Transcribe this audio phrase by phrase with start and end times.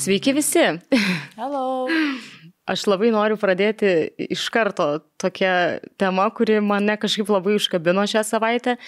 [0.00, 0.62] Sveiki visi.
[1.36, 1.86] Hello.
[2.70, 3.88] Aš labai noriu pradėti
[4.32, 4.84] iš karto
[5.20, 5.50] tokią
[6.00, 8.78] temą, kuri mane kažkaip labai užkabino šią savaitę.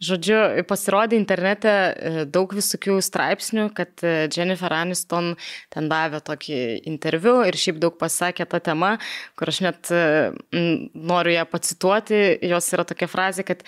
[0.00, 0.38] Žodžiu,
[0.70, 5.34] pasirodė internete e, daug visokių straipsnių, kad e, Jennifer Aniston
[5.74, 8.94] ten davė tokį interviu ir šiaip daug pasakė tą temą,
[9.36, 10.02] kur aš net e,
[10.96, 12.24] noriu ją pacituoti.
[12.54, 13.60] Jos yra tokia frazė, kad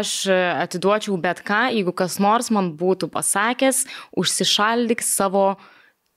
[0.00, 0.18] aš
[0.66, 3.86] atiduočiau bet ką, jeigu kas nors man būtų pasakęs,
[4.18, 5.52] užsišaldyk savo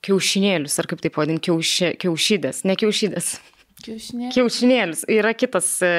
[0.06, 3.34] kiaušinėlius, ar kaip tai pavadinti, kiauši, kiaušydės, ne kiaušydės.
[3.82, 4.34] Kiaušinėlis.
[4.36, 5.02] Kiaušinėlis.
[5.10, 5.90] Yra kitas e,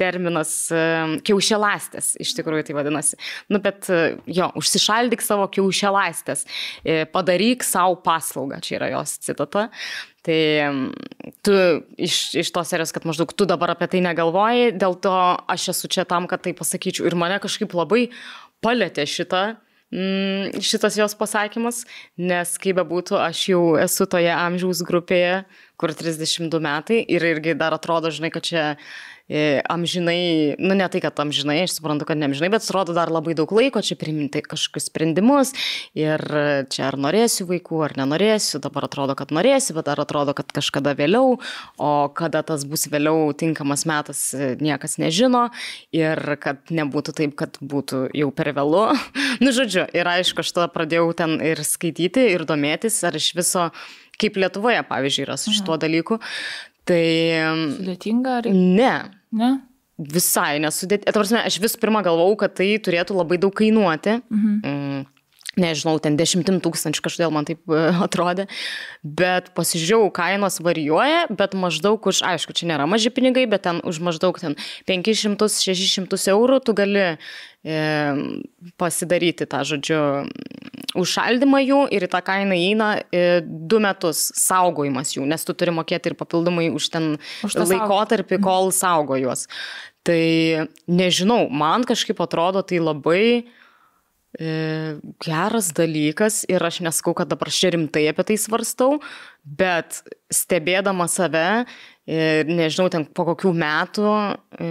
[0.00, 0.82] terminas, e,
[1.26, 3.18] kiaušialastės, iš tikrųjų tai vadinasi.
[3.50, 6.44] Nu, bet e, jo, užsišaldyk savo kiaušialastės,
[7.14, 9.68] padaryk savo paslaugą, čia yra jos citata.
[10.24, 10.38] Tai
[11.44, 11.56] tu
[12.00, 15.12] iš, iš tos serijos, kad maždaug tu dabar apie tai negalvoji, dėl to
[15.52, 17.10] aš esu čia tam, kad tai pasakyčiau.
[17.10, 18.06] Ir mane kažkaip labai
[18.64, 19.44] palėtė šitą
[19.94, 21.84] mm, šitas jos pasakymas,
[22.18, 25.44] nes kaip bebūtų, aš jau esu toje amžiaus grupėje,
[25.80, 28.64] kur 32 metai ir irgi dar atrodo, žinai, kad čia
[29.72, 33.32] amžinai, nu ne tai, kad amžinai, aš suprantu, kad ne amžinai, bet atrodo dar labai
[33.36, 35.54] daug laiko čia priminti kažkokius sprendimus
[35.96, 36.20] ir
[36.68, 40.92] čia ar norėsiu vaikų, ar nenorėsiu, dabar atrodo, kad norėsiu, bet dar atrodo, kad kažkada
[40.98, 41.38] vėliau,
[41.80, 44.26] o kada tas bus vėliau tinkamas metas,
[44.60, 45.46] niekas nežino
[45.94, 48.86] ir kad nebūtų taip, kad būtų jau per vėlu.
[49.44, 53.70] nu, žodžiu, ir aišku, aš tada pradėjau ten ir skaityti, ir domėtis, ar iš viso
[54.20, 56.20] kaip Lietuvoje, pavyzdžiui, yra su šituo dalyku.
[56.88, 57.04] Tai.
[57.78, 58.50] Sudėtinga ar?
[58.52, 58.92] Ne.
[59.34, 59.50] Ne?
[59.96, 61.44] Visai nesudėtinga.
[61.46, 64.20] Aš vis pirma galvau, kad tai turėtų labai daug kainuoti.
[64.28, 64.62] Mhm.
[64.62, 65.10] Mm
[65.60, 68.46] nežinau, ten dešimtim tūkstančių kažkodėl man taip e, atrodė,
[69.04, 74.00] bet pasižiūrėjau, kainos varijuoja, bet maždaug už, aišku, čia nėra maži pinigai, bet ten už
[74.04, 74.58] maždaug ten
[74.90, 77.78] 500-600 eurų tu gali e,
[78.80, 80.00] pasidaryti tą, žodžiu,
[80.98, 85.74] užšaldymą jų ir į tą kainą įeina e, du metus saugojimas jų, nes tu turi
[85.74, 87.10] mokėti ir papildomai už ten
[87.46, 89.48] už laikotarpį, kol saugo juos.
[90.04, 93.46] Tai nežinau, man kažkaip atrodo tai labai
[94.34, 98.98] geras dalykas ir aš nesakau, kad dabar čia rimtai apie tai svarstau,
[99.44, 100.00] bet
[100.32, 101.64] stebėdama save,
[102.08, 104.08] e, nežinau, ten po kokių metų,
[104.58, 104.70] e,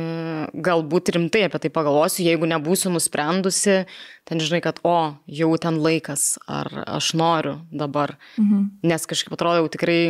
[0.67, 3.83] galbūt rimtai apie tai pagalvosiu, jeigu nebūsiu nusprendusi,
[4.27, 8.83] ten žinai, kad o, jau ten laikas, ar aš noriu dabar, mhm.
[8.83, 10.01] nes kažkaip atrodo jau tikrai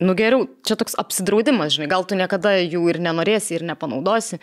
[0.00, 4.40] nu geriau, čia toks apsidraudimas, žinai, gal tu niekada jų ir nenorėsi ir nepanaudosi,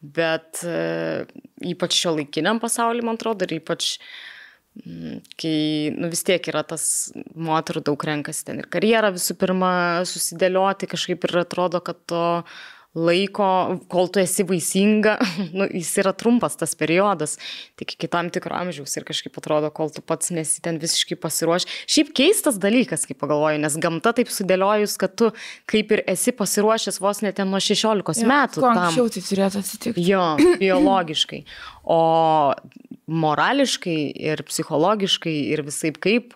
[0.00, 1.26] bet e,
[1.72, 3.96] ypač šio laikiniam pasauliu, man atrodo, ir ypač
[4.78, 5.54] mm, kai
[5.96, 6.84] nu, vis tiek yra tas
[7.34, 9.72] moterų daug renkasi ten ir karjerą visų pirma
[10.08, 12.24] susidėlioti, kažkaip ir atrodo, kad to
[12.96, 15.14] laiko, kol tu esi vaisinga,
[15.56, 17.36] nu, jis yra trumpas tas periodas,
[17.78, 21.78] tik iki tam tikro amžiaus ir kažkaip atrodo, kol tu pats nesi ten visiškai pasiruošęs.
[21.90, 25.30] Šiaip keistas dalykas, kaip pagalvoju, nes gamta taip sudėliojus, kad tu
[25.70, 28.64] kaip ir esi pasiruošęs vos net ten nuo 16 jo, metų.
[28.64, 30.06] Kuo anksčiau tai turėtų atsitikti.
[30.10, 30.24] Jo,
[30.58, 31.44] biologiškai.
[31.90, 32.00] O
[33.10, 36.34] morališkai ir psichologiškai ir visai kaip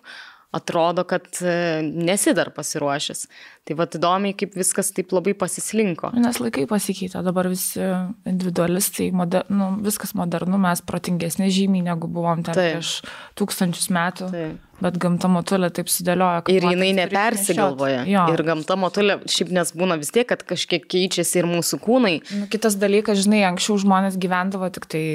[0.55, 3.25] atrodo, kad e, nesi dar pasiruošęs.
[3.65, 6.11] Tai vad įdomiai, kaip viskas taip labai pasislinko.
[6.21, 7.81] Nes laikai pasikeitė, dabar visi
[8.29, 12.77] individualistai, moder, nu, viskas modernu, mes protingesni žymiai negu buvom ten taip.
[12.77, 12.99] prieš
[13.39, 14.29] tūkstančius metų.
[14.35, 14.61] Taip.
[14.83, 16.41] Bet gamta motulė taip sudėlioja.
[16.51, 18.03] Ir jinai nepersigalvoja.
[18.11, 22.15] Ir gamta motulė, šiaip nes būna vis tiek, kad kažkiek keičiasi ir mūsų kūnai.
[22.35, 25.05] Nu, kitas dalykas, žinai, anksčiau žmonės gyvendavo tik tai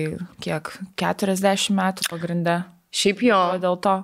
[0.41, 0.73] kiek
[1.05, 2.63] 40 metų pagrindę.
[2.91, 3.41] Šiaip jo.
[3.63, 3.97] Dėl to.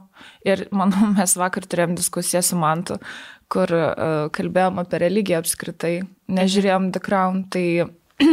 [0.47, 3.01] Ir manau, mes vakar turėjom diskusiją su Mantu,
[3.53, 5.97] kur uh, kalbėjom apie religiją apskritai,
[6.35, 7.67] nežiūrėjom The Crown, tai,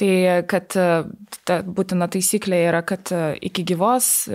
[0.00, 0.14] tai
[0.50, 1.10] kad uh,
[1.48, 4.30] ta būtina taisyklė yra, kad uh, iki gyvos,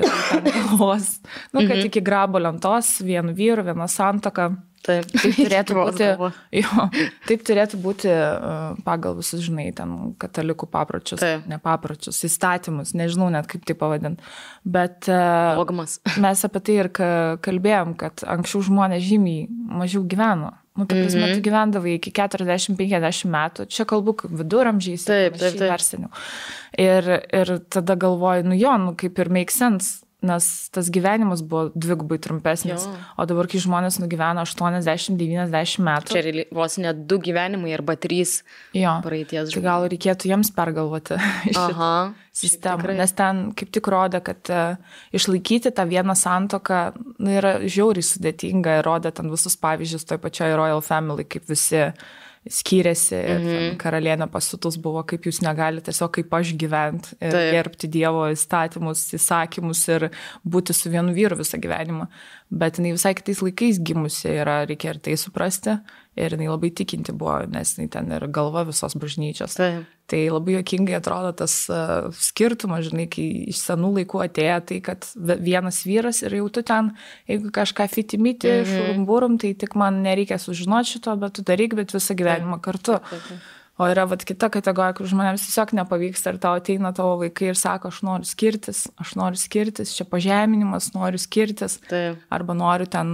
[0.46, 1.10] gyvos
[1.54, 1.88] nu, kad mhm.
[1.90, 4.54] iki grabo lentos, vienu vyru, viena santoka
[4.86, 6.08] Taip, taip turėtų būti,
[6.62, 6.84] jo,
[7.26, 8.12] taip turėtų būti
[8.86, 11.48] pagal visus, žinai, ten katalikų papročius, taip.
[11.50, 14.26] ne papročius, įstatymus, nežinau net kaip tai pavadinti.
[14.62, 15.98] Bet Dogmas.
[16.22, 20.54] mes apie tai ir kalbėjom, kad anksčiau žmonės žymiai mažiau gyveno.
[20.76, 21.36] Nu, ta prasme, mm -hmm.
[21.36, 25.70] tu gyvendavai iki 40-50 metų, čia kalbu viduramžiais, taip, taip, taip.
[25.70, 26.10] dar seniau.
[26.78, 31.70] Ir, ir tada galvoju, nu jo, nu kaip ir make sense, nes tas gyvenimas buvo
[31.76, 32.86] dvigubai trumpesnis.
[32.88, 32.96] Jo.
[33.22, 36.16] O dabar, kai žmonės nugyvena 80-90 metų.
[36.16, 38.40] Čia vos net du gyvenimai arba trys
[38.76, 38.98] jo.
[39.06, 39.58] praeities žmonės.
[39.58, 41.20] Tai gal reikėtų jiems pergalvoti
[41.56, 41.96] šitą
[42.36, 42.98] sistemą.
[43.00, 48.80] Nes ten kaip tik rodė, kad uh, išlaikyti tą vieną santoką nu, yra žiauriai sudėtinga
[48.80, 51.88] ir rodė ten visus pavyzdžius toj pačioj Royal Family, kaip visi
[52.46, 53.76] skyrėsi ir mhm.
[53.82, 57.52] karalienė pasiutus buvo, kaip jūs negalite tiesiog kaip aš gyventi ir Taip.
[57.56, 60.08] gerbti Dievo įstatymus, įsakymus ir
[60.46, 62.08] būti su vienu vyru visą gyvenimą.
[62.54, 65.80] Bet jinai visai kitais laikais gimusi yra, reikia ir tai suprasti.
[66.16, 69.58] Ir jinai labai tikinti buvo, nes jinai ten ir galva visos bažnyčios.
[69.58, 74.80] Tai, tai labai jokingai atrodo tas uh, skirtumas, žinai, kai iš senų laikų atėjo tai,
[74.86, 76.94] kad vienas vyras ir jau tu ten,
[77.30, 78.72] jeigu kažką fitimyti, mm -hmm.
[78.72, 83.00] šurumburum, tai tik man nereikia sužinoti šito, bet tu daryk, bet visą gyvenimą kartu.
[83.00, 83.40] Taip, taip.
[83.78, 87.58] O yra vat, kita kategorija, kur žmonėms tiesiog nepavyksta ir tau ateina tavo vaikai ir
[87.60, 91.82] sako, aš noriu skirtis, aš noriu skirtis, čia pažeminimas, noriu skirtis.
[91.90, 92.22] Taip.
[92.32, 93.12] Arba noriu ten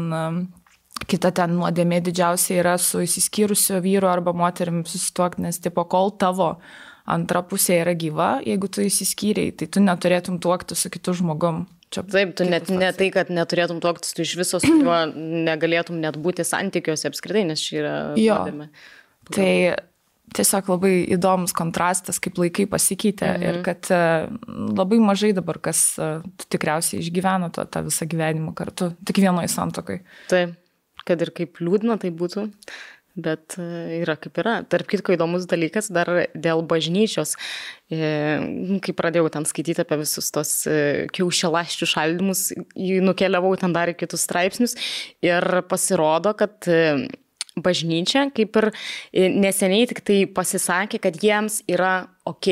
[1.12, 6.54] Kita ten nuodėmė didžiausia yra su įsiskyrusiu vyru arba moterim susituokti, nes tipo, kol tavo
[7.10, 11.66] antra pusė yra gyva, jeigu tu įsiskyriai, tai tu neturėtum tuokti su kitu žmogum.
[11.92, 16.00] Čia Taip, tu net ne tai, kad neturėtum tuoktis, tu iš viso su juo negalėtum
[16.00, 18.38] net būti santykiuose apskritai, nes čia yra jo.
[18.40, 18.69] Nuodėmė.
[19.36, 19.50] Tai
[20.31, 23.44] tiesiog labai įdomus kontrastas, kaip laikai pasikeitė mhm.
[23.50, 24.00] ir kad e,
[24.80, 26.14] labai mažai dabar kas e,
[26.48, 30.00] tikriausiai išgyveno to, tą visą gyvenimą kartu, tik vienoje santokai.
[30.31, 30.56] Taip
[31.07, 32.48] kad ir kaip liūdna tai būtų,
[33.19, 34.57] bet e, yra kaip yra.
[34.71, 37.36] Tarp kitko įdomus dalykas dar dėl bažnyčios,
[37.92, 42.45] e, kai pradėjau ten skaityti apie visus tos e, kiaušialaščių šaldymus,
[43.07, 44.77] nukeliavau ten dar į kitus straipsnius
[45.25, 46.69] ir pasirodo, kad
[47.51, 48.69] bažnyčia kaip ir
[49.12, 52.47] neseniai tik tai pasisakė, kad jiems yra ok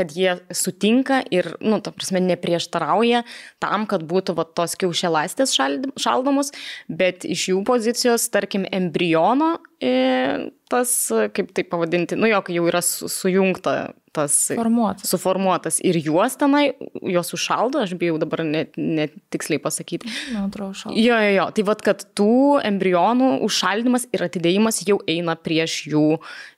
[0.00, 3.24] kad jie sutinka ir, nu, ta prasme, neprieštarauja
[3.62, 5.52] tam, kad būtų va, tos kiaušialastės
[6.00, 6.54] šaldomos,
[6.88, 10.90] bet iš jų pozicijos, tarkim, embriono tas,
[11.32, 15.06] kaip tai pavadinti, nu jo, kai jau yra sujungta tas Formuotas.
[15.08, 16.72] suformuotas ir juos tenai,
[17.06, 20.10] juos užšaldo, aš bijau dabar netiksliai net pasakyti.
[20.34, 20.98] Man atrodo, šaldo.
[20.98, 22.34] Jo, jo, jo, tai vad, kad tų
[22.66, 26.04] embrionų užšaldymas ir atidėjimas jau eina prieš jų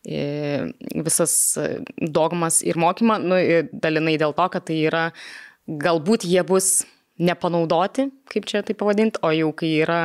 [0.09, 0.73] e,
[1.05, 1.37] visas
[2.01, 3.39] dogmas ir mokymą, nu,
[3.73, 5.05] dalinai dėl to, kad tai yra,
[5.69, 6.81] galbūt jie bus
[7.23, 10.01] nepanaudoti, kaip čia tai pavadinti, o jau kai yra,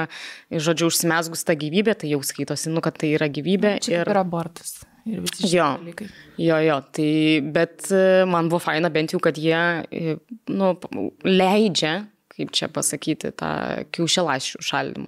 [0.52, 3.78] žodžiu, užsimesgus ta gyvybė, tai jau skaitosi, nu, kad tai yra gyvybė.
[3.78, 4.78] Na, čia ir yra abortas.
[5.08, 6.10] Ir jo, dalykai.
[6.44, 7.12] Jo, jo, tai,
[7.56, 10.18] bet e, man buvo faina bent jau, kad jie, e,
[10.52, 10.76] nu,
[11.24, 12.02] leidžia
[12.38, 13.50] kaip čia pasakyti, tą
[13.96, 15.08] kiaušialašių šaldymą.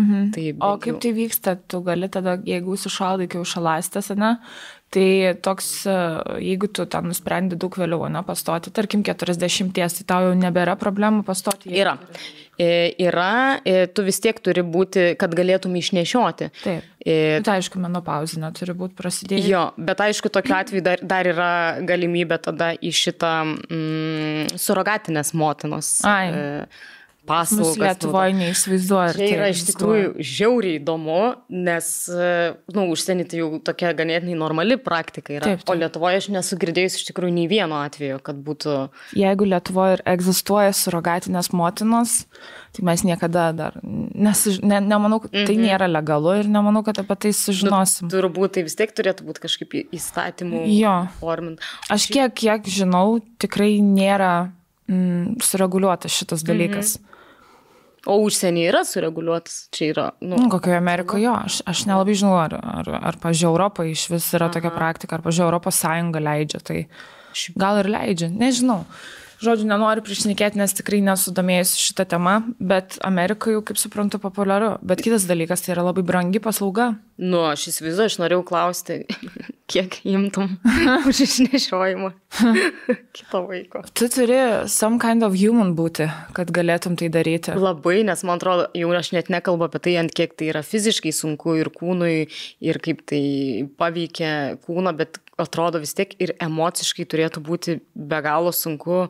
[0.00, 0.30] Mhm.
[0.32, 1.00] Tai o kaip jau...
[1.04, 4.32] tai vyksta, tu gali tada, jeigu sušaldai kiaušialastės, ne,
[4.90, 5.96] tai toks, e,
[6.50, 11.24] jeigu tu ten nusprendi daug vėliau, ne, pastoti, tarkim 40, tai tau jau nebėra problemų
[11.26, 11.72] pastoti.
[11.78, 11.96] Yra.
[12.60, 16.50] E, yra, e, tu vis tiek turi būti, kad galėtum išnešioti.
[16.60, 16.88] Taip.
[17.00, 17.14] E,
[17.46, 19.48] tai aišku, menopauzinė turi būti prasidėjus.
[19.48, 21.52] Jo, bet aišku, tokiu atveju dar, dar yra
[21.88, 25.94] galimybė tada į šitą mm, surogatinės motinos.
[26.04, 26.26] Ai.
[26.28, 26.98] E,
[27.28, 27.78] paslaugas.
[27.80, 29.14] Lietuvoje neįsivaizduoju.
[29.18, 31.18] Tai yra iš tikrųjų žiauriai įdomu,
[31.52, 32.30] nes, na,
[32.76, 35.44] nu, užsienį tai jau tokia ganėtinai normali praktika yra.
[35.44, 35.72] Taip, taip.
[35.72, 38.76] O Lietuvoje aš nesu girdėjus iš tikrųjų nei vieno atveju, kad būtų.
[39.18, 42.22] Jeigu Lietuvoje ir egzistuoja surogatinės motinos,
[42.76, 45.66] tai mes niekada dar, nes ne, nemanau, kad tai mm -hmm.
[45.68, 48.08] nėra legalu ir nemanau, kad apie tai sužinosim.
[48.08, 50.64] Nu, turbūt tai vis tiek turėtų būti kažkaip įstatymų.
[51.20, 51.60] Formint.
[51.90, 54.52] Aš kiek, kiek žinau, tikrai nėra
[54.88, 56.98] mm, sureguliuotas šitas dalykas.
[56.98, 57.09] Mhm.
[58.08, 60.06] O užsienį yra sureguliuotas, čia yra.
[60.24, 64.06] Nu, nu kokioje Amerikoje jo, aš, aš nelabai žinau, ar, ar, ar pažiūrėjau, Europoje iš
[64.14, 64.54] vis yra Aha.
[64.56, 66.78] tokia praktika, ar pažiūrėjau, Europos Sąjunga leidžia, tai
[67.60, 68.86] gal ir leidžia, nežinau.
[69.40, 74.74] Žodžiu, nenoriu prišnekėti, nes tikrai nesudomėjusi šitą temą, bet Amerikoje jau, kaip suprantu, populiaru.
[74.84, 76.90] Bet kitas dalykas, tai yra labai brangi paslauga.
[77.20, 78.98] Nu, aš įsivaizduoju, aš norėjau klausti,
[79.72, 80.58] kiek imtum
[81.08, 82.10] už išnešiojimą
[83.16, 83.82] kito vaiko.
[83.96, 87.56] Tu turi some kind of human būti, kad galėtum tai daryti.
[87.56, 91.14] Labai, nes man atrodo, jau aš net nekalbu apie tai, ant kiek tai yra fiziškai
[91.16, 92.28] sunku ir kūnui,
[92.60, 93.24] ir kaip tai
[93.80, 99.08] paveikia kūną, bet atrodo vis tiek ir emociškai turėtų būti be galo sunku.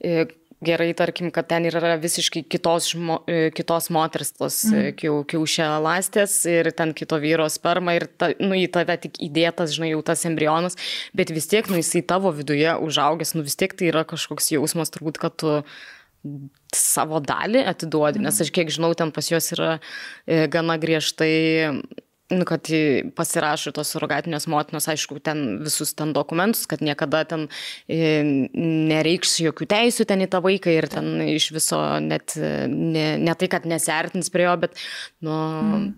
[0.00, 0.26] E,
[0.64, 4.98] gerai, tarkim, kad ten yra visiškai kitos, žmo, e, kitos moters tos mm.
[5.30, 9.94] kiaušė lastės ir ten kito vyro sperma ir ta, nu, į tave tik įdėtas, žinai,
[9.94, 10.76] jau tas embrionas,
[11.16, 14.92] bet vis tiek, nu, jisai tavo viduje užaugęs, nu, vis tiek tai yra kažkoks jausmas,
[14.92, 15.56] turbūt, kad tu
[16.76, 19.78] savo dalį atiduodi, nes aš kiek žinau, ten pas juos yra
[20.52, 21.30] gana griežtai
[22.30, 22.68] nu, kad
[23.18, 27.48] pasirašo tos surogatinės motinos, aišku, ten visus ten dokumentus, kad niekada ten
[27.90, 28.20] e,
[28.54, 33.50] nereiks jokių teisų ten į tą vaiką ir ten iš viso net ne, ne tai,
[33.52, 34.78] kad nesertins prie jo, bet,
[35.26, 35.34] nu...
[35.64, 35.90] Mm.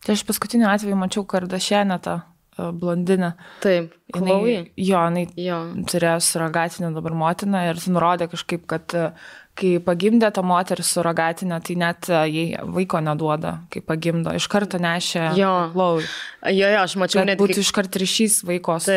[0.00, 3.34] Tai aš paskutiniu atveju mačiau Kardašenę tą e, blondinę.
[3.60, 4.54] Taip, Chloe.
[4.80, 5.58] Jo, jinai jo.
[5.92, 11.76] turėjo surogatinę dabar motiną ir nurodė kažkaip, kad uh, kai pagimdė tą moterį suragatinę, tai
[11.80, 16.04] net e, jai vaiko neduoda, kai pagimdo, iš karto nešė Chloe.
[16.48, 18.96] Jo, jo, aš mačiau, net būtų iš karto ryšys vaiko su,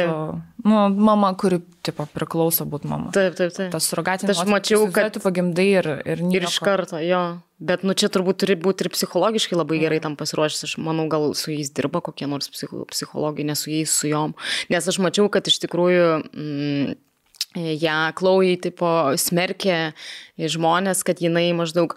[0.64, 3.12] nu, mama, kuri, tipo, priklauso būti mama.
[3.16, 3.72] Taip, taip, taip.
[3.74, 4.32] Tas suragatinė.
[4.36, 6.40] Aš mačiau, kad tu pagimdai ir, ir nieko.
[6.40, 7.24] Ir iš karto, jo.
[7.64, 10.66] Bet, nu, čia turbūt turi būti ir psichologiškai labai gerai tam pasiruošęs.
[10.68, 14.36] Aš manau, gal su jais dirba kokie nors psichologai, ne su jais, su jom.
[14.72, 16.08] Nes aš mačiau, kad iš tikrųjų...
[16.32, 17.02] Mm,
[17.56, 19.94] ją Klaujai tipo smerkė
[20.38, 21.96] žmonės, kad jinai maždaug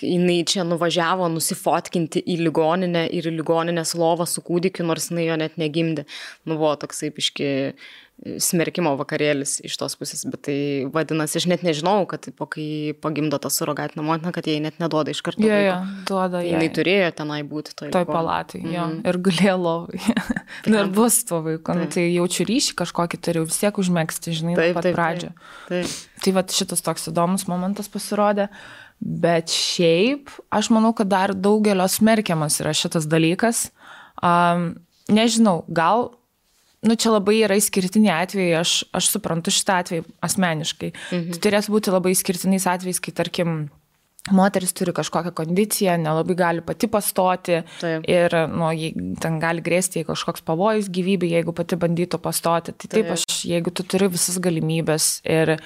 [0.00, 5.36] jinai čia nuvažiavo nusifotkinti į ligoninę ir į ligoninės lovą su kūdikiu, nors jinai jo
[5.36, 6.06] net negimdė.
[6.46, 7.48] Nu, buvo toksai piški
[8.40, 10.56] smerkimo vakarėlis iš tos pusės, bet tai
[10.92, 15.12] vadinasi, aš net nežinau, kad po kai pagimdo tą surogatinę motiną, kad jai net neduoda
[15.12, 15.42] iš karto.
[15.44, 15.74] Jo, jo,
[16.08, 16.40] duoda.
[16.44, 16.54] Jai.
[16.54, 18.76] Jinai turėjo tenai būti toj, toj palatai, mm -hmm.
[18.76, 19.02] jo, mhm.
[19.10, 20.00] ir gulėjo lovai.
[20.70, 24.56] nu, ir bus tuo vaiku, nu, tai jaučiu ryšį kažkokį turiu vis tiek užmėgsti, žinai,
[24.56, 25.34] taip, pat taip, pradžio.
[25.68, 26.24] Taip, taip.
[26.24, 28.48] Tai va šitas toks įdomus momentas pasirodė.
[29.04, 33.70] Bet šiaip, aš manau, kad dar daugelio smerkiamas yra šitas dalykas.
[34.22, 34.78] Um,
[35.10, 36.14] nežinau, gal
[36.84, 40.92] nu, čia labai yra išskirtiniai atvejai, aš, aš suprantu šitą atvejį asmeniškai.
[40.92, 41.32] Mhm.
[41.34, 43.64] Tai turės būti labai išskirtiniais atvejais, kai tarkim
[44.32, 48.06] moteris turi kažkokią kondiciją, nelabai gali pati pastoti taip.
[48.08, 48.70] ir nu,
[49.20, 52.72] ten gali grėsti kažkoks pavojus gyvybė, jeigu pati bandytų pastoti.
[52.72, 55.58] Tai taip, taip aš, jeigu tu turi visas galimybės ir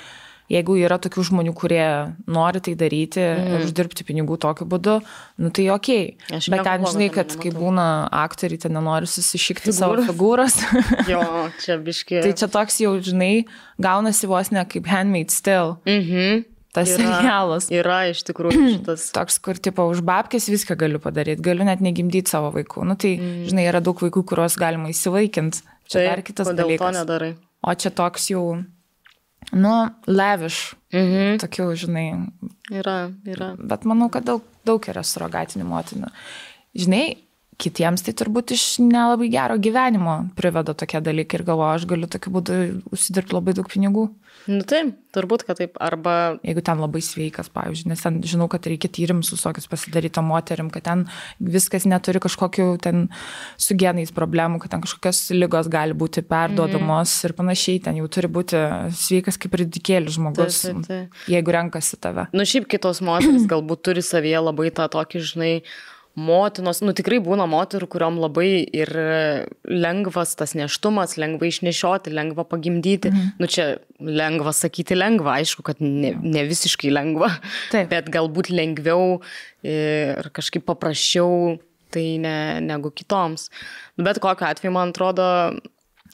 [0.52, 1.86] jeigu yra tokių žmonių, kurie
[2.30, 3.54] nori tai daryti mm.
[3.54, 4.98] ir uždirbti pinigų tokiu būdu,
[5.44, 5.90] nu tai ok.
[6.38, 7.86] Aš Bet ten žinai, kad kai būna
[8.24, 9.78] aktoriai, ten nenori susišikti Figūr.
[9.78, 10.60] savo figūros.
[11.12, 11.22] jo,
[11.62, 12.22] čia biški.
[12.24, 13.48] tai čia toks jau, žinai,
[13.82, 15.76] gaunasi vos ne kaip handmade still.
[15.88, 16.46] Mhm.
[16.78, 17.66] Tas yra, serialas.
[17.72, 19.08] Yra iš tikrųjų šitas.
[19.16, 22.84] Toks, kur, tipo, už babkės viską galiu padaryti, galiu net negimdyti savo vaikų.
[22.86, 23.46] Nu, tai, mm.
[23.48, 25.64] žinai, yra daug vaikų, kuriuos galima įsivaikinti.
[25.88, 26.84] Čia tai, dar kitas dalykas.
[26.84, 27.30] To nedarai.
[27.64, 28.44] O čia toks jau
[29.52, 29.74] nu,
[30.08, 30.60] leviš.
[30.94, 31.38] Mhm.
[31.42, 32.06] Tokių, žinai.
[32.72, 33.52] Yra, yra.
[33.58, 36.12] Bet manau, kad daug, daug yra surogatinių motinų.
[36.78, 37.04] Žinai,
[37.58, 42.32] kitiems tai turbūt iš nelabai gero gyvenimo priveda tokie dalykai ir galvoju, aš galiu tokiu
[42.36, 42.58] būdu
[42.94, 44.04] užsidirbti labai daug pinigų.
[44.48, 45.74] Nu taip, turbūt, kad taip.
[45.82, 46.38] Arba...
[46.46, 50.86] Jeigu ten labai sveikas, pavyzdžiui, nes ten žinau, kad reikia tyrimus visokius pasidaryti moterim, kad
[50.86, 51.02] ten
[51.42, 53.08] viskas neturi kažkokių ten
[53.60, 57.26] su genais problemų, kad ten kažkokios lygos gali būti perduodamos mm.
[57.26, 58.62] ir panašiai, ten jau turi būti
[59.02, 61.28] sveikas kaip ridikėlis žmogus, taip, taip, taip.
[61.34, 62.30] jeigu renkasi tave.
[62.32, 65.54] Nu šiaip kitos moteris galbūt turi savyje labai tą tokį, žinai,
[66.18, 68.90] motinos, nu tikrai būna moterų, kuriuom labai ir
[69.68, 73.12] lengvas tas neštumas, lengva išnešioti, lengva pagimdyti.
[73.12, 73.30] Mhm.
[73.38, 73.68] Nu čia
[74.02, 77.30] lengva sakyti lengva, aišku, kad ne, ne visiškai lengva,
[77.72, 77.90] Taip.
[77.92, 79.18] bet galbūt lengviau
[79.66, 81.58] ir kažkaip paprasčiau
[81.94, 83.48] tai ne, negu kitoms.
[83.96, 85.26] Bet kokiu atveju, man atrodo,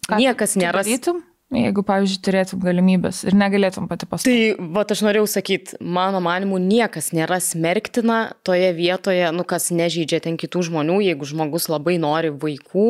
[0.04, 0.84] Ką niekas nėra.
[0.84, 1.22] Darytum?
[1.52, 4.54] Jeigu, pavyzdžiui, turėtum galimybės ir negalėtum pati pasakyti.
[4.56, 10.22] Tai, va, aš norėjau sakyti, mano manimu, niekas nėra smerktina toje vietoje, nu, kas nežydžia
[10.24, 12.86] ten kitų žmonių, jeigu žmogus labai nori vaikų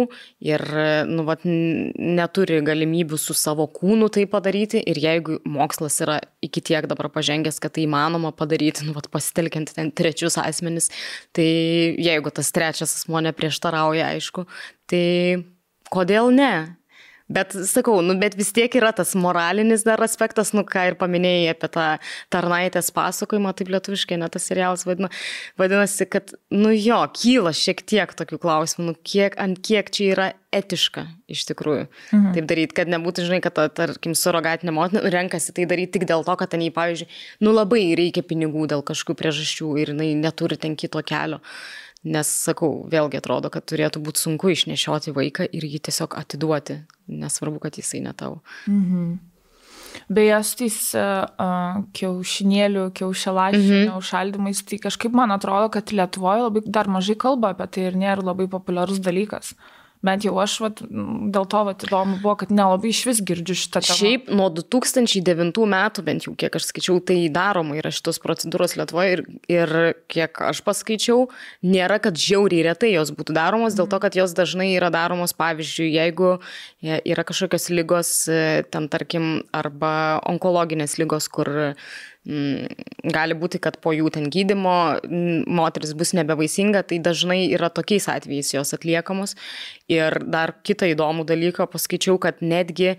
[0.46, 0.64] ir,
[1.11, 6.88] nu, va, neturi galimybių su savo kūnu tai padaryti ir jeigu mokslas yra iki tiek
[6.90, 10.90] dabar pažengęs, kad tai įmanoma padaryti, nu, va, pasitelkiant ten trečius asmenis,
[11.37, 11.49] tai
[11.99, 14.46] jeigu tas trečias asmo neprieštarauja, aišku,
[14.90, 15.04] tai
[15.92, 16.54] kodėl ne?
[17.34, 21.50] Bet sakau, nu, bet vis tiek yra tas moralinis dar aspektas, nu ką ir paminėjai
[21.54, 21.86] apie tą
[22.34, 25.10] tarnaitės pasakojimą, taip lietuviškai, net tas serialas vadina,
[25.60, 30.30] vadinasi, kad, nu jo, kyla šiek tiek tokių klausimų, nu kiek, ant kiek čia yra
[30.54, 32.34] etiška iš tikrųjų mhm.
[32.36, 36.36] taip daryti, kad nebūtų, žinai, kad, tarkim, surogatinė motina renkasi tai daryti tik dėl to,
[36.38, 37.08] kad ten jai, pavyzdžiui,
[37.46, 41.42] nu labai reikia pinigų dėl kažkokių priežasčių ir jinai neturi ten kito kelio.
[42.04, 47.62] Nes, sakau, vėlgi atrodo, kad turėtų būti sunku išnešioti vaiką ir jį tiesiog atiduoti, nesvarbu,
[47.62, 48.42] kad jisai ne tau.
[48.68, 49.14] Mhm.
[50.11, 53.87] Beje, su tais uh, kiaušinėlių, kiaušialašių mhm.
[53.92, 58.26] neužšaldymais, tai kažkaip man atrodo, kad Lietuvoje labai dar mažai kalba apie tai ir nėra
[58.26, 59.54] labai populiarus dalykas.
[60.04, 63.56] Mhm bent jau aš vat, dėl to vat, įdomu buvo, kad nelabai iš vis girdžiu
[63.62, 63.96] šitą temą.
[63.99, 69.16] Šiaip nuo 2009 metų, bent jau kiek aš skaičiau, tai daroma yra šitos procedūros Lietuvoje
[69.16, 69.75] ir, ir
[70.12, 71.28] kiek aš paskaičiau,
[71.64, 75.92] nėra, kad žiauriai retai jos būtų daromos, dėl to, kad jos dažnai yra daromos, pavyzdžiui,
[75.94, 76.34] jeigu
[76.84, 78.14] yra kažkokios lygos,
[78.75, 79.94] ten tarkim, arba
[80.28, 81.49] onkologinės lygos, kur
[82.25, 84.76] gali būti, kad po jų ten gydimo
[85.45, 89.37] moteris bus nebevaisinga, tai dažnai yra tokiais atvejais jos atliekamos.
[89.93, 92.95] Ir dar kitą įdomų dalyką paskaičiau, kad netgi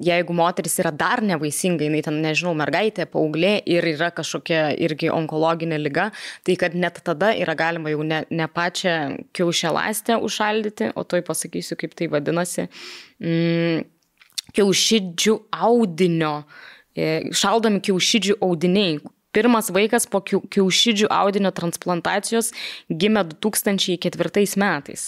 [0.00, 5.76] jeigu moteris yra dar nevaisinga, jinai ten, nežinau, mergaitė, paauglė ir yra kažkokia irgi onkologinė
[5.76, 6.08] lyga,
[6.48, 8.96] tai kad net tada yra galima jau ne, ne pačią
[9.36, 12.70] kiaušialastę užšaldyti, o toj pasakysiu, kaip tai vadinasi,
[13.20, 13.84] mm,
[14.56, 15.36] kiaušidžių
[15.68, 18.98] audinio E, šaldomi kiaušidžių audiniai,
[19.30, 22.48] Pirmas vaikas po kiaušidžių audinio transplantacijos
[22.90, 25.04] gimė 2004 metais.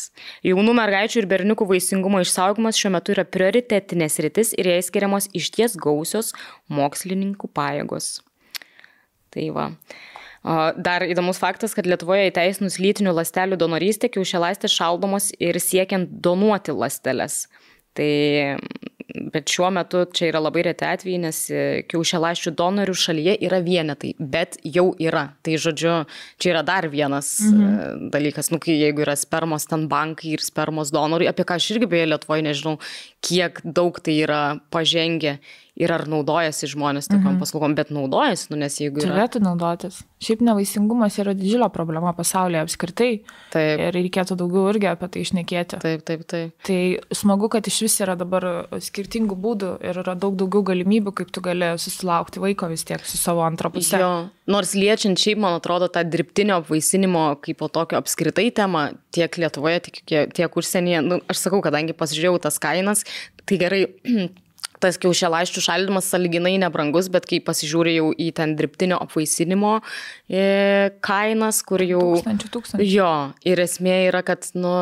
[0.47, 5.75] Jaunų mergaičių ir berniukų vaisingumo išsaugomas šiuo metu yra prioritetinės rytis ir jai skiriamos išties
[5.75, 6.31] gausios
[6.71, 8.21] mokslininkų pajėgos.
[9.35, 9.67] Tai va.
[10.79, 17.49] Dar įdomus faktas, kad Lietuvoje įteisinus lytinių lastelių donorystę, kiaušialastės šaldomos ir siekiant donuoti lasteles.
[17.99, 18.13] Tai
[19.33, 24.13] bet šiuo metu čia yra labai reti atvejai, nes e, kiaušialąsčių donorių šalyje yra vienetai,
[24.19, 25.29] bet jau yra.
[25.45, 25.95] Tai žodžiu,
[26.43, 28.13] čia yra dar vienas e, mhm.
[28.15, 31.91] dalykas, nu, kai jeigu yra spermos ten bankai ir spermos donorai, apie ką aš irgi
[31.91, 32.79] beje Lietuvoje nežinau,
[33.25, 34.43] kiek daug tai yra
[34.75, 35.39] pažengę
[35.79, 37.41] ir ar naudojasi žmonės tokiam mhm.
[37.41, 39.01] paslaugom, bet naudojasi, nu, nes jeigu...
[39.01, 39.15] Yra...
[39.15, 40.03] Turėtų naudotis.
[40.23, 43.11] Šiaip nevaisingumas yra didžiulė problema pasaulyje apskritai.
[43.55, 43.81] Taip.
[43.81, 45.81] Ir reikėtų daugiau irgi apie tai išnekėti.
[45.83, 46.53] Taip, taip, taip.
[46.69, 46.79] Tai
[47.17, 48.47] smagu, kad iš vis yra dabar
[48.85, 53.19] skirtingų būdų ir yra daug daugiau galimybių, kaip tu gali susilaukti vaiko vis tiek su
[53.19, 53.99] savo antra pusė.
[54.03, 54.13] Jo,
[54.53, 59.89] nors liečiant šiaip, man atrodo, tą dirbtinio apvaisinimo kaip po tokio apskritai temą tiek Lietuvoje,
[59.89, 63.05] tiek, tiek užsienyje, nu, aš sakau, kadangi pasižiūrėjau tas kainas,
[63.49, 63.83] tai gerai,
[64.83, 71.63] tas kiaušialaiščių šaldymas saliginai nebrangus, bet kai pasižiūri jau į ten dirbtinio apvaisinimo e, kainas,
[71.67, 72.03] kur jau...
[72.19, 72.91] Tūkstančių, tūkstančių.
[72.91, 73.13] Jo,
[73.49, 74.75] ir esmė yra, kad, nu,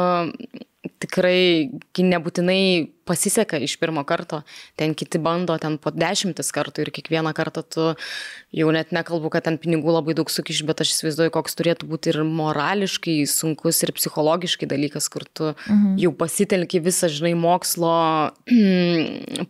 [1.01, 4.43] tikrai nebūtinai pasiseka iš pirmo karto,
[4.79, 7.87] ten kiti bando ten po dešimtis kartų ir kiekvieną kartą tu
[8.55, 12.13] jau net nekalbu, kad ten pinigų labai daug sukiš, bet aš įsivaizduoju, koks turėtų būti
[12.13, 15.99] ir morališkai sunkus ir psichologiškai dalykas, kur tu mhm.
[16.05, 17.97] jau pasitelki visą, žinai, mokslo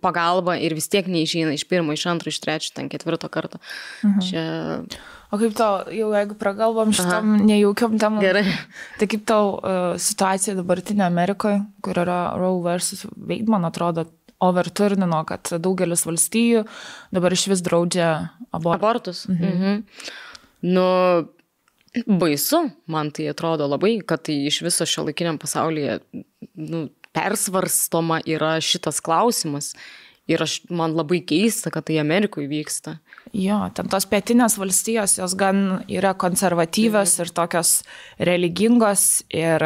[0.05, 3.61] pagalbą ir vis tiek neišeina iš pirmo, iš antro, iš trečio, ten ketvirto karto.
[4.07, 4.29] Mhm.
[4.31, 4.45] Čia
[5.31, 7.43] O kaip tau, jau jeigu pragalbom šitam Aha.
[7.47, 8.43] nejaukiam temam, Gerai.
[8.99, 14.09] tai kaip tau uh, situacija dabartinė Amerikoje, kur yra Roe versus Wade, man atrodo,
[14.41, 16.65] overturnino, kad daugelis valstijų
[17.13, 18.09] dabar iš vis draudžia
[18.51, 18.81] abortus.
[18.81, 19.29] abortus.
[19.29, 19.45] Mhm.
[19.45, 19.83] Mhm.
[20.71, 20.87] Nu,
[22.21, 26.01] baisu, man tai atrodo labai, kad tai iš viso šio laikiniam pasaulyje
[26.55, 29.75] nu, persvarstoma yra šitas klausimas.
[30.31, 32.99] Ir aš, man labai keista, kad tai Amerikoje vyksta.
[33.37, 37.27] Jo, ten tos pietinės valstijos, jos gan yra konservatyvios mhm.
[37.27, 37.75] ir tokios
[38.19, 39.65] religingos ir,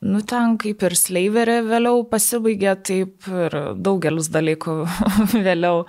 [0.00, 4.78] nu, ten kaip ir sleiverė vėliau pasibaigė, taip ir daugelis dalykų
[5.48, 5.84] vėliau.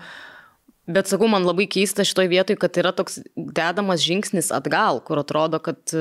[0.92, 5.62] Bet sakau, man labai keista šitoje vietoje, kad yra toks dedamas žingsnis atgal, kur atrodo,
[5.64, 5.96] kad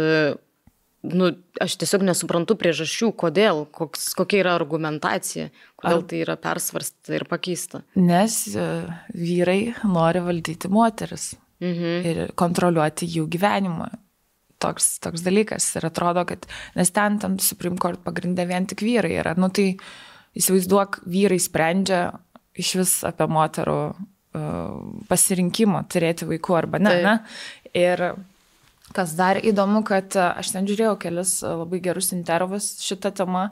[1.02, 1.30] nu,
[1.62, 5.48] aš tiesiog nesuprantu priežasčių, kodėl, koks, kokia yra argumentacija,
[5.80, 6.06] kodėl Ar...
[6.10, 7.82] tai yra persvarsta ir pakeista.
[7.96, 11.32] Nes uh, vyrai nori valdyti moteris
[11.62, 12.12] mhm.
[12.12, 13.90] ir kontroliuoti jų gyvenimą.
[14.60, 16.44] Toks, toks dalykas ir atrodo, kad,
[16.76, 19.70] nes ten tam Supreme Court pagrindė vien tik vyrai yra, nu tai
[20.36, 22.02] įsivaizduok, vyrai sprendžia
[22.60, 24.74] iš vis apie moterų uh,
[25.08, 26.92] pasirinkimą turėti vaikų arba ne.
[27.06, 27.14] ne?
[27.72, 28.04] Ir
[28.94, 33.46] Kas dar įdomu, kad e, aš ten žiūrėjau kelis e, labai gerus intervus šitą temą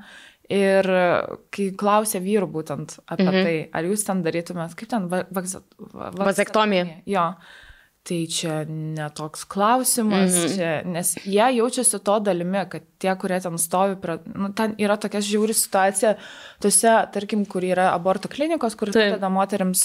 [0.51, 1.07] ir e,
[1.55, 3.47] kai klausė vyrų būtent apie mhm.
[3.47, 5.09] tai, ar jūs ten darytumėt, kaip ten,
[6.19, 6.91] vazektomija.
[7.07, 7.31] Jo.
[8.09, 10.53] Tai čia netoks klausimas, mhm.
[10.55, 14.97] čia, nes jie jaučiasi to dalimi, kad tie, kurie ten stovi, prie, nu, ten yra
[14.99, 16.15] tokia žiauri situacija,
[16.63, 19.85] tuose, tarkim, kur yra aborto klinikos, kur padeda moteriams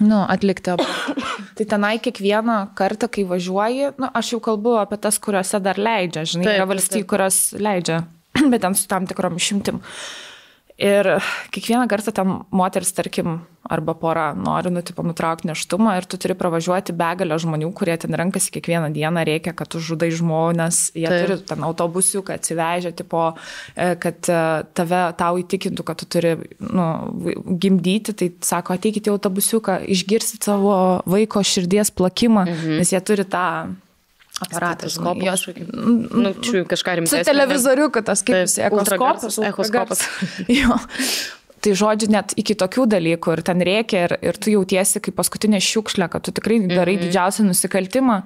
[0.00, 1.14] nu, atlikti abortą.
[1.58, 6.24] tai tenai kiekvieną kartą, kai važiuoji, nu, aš jau kalbu apie tas, kuriuose dar leidžia,
[6.32, 8.02] žinai, taip, yra valstybių, kurios leidžia,
[8.52, 9.82] bet ten su tam tikrom išimtim.
[10.78, 11.08] Ir
[11.50, 16.36] kiekvieną kartą ten moteris, tarkim, arba pora nori, nu, tipo, nutraukti neštumą ir tu turi
[16.38, 21.24] pravažiuoti begalę žmonių, kurie ten renkasi kiekvieną dieną, reikia, kad tu žudai žmonės, jie Taip.
[21.26, 23.24] turi ten autobusiuką atsivežę, tipo,
[23.74, 24.38] e, kad e,
[24.78, 26.86] tave tau įtikintų, kad tu turi nu,
[27.58, 32.78] gimdyti, tai sako, ateikite į autobusiuką, išgirsit savo vaiko širdies plakimą, mhm.
[32.78, 33.48] nes jie turi tą
[34.40, 34.98] aparatas.
[35.22, 35.48] Jos,
[36.10, 37.24] nu, čia kažką rimtesnio.
[37.24, 39.38] Su televizoriu, kad tas kaip echoskopas.
[39.50, 40.04] Echoskopas.
[40.60, 40.78] jo.
[41.58, 45.58] Tai žodžiu, net iki tokių dalykų ir ten reikia ir, ir tu jautiesi kaip paskutinė
[45.64, 47.04] šiukšlė, kad tu tikrai darai mm -hmm.
[47.08, 48.22] didžiausią nusikaltimą.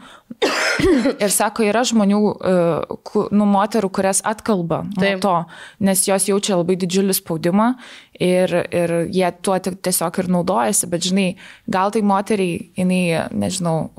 [1.25, 5.37] ir sako, yra žmonių, uh, nu, moterų, kurias atkalba nuo to,
[5.81, 7.75] nes jos jaučia labai didžiulį spaudimą
[8.21, 13.91] ir, ir jie tuo tiesiog ir naudojasi, bet žinai, gal tai moteriai, jinai, nežinau,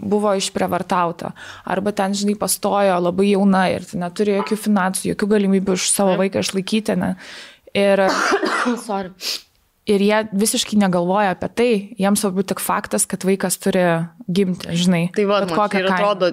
[0.00, 1.32] buvo išprievartauta,
[1.64, 6.44] arba ten, žinai, pastojo labai jauna ir neturi jokių finansų, jokių galimybių už savo vaiką
[6.44, 6.96] išlaikyti.
[6.98, 7.14] Ne?
[7.76, 8.04] Ir,
[8.86, 9.10] Sorry.
[9.88, 13.84] ir jie visiškai negalvoja apie tai, jiems svarbu tik faktas, kad vaikas turi
[14.28, 15.02] gimti, žinai.
[15.16, 16.30] Tai va, kokia ir atrodo,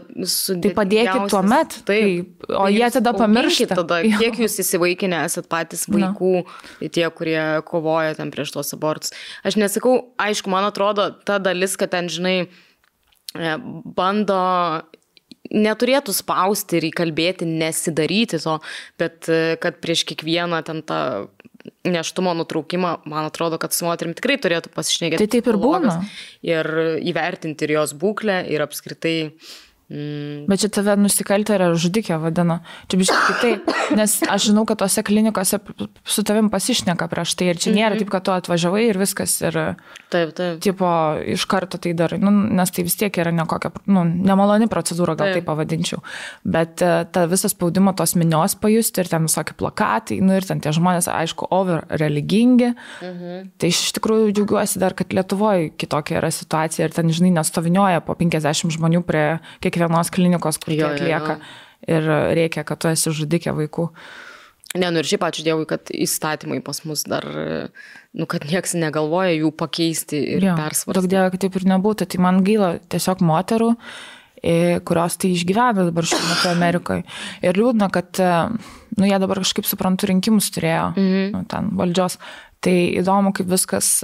[0.63, 1.77] tai padėkit tuo met.
[1.87, 2.33] Taip.
[2.43, 3.79] Tai, o tai jie tada pamiršta.
[3.79, 6.91] Tada, kiek jūs įsivaikinę esat patys vaikų, Na.
[6.91, 9.15] tie, kurie kovoja ten prieš tos abortus.
[9.47, 12.37] Aš nesakau, aišku, man atrodo, ta dalis, kad ten, žinai,
[13.35, 13.55] e,
[13.95, 14.43] bando
[15.51, 18.59] neturėtų spausti ir įkalbėti, nesidaryti to,
[19.01, 21.01] bet e, kad prieš kiekvieną ten tą
[21.85, 25.21] neštumo nutraukimą, man atrodo, kad su moterim tikrai turėtų pasišnekėti.
[25.21, 25.95] Tai taip ir būna.
[26.45, 26.69] Ir
[27.05, 29.15] įvertinti ir jos būklę, ir apskritai
[29.85, 30.47] Mm.
[30.49, 32.57] Bet čia tave nusikaltė ar žudikė vadina.
[32.89, 33.67] Čia biškai kitaip.
[33.93, 35.59] Nes aš žinau, kad tose klinikose
[36.01, 37.51] su tavim pasišneka prieš tai.
[37.53, 37.99] Ir čia nėra mm -hmm.
[38.01, 39.35] taip, kad tu atvažiavai ir viskas.
[39.45, 39.75] Ir,
[40.09, 40.61] taip, taip.
[40.65, 40.89] Tipo,
[41.21, 42.17] iš karto tai darai.
[42.19, 46.01] Nu, nes tai vis tiek yra nekokia, nu, nemaloni procedūra, gal taip, taip pavadinčiau.
[46.43, 50.21] Bet uh, ta visas spaudimo tos minios pajusti ir ten visokie plakatai.
[50.21, 52.73] Nu, ir ten tie žmonės, aišku, over religingi.
[53.01, 53.49] Mm -hmm.
[53.57, 56.85] Tai iš tikrųjų džiaugiuosi dar, kad Lietuvoje kitokia yra situacija.
[56.85, 61.37] Ir ten, žinai, nestovinioja po 50 žmonių prie kiekvieno kiekvienos klinikos, kur jo, atlieka.
[61.37, 61.61] Jo, jo.
[61.85, 63.91] Ir reikia, kad tu esi žudikė vaikų.
[64.75, 67.23] Ne, nu ir šiaip ačiū Dievui, kad įstatymai pas mus dar,
[68.15, 70.97] nu, kad nieks negalvoja jų pakeisti ir persvarstyti.
[70.97, 72.07] Daug Dievui, kad taip ir nebūtų.
[72.11, 73.69] Tai man gaila tiesiog moterų,
[74.89, 77.05] kurios tai išgyvena dabar šiuo metu Amerikoje.
[77.45, 78.19] Ir liūdna, kad,
[78.97, 81.31] nu, jie dabar kažkaip suprantu rinkimus turėjo, mhm.
[81.37, 82.19] nu, ten valdžios.
[82.65, 83.99] Tai įdomu, kaip viskas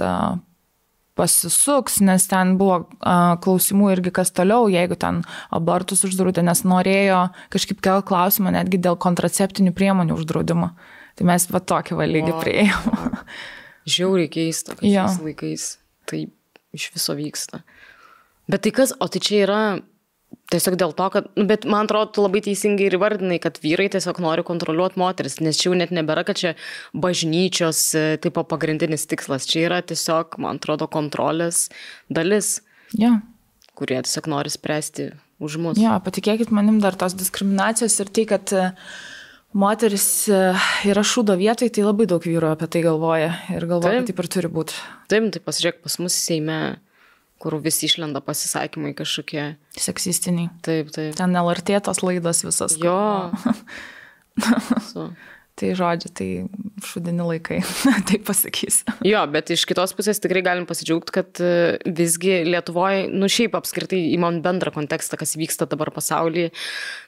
[1.18, 5.20] pasisuks, nes ten buvo a, klausimų irgi kas toliau, jeigu ten
[5.52, 10.72] abortus uždraudė, nes norėjo kažkaip kel klausimą netgi dėl kontraceptinių priemonių uždraudimo.
[11.18, 13.16] Tai mes va tokį valygį prieėjom.
[13.92, 15.66] Žiauriai keista, kad šiais laikais
[16.08, 16.26] tai
[16.72, 17.62] iš viso vyksta.
[18.50, 19.62] Bet tai kas, o tai čia yra
[20.52, 23.88] Tiesiog dėl to, kad, nu, bet man atrodo, tu labai teisingai ir vardinai, kad vyrai
[23.94, 26.52] tiesiog nori kontroliuoti moteris, nes čia jau net nebėra, kad čia
[26.92, 31.70] bažnyčios e, tipo pagrindinis tikslas, čia yra tiesiog, man atrodo, kontrolės
[32.12, 32.58] dalis,
[32.98, 33.16] ja.
[33.78, 35.08] kurie tiesiog nori spręsti
[35.42, 35.80] už mus.
[35.80, 38.68] Ja, patikėkit manim dar tos diskriminacijos ir tai, kad e,
[39.56, 40.44] moteris e,
[40.92, 44.24] yra šūdo vietoj, tai labai daug vyrų apie tai galvoja ir galvoja, taip, kad taip
[44.26, 44.80] ir turi būti.
[45.08, 46.58] Taip, tai pasižiūrėk, pas mus Seime
[47.42, 49.52] kur vis išlenda pasisakymai kažkokie.
[49.74, 50.52] Seksistiniai.
[50.62, 51.16] Taip, taip.
[51.18, 52.78] Ten LRT tos laidos visas.
[52.80, 53.30] Jo.
[54.92, 55.10] Su.
[55.52, 56.26] Tai žodžiu, tai
[56.80, 57.58] šudini laikai,
[58.08, 58.94] taip pasakysiu.
[59.04, 64.00] Jo, bet iš kitos pusės tikrai galim pasidžiaugti, kad e, visgi Lietuvoje, nu šiaip apskritai
[64.14, 66.54] įmant bendrą kontekstą, kas vyksta dabar pasaulyje,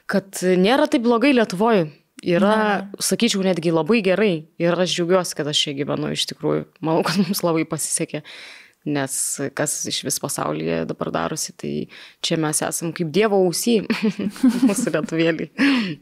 [0.05, 1.87] kad nėra taip blogai Lietuvoje.
[2.25, 3.01] Yra, Na.
[3.03, 4.45] sakyčiau, netgi labai gerai.
[4.61, 6.63] Ir aš džiaugiuosi, kad aš čia gyvenu iš tikrųjų.
[6.85, 8.21] Manau, kad mums labai pasisekė
[8.85, 9.17] nes
[9.57, 11.73] kas iš vis pasaulyje dabar darosi, tai
[12.25, 13.81] čia mes esam kaip Dievo ausy,
[14.67, 15.49] mūsų lietuvėlį.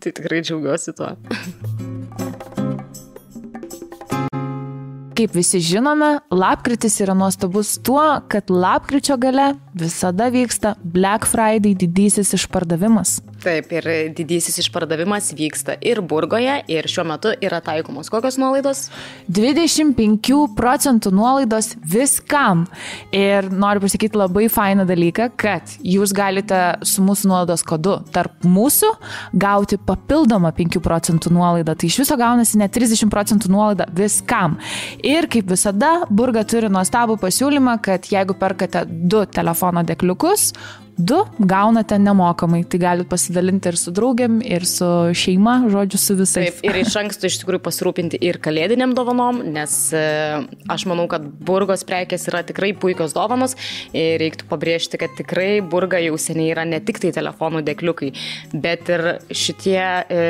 [0.04, 1.14] tai tikrai džiaugiuosi tuo.
[5.14, 12.34] Kaip visi žinome, lapkritis yra nuostabus tuo, kad lapkričio gale visada vyksta Black Friday didysis
[12.34, 13.20] išpardavimas.
[13.44, 18.86] Taip, ir didysis išpardavimas vyksta ir Burgoje, ir šiuo metu yra taikomos kokios nuolaidos?
[19.28, 22.62] 25 procentų nuolaidos viskam.
[23.12, 28.94] Ir noriu pasakyti labai fainą dalyką, kad jūs galite su mūsų nuolaidos kodu tarp mūsų
[29.44, 31.76] gauti papildomą 5 procentų nuolaidą.
[31.76, 34.56] Tai iš viso gaunasi net 30 procentų nuolaida viskam.
[35.04, 40.54] Ir kaip visada, Burga turi nuostabų pasiūlymą, kad jeigu perkate du telefono dekliukus,
[40.98, 42.64] du gaunate nemokamai.
[42.70, 44.86] Tai galite pasidalinti ir su draugiam, ir su
[45.18, 46.52] šeima, žodžiu, su visais.
[46.54, 50.04] Taip, ir iš anksto iš tikrųjų pasirūpinti ir kalėdiniam dovanom, nes e,
[50.72, 53.58] aš manau, kad burgos prekės yra tikrai puikios dovanos
[53.96, 58.12] ir reiktų pabrėžti, kad tikrai burga jau seniai yra ne tik tai telefonų dėkliukai,
[58.54, 60.22] bet ir šitie e,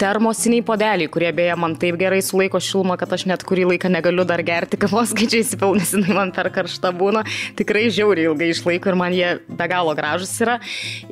[0.00, 4.26] termosiniai podeliai, kurie beje man taip gerai sulaiko šilumą, kad aš net kurį laiką negaliu
[4.28, 7.26] dar gerti kavos, kai čia įsipil, nes jinai man per karštą būna,
[7.58, 10.58] tikrai žiauriai ilgai išlaiko ir man jie be galo gražu gražus yra.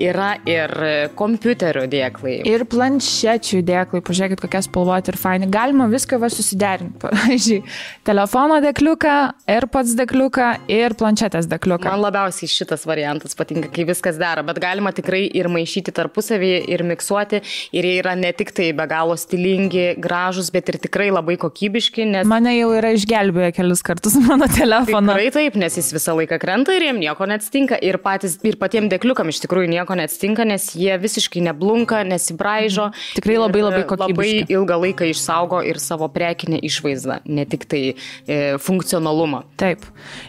[0.01, 0.73] Yra ir
[1.17, 2.41] kompiuterio dėklai.
[2.49, 4.03] Ir planšečių dėklai.
[4.05, 5.49] Pažiūrėkit, kokie spalvoti ir faini.
[5.51, 7.01] Galima viską va susiderinti.
[7.05, 7.61] Pavyzdžiui,
[8.07, 9.17] telefono dėkliuką,
[9.51, 11.89] AirPods dėkliuką ir planšetės dėkliuką.
[11.91, 16.85] Man labiausiai šitas variantas patinka, kai viskas dera, bet galima tikrai ir maišyti tarpusavį, ir
[16.87, 17.43] miksuoti.
[17.77, 22.09] Ir jie yra ne tik tai be galo stilingi, gražus, bet ir tikrai labai kokybiški.
[22.11, 22.29] Nes...
[22.29, 25.17] Mane jau yra išgelbėję kelis kartus mano telefoną.
[25.17, 27.81] Tikrai taip, nes jis visą laiką krenta ir jiem nieko neatsitinka.
[27.87, 32.91] Ir, patys, ir patiems dėkliukam iš tikrųjų nieko neatsitinka, nes jie visiškai neblunka, nesibraižo.
[32.91, 33.17] Mhm.
[33.19, 34.43] Tikrai labai labai kokybiški.
[34.45, 39.43] Labai ilgą laiką išsaugo ir savo prekinę išvaizdą, ne tik tai e, funkcionalumą.
[39.61, 39.85] Taip.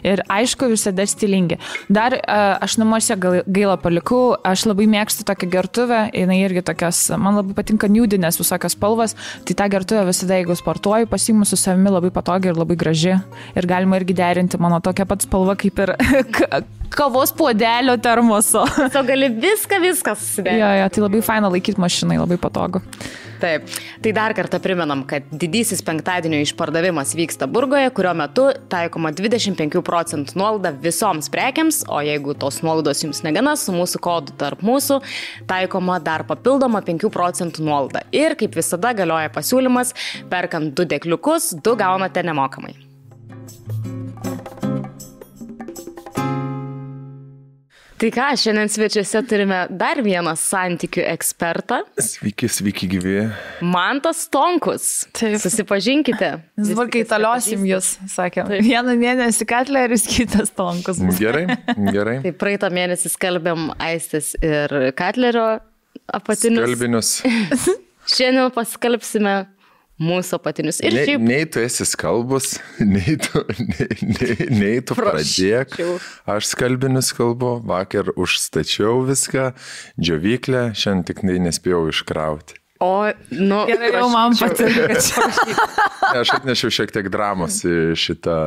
[0.06, 1.58] Ir aišku, visada stilingi.
[1.92, 2.22] Dar e,
[2.62, 7.90] aš namuose gaila palikau, aš labai mėgstu tokią gertuvę, jinai irgi tokias, man labai patinka
[7.92, 9.16] niudinės visokios spalvas,
[9.48, 13.18] tai tą gertuvę visada, jeigu sportuoju, pasiimu su savimi labai patogi ir labai graži.
[13.58, 15.96] Ir galima irgi derinti mano tokia pat spalva kaip ir
[16.96, 17.96] kavos puodelio
[18.52, 18.88] termoso.
[18.92, 20.60] Tu gali viską, viską susidėti.
[20.60, 22.82] Jo, jo, tai labai faina laikyti mašinai, labai patogu.
[23.42, 23.66] Taip.
[24.02, 30.38] Tai dar kartą primenam, kad didysis penktadienio išpardavimas vyksta Burgoje, kurio metu taikoma 25 procentų
[30.38, 35.00] nuolaida visoms prekiams, o jeigu tos nuolaidos jums negana, su mūsų kodu tarp mūsų
[35.50, 38.06] taikoma dar papildoma 5 procentų nuolaida.
[38.14, 39.90] Ir kaip visada galioja pasiūlymas,
[40.30, 42.91] perkant du dėkliukus, du gaunate nemokamai.
[48.02, 51.76] Tai ką, šiandien svečiuose turime dar vieną santykių ekspertą.
[52.02, 53.12] Sveiki, sveiki gyvi.
[53.62, 55.04] Mantas Tonkus.
[55.14, 55.36] Taip.
[55.38, 56.32] Susipažinkite.
[56.58, 58.42] Dabar kai taliosim jūs, sakė.
[58.48, 58.64] Taip.
[58.66, 60.98] Vieną mėnesį Katleris, kitas Tonkus.
[61.20, 61.44] Gerai,
[61.94, 62.16] gerai.
[62.26, 65.46] Tai praeitą mėnesį skalbėm Aistis ir Katlerio
[66.10, 66.66] apatinius.
[66.66, 67.14] Skalbinius.
[68.16, 69.36] šiandien paskalbsime
[70.02, 70.80] mūsų apatinius.
[70.82, 71.26] Ir nei, šiaip...
[71.26, 72.56] Nei tu esi skalbus,
[72.94, 75.78] nei tu, nei, nei, nei tu pradėk.
[76.30, 79.52] Aš skalbinius kalbu, vakar užstačiau viską,
[80.00, 82.58] džiovyklę, šiandien tik nespėjau iškrauti.
[82.82, 84.96] O, nu, gerai, jau man patinka.
[86.18, 88.38] aš atnešiau šiek tiek dramos į šitą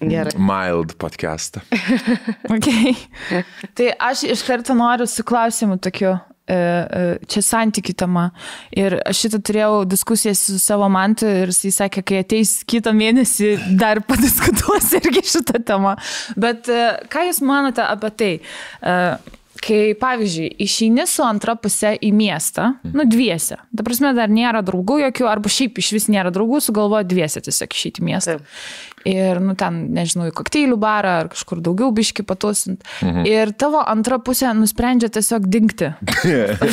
[0.00, 0.32] Gerai.
[0.34, 1.62] mild podcastą.
[2.54, 2.96] okay.
[3.78, 6.16] Tai aš iš karto noriu su klausimu tokiu.
[6.50, 8.28] E, e, čia santykių tema.
[8.74, 13.52] Ir aš šitą turėjau diskusiją su savo mantu ir jis sakė, kai ateis kitą mėnesį,
[13.78, 15.94] dar padiskutuos irgi šitą temą.
[16.40, 18.32] Bet e, ką Jūs manote apie tai?
[19.60, 22.94] kai, pavyzdžiui, išeini su antra pusė į miestą, mhm.
[22.96, 27.04] nu dviese, ta prasme, dar nėra draugų jokių, arba šiaip iš vis nėra draugų, sugalvoja
[27.08, 28.38] dviese tiesiog išeiti į miestą.
[28.40, 32.84] Taip ir, nu, ten, nežinau, į kokteilių barą ar kažkur daugiau biški patusint.
[33.04, 33.24] Mhm.
[33.28, 35.92] Ir tavo antra pusė nusprendžia tiesiog dingti.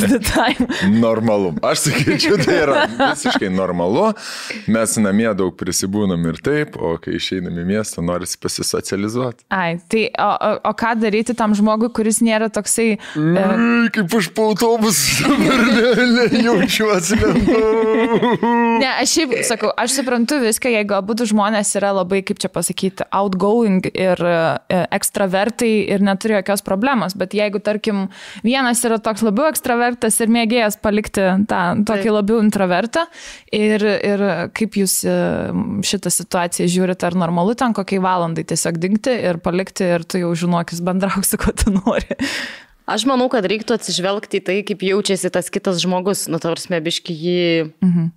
[1.04, 1.54] normalu.
[1.64, 4.12] Aš sakyčiau, tai yra visiškai normalu.
[4.70, 9.46] Mes namie daug prisibūnam ir taip, o kai išeinam į miestą, norisi pasisocializuoti.
[9.54, 12.88] Ai, tai o, o, o ką daryti tam žmogui, kuris nėra toksai...
[12.98, 13.46] E...
[13.94, 15.32] Kaip aš po autobusą
[16.46, 17.18] jaučiuosi.
[18.82, 22.48] ne, aš šiaip sakau, aš suprantu viską, jeigu abu žmonės yra labai labai, kaip čia
[22.50, 24.18] pasakyti, outgoing ir
[24.68, 28.08] ekstravertai ir neturi jokios problemos, bet jeigu, tarkim,
[28.42, 33.06] vienas yra toks labiau ekstravertas ir mėgėjas palikti tą tokį labiau introvertą
[33.52, 35.16] ir, ir kaip jūs e,
[35.82, 40.32] šitą situaciją žiūrite, ar normalu ten kokiai valandai tiesiog dingti ir palikti ir tu jau
[40.34, 42.18] žinokis bendrauk su kuo tu nori.
[42.88, 47.12] Aš manau, kad reiktų atsižvelgti į tai, kaip jaučiasi tas kitas žmogus, nu, tavars mebiški
[47.12, 47.42] jį
[47.84, 48.08] mhm.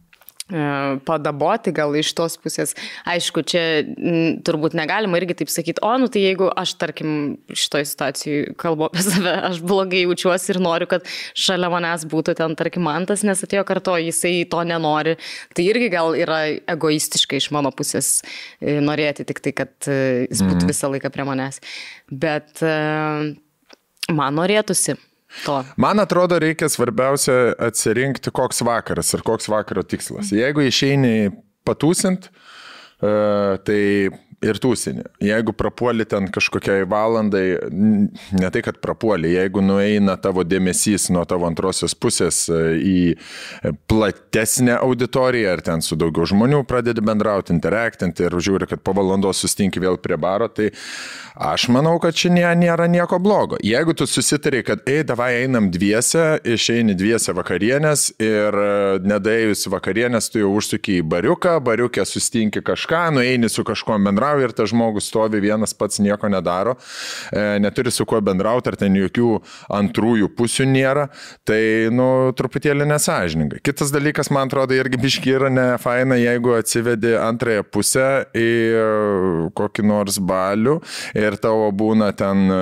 [0.51, 2.73] E, padaboti gal iš tos pusės.
[3.07, 7.13] Aišku, čia m, turbūt negalima irgi taip sakyti, o, nu tai jeigu aš, tarkim,
[7.47, 11.07] šitoje situacijoje kalbu apie save, aš blogai jaučiuosi ir noriu, kad
[11.39, 15.15] šalia manęs būtų ten, tarkim, mantas, nes atėjo karto, jisai to nenori,
[15.55, 16.41] tai irgi gal yra
[16.75, 18.17] egoistiškai iš mano pusės
[18.59, 20.73] e, norėti tik tai, kad e, jis būtų mhm.
[20.73, 21.61] visą laiką prie manęs.
[22.11, 22.59] Bet
[24.11, 24.97] man norėtųsi
[25.45, 25.57] to.
[25.81, 30.33] Man atrodo, reikia svarbiausia atsirinkti, koks vakaras ir koks vakaro tikslas.
[30.35, 31.31] Jeigu išeini
[31.67, 32.29] patūsint,
[33.01, 33.13] e,
[33.67, 33.81] tai
[34.41, 35.05] ir tūsinį.
[35.21, 41.45] Jeigu prapuoli ten kažkokiai valandai, ne tai, kad prapuoli, jeigu nueina tavo dėmesys nuo tavo
[41.49, 48.37] antrosios pusės e, į platesnę auditoriją, ar ten su daugiau žmonių pradedi bendrauti, interaktinti ir
[48.41, 50.71] žiūri, kad po valandos sustinki vėl prie baro, tai
[51.37, 53.61] aš manau, kad čia nėra nieko blogo.
[53.61, 58.73] Jeigu tu susitari, kad, ei, davai einam dviese, išeini dviese vakarienės ir e,
[59.05, 64.47] nedėjus vakarienės, tu jau užsuki į bariuką, bariukę sustinki kažką, nueini su kažkuo bendrauti bendrauja
[64.47, 66.75] ir tas žmogus stovi vienas pats nieko nedaro,
[67.31, 71.09] e, neturi su kuo bendrauti, ar ten jokių antrųjų pusių nėra,
[71.45, 73.61] tai, nu, truputėlį nesažiningai.
[73.63, 78.49] Kitas dalykas, man atrodo, irgi biški yra ne faina, jeigu atsivedi antrąją pusę į
[79.55, 80.79] kokį nors balių
[81.17, 82.61] ir tavo būna ten e,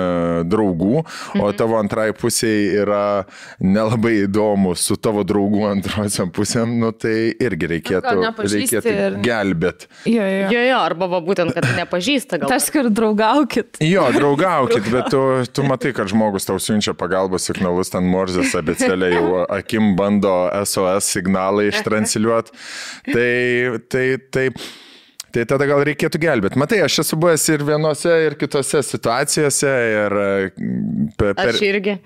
[0.50, 1.04] draugų,
[1.38, 1.56] o mhm.
[1.58, 3.24] tavo antrai pusiai yra
[3.60, 9.18] nelabai įdomu su tavo draugų antrosiam pusėm, nu, tai irgi reikėtų, reikėtų ir...
[9.24, 9.90] gelbėti.
[10.10, 10.48] Jo, jo.
[10.54, 12.50] jo, jo, arba va, būtent, kad nepažįsta gal.
[12.52, 13.80] Tas, kur draugaukit.
[13.84, 19.12] Jo, draugaukit, bet tu, tu matai, kad žmogus tau siunčia pagalbos signalus, ten morzės abecelė
[19.14, 22.56] jau akim bando SOS signalą ištransliuoti.
[23.10, 23.30] Tai,
[23.92, 24.46] tai, tai,
[25.30, 26.58] Tai tada gal reikėtų gelbėti.
[26.58, 29.74] Matai, aš esu buvęs ir vienose, ir kitose situacijose.
[29.90, 30.16] Ir
[31.18, 31.58] per, per,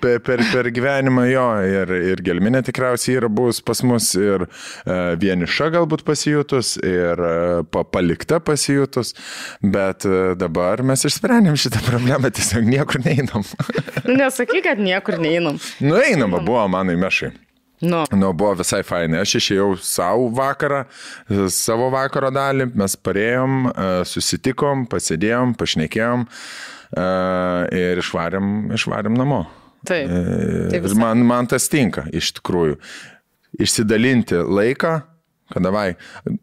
[0.02, 5.14] per, per, per gyvenimą jo, ir, ir gelminė tikriausiai yra buvus pas mus, ir uh,
[5.20, 9.14] vieniša galbūt pasijutus, ir uh, palikta pasijutus,
[9.62, 13.46] bet uh, dabar mes išsprendėm šitą problemą, tiesiog niekur neinam.
[14.04, 15.60] Nu, nesakyk, kad niekur neinam.
[15.80, 17.32] Nu, einam, buvo mano įmešai.
[17.84, 18.02] Nu.
[18.16, 19.22] nu, buvo visai fainai.
[19.24, 20.84] Aš išėjau savo vakarą,
[21.52, 27.08] savo vakaro dalį, mes parėjom, e, susitikom, pasėdėjom, pašnekėjom e,
[27.80, 29.44] ir išvarėm, išvarėm namo.
[29.84, 30.08] Taip.
[30.08, 32.78] E, taip man, man tas tinka, iš tikrųjų.
[33.60, 34.94] išsidalinti laiką,
[35.54, 35.92] kad davai,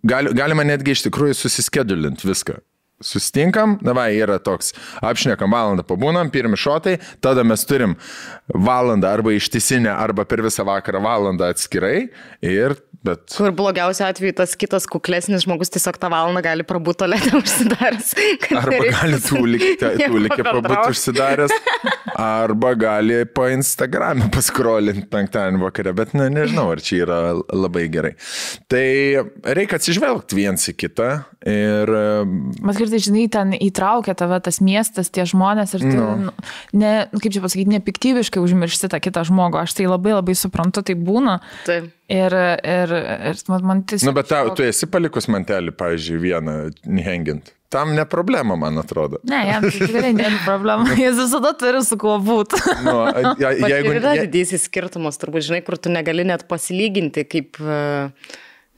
[0.07, 2.61] gal, galima netgi iš tikrųjų susiskedulinti viską.
[3.05, 7.97] Sustinkam, davai yra toks, apšnekam valandą, pabūnam, pirmi šotai, tada mes turim
[8.53, 12.09] valandą arba ištisinę, arba per visą vakarą valandą atskirai
[12.45, 13.33] ir Bet...
[13.33, 18.11] Kur blogiausia atveju tas kitas kuklesnis žmogus tiesiog tą valandą gali prabūti tolėtę užsidaręs.
[18.59, 21.55] Arba gali tūlikė prabūti užsidaręs,
[22.21, 28.11] arba gali po Instagram'e paskrolinti penktadienį vakarę, bet ne, nežinau, ar čia yra labai gerai.
[28.69, 28.85] Tai
[29.57, 31.09] reikia atsižvelgti viens į kitą
[31.49, 31.93] ir...
[32.61, 36.05] Bet kartais, žinai, ten įtraukia tave tas miestas, tie žmonės ir tu.
[36.27, 36.35] Nu,
[36.77, 39.63] ne, kaip čia pasakyti, nepiktybiškai užmiršti tą kitą žmogų.
[39.63, 41.39] Aš tai labai labai suprantu, tai būna.
[41.65, 41.89] Taip.
[42.11, 42.33] Ir,
[42.67, 42.91] ir,
[43.31, 44.09] ir man, tiesiog...
[44.09, 46.55] Nu, bet tau, tu esi palikus mantelį, pavyzdžiui, vieną
[47.05, 47.53] hengint.
[47.71, 49.21] Tam ne problema, man atrodo.
[49.31, 50.91] Ne, jam tai tikrai nėra problema.
[50.99, 52.59] Jis visada turi su kuo būti.
[52.83, 52.97] Nu,
[53.39, 53.93] ja, jeigu...
[53.95, 57.79] yra didysis skirtumas, turbūt, žinai, kur tu negali net pasilyginti, kaip, e,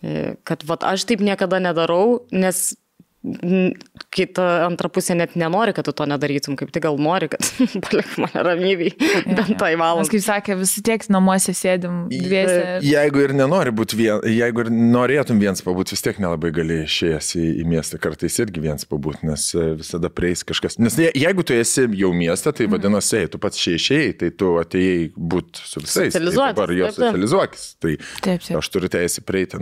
[0.06, 2.68] e, kad, vat, aš taip niekada nedarau, nes
[4.14, 7.44] kita antra pusė net nenori, kad tu to nedarytum, kaip tik gal nori, kad
[7.88, 10.10] palik mane ramybiai, ja, bent tai valandą.
[10.14, 12.58] Kaip sakė, visi tiek namuose sėdim dviese.
[12.80, 12.88] Ir...
[12.94, 17.32] Jeigu ir nenori būti vien, jeigu ir norėtum viens pabūti, vis tiek nelabai gali išėjęs
[17.40, 20.78] į, į miestą, kartais irgi viens pabūti, nes e, visada prieis kažkas.
[20.84, 22.76] Nes jeigu tu esi jau miestą, tai mhm.
[22.78, 26.14] vadinasi, tu pats čia išėjai, tai tu atėjai būti su visais.
[26.14, 26.44] Tai socializuokis.
[26.44, 27.66] Tai dabar jo socializuokis.
[27.84, 28.58] Tai taip, taip.
[28.60, 29.60] aš turiu teisę prieiti,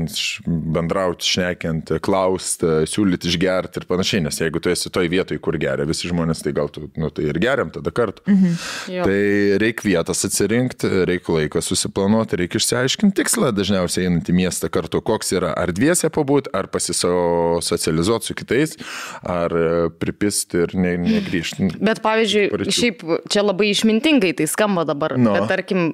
[0.48, 5.58] bendrauti, šnekiant, klausti, siūlyti išgerti gerti ir panašiai, nes jeigu tu esi toj vietoj, kur
[5.62, 8.24] geria visi žmonės, tai gal tu, nu, tai ir geriam tada kartu.
[8.30, 8.58] Mhm.
[8.96, 9.06] Jo.
[9.08, 9.22] Tai
[9.62, 15.34] reikia vietas atsirinkti, reikia laiko susiplanuoti, reikia išsiaiškinti tikslą, dažniausiai einant į miestą kartu, koks
[15.38, 18.78] yra, ar dviese pabūti, ar pasisocializuoti su kitais,
[19.22, 19.56] ar
[20.02, 21.72] pripisti ir ne, negrįžti.
[21.82, 22.78] Bet pavyzdžiui, Parečių.
[22.78, 25.36] šiaip čia labai išmintingai tai skamba dabar, no.
[25.38, 25.92] bet tarkim,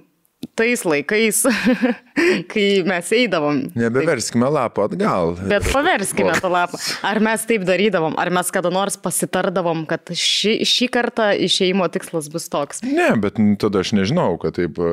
[0.58, 1.43] tais laikais,
[2.52, 3.62] kai mes eidavom.
[3.78, 5.36] Nebeverskime lapo atgal.
[5.50, 6.80] Bet paverskime tą lapą.
[7.06, 12.30] Ar mes taip darydavom, ar mes kada nors pasitardavom, kad ši, šį kartą išeimo tikslas
[12.34, 12.84] bus toks?
[12.86, 14.91] Ne, bet tada aš nežinau, kad taip e,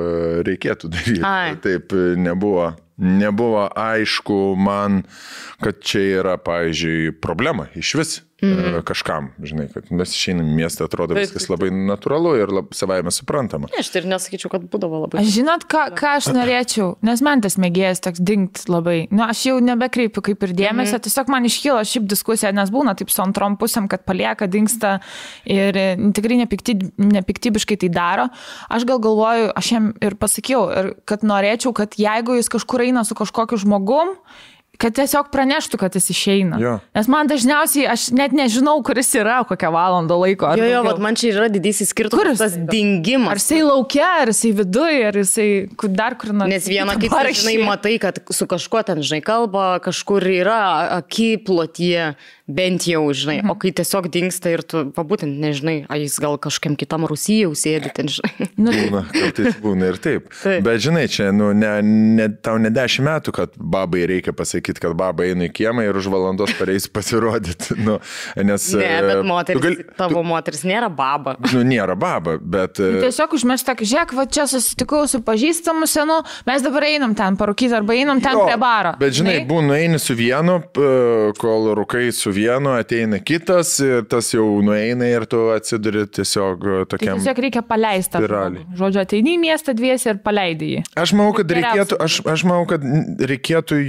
[0.49, 1.21] reikėtų daryti.
[1.29, 1.55] Ai.
[1.65, 2.73] Taip e, nebuvo.
[2.95, 5.01] Nebuvo aišku man,
[5.59, 8.13] kad čia yra, pavyzdžiui, problema iš vis
[8.45, 8.83] mm.
[8.87, 13.13] kažkam, žinai, kad mes išeinam į miestą, atrodo taip, viskas labai natūralu ir lab, savaime
[13.15, 13.71] suprantama.
[13.73, 15.25] Ne, aš tai ir nesakyčiau, kad būdavo labai.
[15.35, 18.97] Žinot, ką, ką aš norėčiau, nes man tas mėgėjas toks dingt labai.
[19.11, 21.05] Na, nu, aš jau nebekreipiu kaip ir dėmesio, mm.
[21.07, 24.97] tiesiog man iškyla šiaip diskusija, nes būna taip su antrom pusėm, kad palieka, dinksta
[25.49, 28.31] ir e, tikrai nepikty, nepiktybiškai tai daro.
[28.73, 33.05] Aš gal galvoju, aš jam ir pasakiau, ir kad norėčiau, kad jeigu jis kažkur eina
[33.07, 34.17] su kažkokiu žmogum,
[34.81, 36.59] Kad tiesiog praneštų, kad jis išeina.
[36.59, 36.73] Jo.
[36.97, 40.51] Nes man dažniausiai, aš net nežinau, kuris yra, kokią valandą laiko.
[40.59, 42.41] Jo, jo, bet man čia yra didysis skirtumas.
[42.43, 43.37] Tas dingimas.
[43.37, 45.49] Ar jisai laukia, ar jisai viduje, ar jisai
[45.95, 46.51] dar kur nors.
[46.51, 50.63] Nes vieną kitą, žinai, matai, kad su kažkuo ten, žinai, kalba, kažkur yra
[50.99, 53.51] akiplotie, bent jau, žinai, mhm.
[53.51, 57.55] o kai tiesiog dinksta ir tu pabūtent nežinai, ar jis gal kažkam kitam Rusijai jau
[57.57, 58.49] sėdi ten, žinai.
[58.61, 60.27] Nu, būna, kartais būna ir taip.
[60.43, 60.61] taip.
[60.67, 64.93] Bet žinai, čia, nu, ne, ne, tau ne dešimt metų, kad babai reikia pasakyti, kad
[64.99, 67.77] baba eina į kiemą ir už valandos pareis pasirodyti.
[67.85, 67.99] Nu,
[68.41, 71.35] nes, ne, bet e, moteris, gali, tavo tu, moteris nėra baba.
[71.51, 72.79] Nu, nėra baba, bet...
[72.81, 77.77] Nu, tiesiog užmešta, žiūrėk, va čia susitikau su pažįstamu senu, mes dabar einam ten parūkyti
[77.77, 78.95] arba einam ten jo, prie baro.
[79.01, 80.61] Bet žinai, būna eini su vienu,
[81.41, 86.81] kol rūkai su vienu, ateina kitas ir tas jau nueina ir tu atsiduri tiesiog e,
[86.91, 87.17] tokiam.
[87.17, 88.23] Tai tiesiog reikia paleisti.
[88.79, 90.85] Žodžiu, ateini į miestą dviesi ir paleidai jį.
[91.05, 92.85] Aš manau, kad reikėtų, aš, aš manau, kad
[93.33, 93.81] reikėtų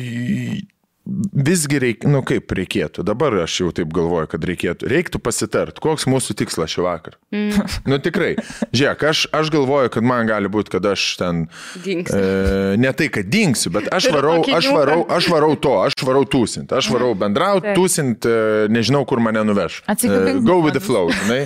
[1.05, 6.07] visgi reikia, nu kaip reikėtų, dabar aš jau taip galvoju, kad reikėtų, reiktų pasitart, koks
[6.09, 7.19] mūsų tikslas šį vakarą.
[7.35, 7.73] Mm.
[7.91, 8.31] nu tikrai,
[8.73, 11.43] žiūrėk, aš, aš galvoju, kad man gali būti, kad aš ten...
[11.83, 12.17] Dingsiu.
[12.17, 16.23] E, ne tai, kad dingsiu, bet aš varau, aš varau, aš varau to, aš varau
[16.25, 19.83] tūsint, aš varau bendrauti, tūsint, e, nežinau, kur mane nuveš.
[19.91, 20.41] Atsikabink.
[20.41, 21.43] E, go with the flow, žinai.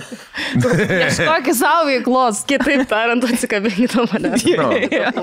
[1.09, 2.45] Ieškokį savo veiklos.
[2.49, 4.47] Kitaip tariant, atsikabink nuo manęs.
[4.55, 4.71] no.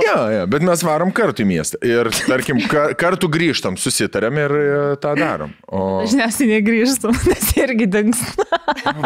[0.04, 4.38] ja, ja, bet mes varom kartu į miestą ir, tarkim, kar, kartu grįžtam, susitarėm sutariam
[4.38, 5.52] ir e, tą darom.
[5.66, 6.02] O...
[6.02, 8.22] Dažniausiai negrįžtum, nes irgi dings.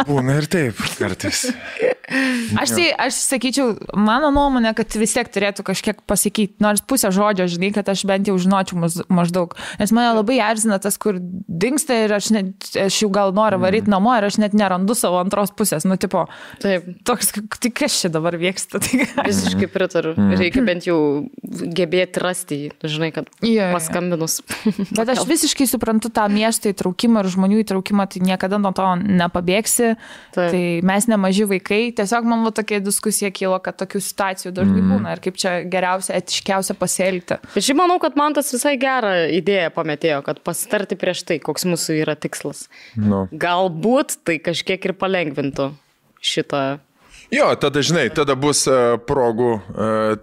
[0.07, 1.51] Būna ir taip kartais.
[2.59, 7.47] Aš tai, aš sakyčiau, mano nuomonė, kad vis tiek turėtų kažkiek pasakyti, nors pusę žodžio,
[7.51, 8.81] žinai, kad aš bent jau žinočiau
[9.13, 9.55] maždaug.
[9.79, 13.87] Nes mane labai erzina tas, kur dinksta ir aš, net, aš jau gal noriu varyti
[13.87, 13.95] mm.
[13.95, 15.87] namo ir aš net nerandu savo antros pusės.
[15.87, 16.27] Nu, tipo,
[16.63, 16.89] taip.
[17.07, 17.31] Toks,
[17.63, 18.81] tai kas čia dabar vyksta?
[18.91, 19.07] Tai...
[19.29, 20.17] Visiškai pritariu.
[20.19, 20.35] Mm.
[20.41, 20.99] Reikia bent jau
[21.79, 24.41] gebėti rasti žinai, kad yeah, paskambinus.
[24.97, 28.87] Bet Bet aš visiškai suprantu tą miesto įtraukimą ir žmonių įtraukimą, tai niekada nuo to
[29.01, 29.93] nepabėgsi.
[30.37, 30.53] Taip.
[30.55, 34.93] Tai mes nemaži vaikai, tiesiog man va tokia diskusija kilo, kad tokių situacijų dažnai mm.
[34.95, 37.41] būna ir kaip čia geriausia, etiškiausia pasielgti.
[37.57, 42.01] Šiaip manau, kad man tas visai gerą idėją pametėjo, kad pasitarti prieš tai, koks mūsų
[42.03, 42.69] yra tikslas.
[42.97, 43.27] No.
[43.33, 45.73] Galbūt tai kažkiek ir palengvintų
[46.21, 46.81] šitą
[47.31, 50.19] Jo, tada žinai, tada bus uh, progų, uh,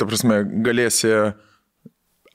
[0.00, 1.10] ta prasme, galėsi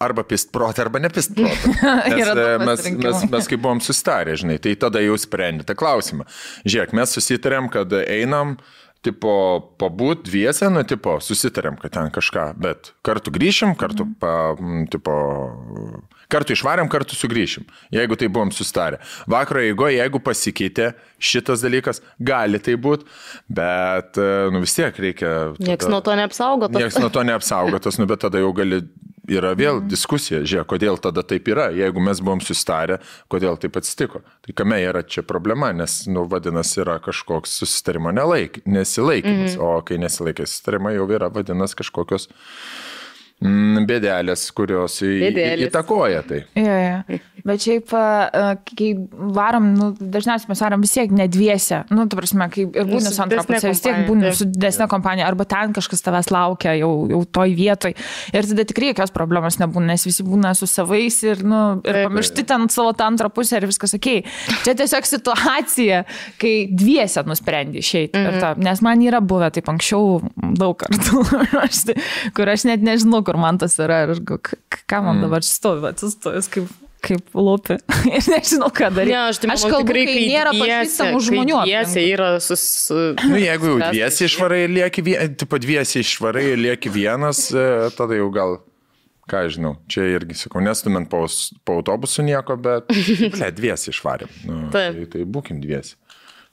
[0.06, 1.74] arba pist protą, arba nepist protą.
[2.16, 6.28] Nes, e, mes, mes, mes kai buvom sustarę, žinai, tai tada jau sprendėte klausimą.
[6.66, 8.56] Žiūrėk, mes susitarėm, kad einam,
[9.06, 9.36] tipo,
[9.82, 14.18] pabūt dviese, nu, tipo, susitarėm, kad ten kažką, bet kartu grįšim, kartu, mhm.
[14.22, 14.34] pa,
[14.94, 15.18] tipo,
[16.32, 18.98] Kartu išvarėm, kartu sugrįšim, jeigu tai buvom sustarę.
[19.30, 20.92] Vakaro eigoje, jeigu pasikeitė
[21.22, 23.06] šitas dalykas, gali tai būti,
[23.54, 25.34] bet e, nu, vis tiek reikia.
[25.62, 26.80] Niekas nuo to neapsaugotas.
[26.80, 28.82] Niekas nuo to neapsaugotas, nu, bet tada jau gali
[29.32, 33.00] yra vėl diskusija, žiūrėk, kodėl tada taip yra, jeigu mes buvom sustarę,
[33.32, 34.24] kodėl taip atsitiko.
[34.46, 39.64] Tai kame yra čia problema, nes, nu, vadinasi, yra kažkoks susitarimo nelaik, nesilaikymas, mm.
[39.64, 42.85] o kai nesilaikai susitarimo jau yra, vadinasi, kažkokios Mm,
[43.42, 45.68] bėdelės, kurios Bėdelės.
[45.68, 46.44] įtakoja tai.
[46.56, 47.20] Ja, ja.
[47.46, 47.92] Bet šiaip,
[48.72, 48.88] kai
[49.36, 51.84] varom, nu, dažniausiai mes varom vis tiek ne dviese.
[51.94, 55.28] Nu, tu prasme, kai ir būni su antra pusė, vis tiek būni su didesnė kompanija,
[55.30, 57.94] arba ten kažkas tavęs laukia jau, jau toj vietoj.
[58.34, 62.48] Ir tada tikrai jokios problemos nebūna, nes visi būna su savais ir, nu, ir pamiršti
[62.50, 64.10] ten savo tą antrą pusę ir viskas ok.
[64.66, 66.02] Čia tiesiog situacija,
[66.42, 68.18] kai dviese nusprendi išeiti.
[68.18, 68.66] Mm -hmm.
[68.66, 70.18] Nes man yra buvę taip anksčiau
[70.58, 71.22] daug kartų,
[72.36, 75.26] kur aš net nežinau, kur man tas yra ir ką man mm.
[75.28, 76.72] dabar stovi, atsistojus kaip
[77.06, 77.78] kaip lūpi.
[78.18, 79.14] Ir nežinau, ką daryti.
[79.14, 81.58] Ne, aš, tai aš kalbu, tikrai, kai nėra pažįstamų žmonių.
[81.68, 82.64] Dviesi yra sus...
[83.26, 85.04] Nu, jeigu jau dviesi išvarai ir lieki,
[85.42, 87.68] tipo dviesi išvarai ir lieki vienas, e,
[87.98, 88.58] tada jau gal,
[89.32, 91.24] ką žinau, čia irgi sakau, nestumint po,
[91.66, 92.90] po autobusu nieko, bet,
[93.36, 94.36] ble, dviesi išvarėm.
[94.50, 95.98] Nu, tai, tai būkim dviesi.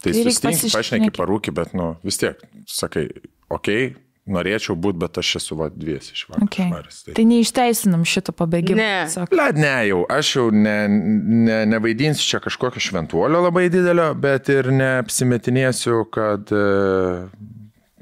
[0.03, 3.07] Tai, tai sustinki, pašneki, parūki, bet, nu, vis tiek, sakai,
[3.49, 4.01] okei, okay,
[4.31, 6.47] norėčiau būti, bet aš esu va dvies iš vakaro.
[6.47, 6.71] Okay.
[6.71, 7.15] Tai.
[7.17, 8.79] tai neišteisinam šito pabėgimo.
[8.79, 9.27] Ne.
[9.35, 14.71] Led, ne jau, aš jau ne, ne, nevaidinsiu čia kažkokio šventuolio labai didelio, bet ir
[14.75, 16.55] neapsimetinėsiu, kad,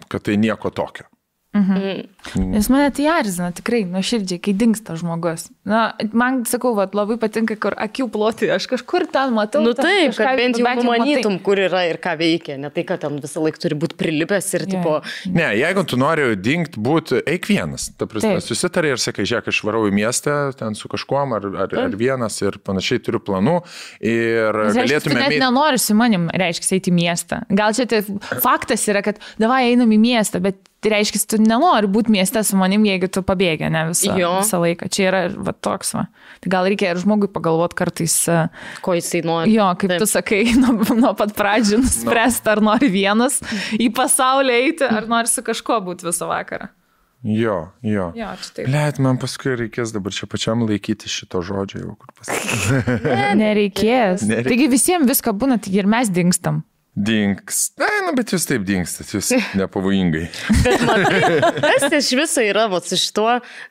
[0.09, 1.10] kad tai nieko tokio.
[1.51, 2.07] Mhm.
[2.37, 2.51] Mm.
[2.55, 5.49] Nes mane tai erzina tikrai, nuoširdžiai, kai dinksta žmogus.
[5.67, 9.65] Na, man, sakau, vat, labai patinka, kur akių ploti, aš kažkur ten matau.
[9.65, 13.03] Nu taip, kažką, kad bent jau manytum, kur yra ir ką veikia, ne tai, kad
[13.03, 14.71] ten visą laiką turi būti prilipęs ir yeah.
[14.77, 14.95] tipo...
[15.35, 17.89] Ne, jeigu tu nori dinkt būti, eik vienas.
[17.99, 21.77] Ta prasme, susitarė ir sakai, žiūrėk, aš varau į miestą, ten su kažkuom ar, ar,
[21.89, 23.59] ar vienas ir panašiai turiu planų.
[23.99, 25.19] Ir Nes, galėtume...
[25.19, 25.43] Net mėt...
[25.43, 27.43] nenori su manim, reiškia, eiti į miestą.
[27.51, 28.05] Gal čia tai
[28.39, 32.57] faktas yra, kad davai einam į miestą, bet Tai reiškia, tu nenori būti mieste su
[32.57, 34.31] manim, jeigu tu pabėgi, ne visą, jo.
[34.41, 34.89] visą laiką.
[34.89, 35.93] Čia yra va, toks.
[35.99, 36.07] Va.
[36.41, 38.17] Tai gal reikia ir žmogui pagalvoti kartais.
[38.33, 38.47] E,
[38.85, 39.53] Ko jisai nori.
[39.53, 40.01] Jo, kaip Taip.
[40.01, 42.55] tu sakai, nuo, nuo pat pradžių nuspręsti, no.
[42.55, 43.43] ar nori vienas
[43.77, 46.73] į pasaulį eiti, ar nori su kažkuo būti visą vakarą.
[47.21, 48.13] Jo, jo.
[48.17, 48.29] jo
[48.65, 52.81] Liet, man paskui reikės dabar čia pačiam laikyti šito žodžio, jau kur pasakyti.
[53.05, 54.25] ne, nereikės.
[54.31, 54.49] nereikės.
[54.49, 56.63] Taigi visiems viską būna, tik ir mes dingstam.
[56.95, 57.69] Dings.
[57.79, 59.29] Na, nu, bet jūs taip dingstat, jūs
[59.61, 60.25] nepavojingai.
[60.65, 63.27] bet matai, kas iš viso yra vat, iš to,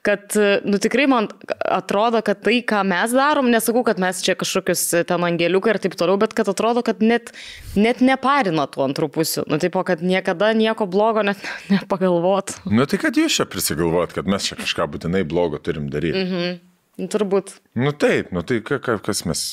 [0.07, 1.27] kad, nu tikrai man
[1.67, 5.99] atrodo, kad tai, ką mes darom, nesakau, kad mes čia kažkokius ten angeliukai ir taip
[5.99, 7.33] toliau, bet kad atrodo, kad net,
[7.75, 9.45] net neparina tų antrų pusių.
[9.51, 11.43] Nu, taip, kad niekada nieko blogo net
[11.75, 12.55] nepagalvot.
[12.71, 16.23] Nu, tai kad jūs čia prisigalvot, kad mes čia kažką būtinai blogo turim daryti.
[16.23, 16.57] Mhm.
[16.99, 17.53] Nu, turbūt.
[17.79, 19.43] Nu taip, nu tai kas mes,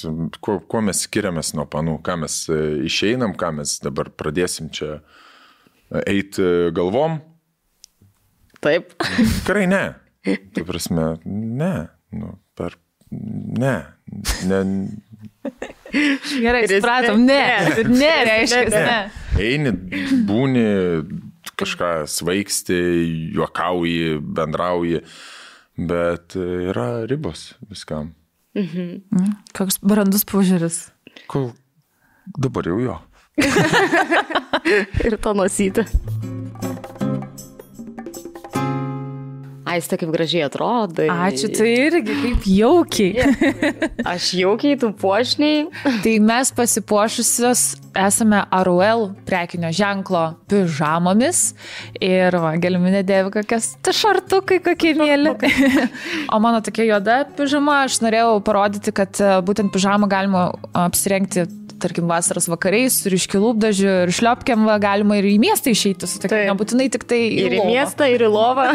[0.42, 4.96] kuo, kuo mes skiriamės nuo panų, ką mes e, išeinam, ką mes dabar pradėsim čia
[4.96, 7.20] e, eiti e, galvom.
[8.64, 8.96] Taip.
[9.38, 9.84] Tikrai ne.
[10.26, 11.74] Tai prasme, ne.
[12.16, 12.74] Nu, per,
[13.14, 13.76] ne.
[14.50, 14.60] ne.
[16.42, 17.44] Gerai, supratom, ne.
[17.76, 18.82] Ne, ne reiškia, ne.
[18.88, 18.98] ne.
[19.46, 19.70] Eini,
[20.26, 20.66] būni,
[21.56, 22.82] kažką svaigsti,
[23.36, 25.04] juokauji, bendrauji.
[25.76, 28.14] Bet e, yra ribos viskam.
[28.56, 29.02] Mhm.
[29.56, 30.86] Koks brandus požiūris.
[31.28, 31.50] Kol
[32.38, 32.96] dabar jau jo.
[35.06, 35.84] Ir to nusytė.
[39.76, 41.08] Aiste, kaip gražiai atrodai.
[41.12, 43.32] Ačiū, tai irgi kaip jaukiai.
[44.14, 45.66] Aš jaukiai, tu puošniai.
[46.04, 47.66] tai mes pasipuošusios
[47.96, 51.42] esame ROL prekinio ženklo pižamomis
[52.02, 55.32] ir va, galiminė dėvi kokias šartukai, kokie mėly.
[56.34, 60.48] o mano tokia juoda pižama, aš norėjau parodyti, kad e, būtent pižamą galima
[60.86, 61.46] apsirengti
[61.82, 66.20] tarkim, vasaros vakariais, su ryškiu lūpdažiu ir šliopkiam va, galima ir į miestą išeiti, su
[66.22, 68.68] tokia, nebūtinai tik tai į ir į miestą, ir į lovą.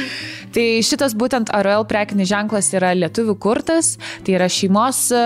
[0.54, 3.94] tai šitas būtent RL prekinis ženklas yra lietuvių kurtas,
[4.26, 5.22] tai yra šeimos e,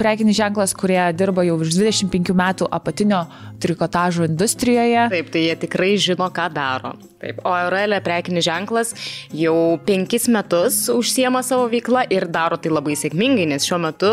[0.00, 3.24] prekinis ženklas, kurie dirba jau virš 25 metų apatinio
[3.58, 5.08] trikotažo industrijoje.
[5.12, 6.94] Taip, tai jie tikrai žino, ką daro.
[7.18, 8.92] Taip, o Aurelė prekinis ženklas
[9.34, 14.12] jau penkis metus užsiema savo veiklą ir daro tai labai sėkmingai, nes šiuo metu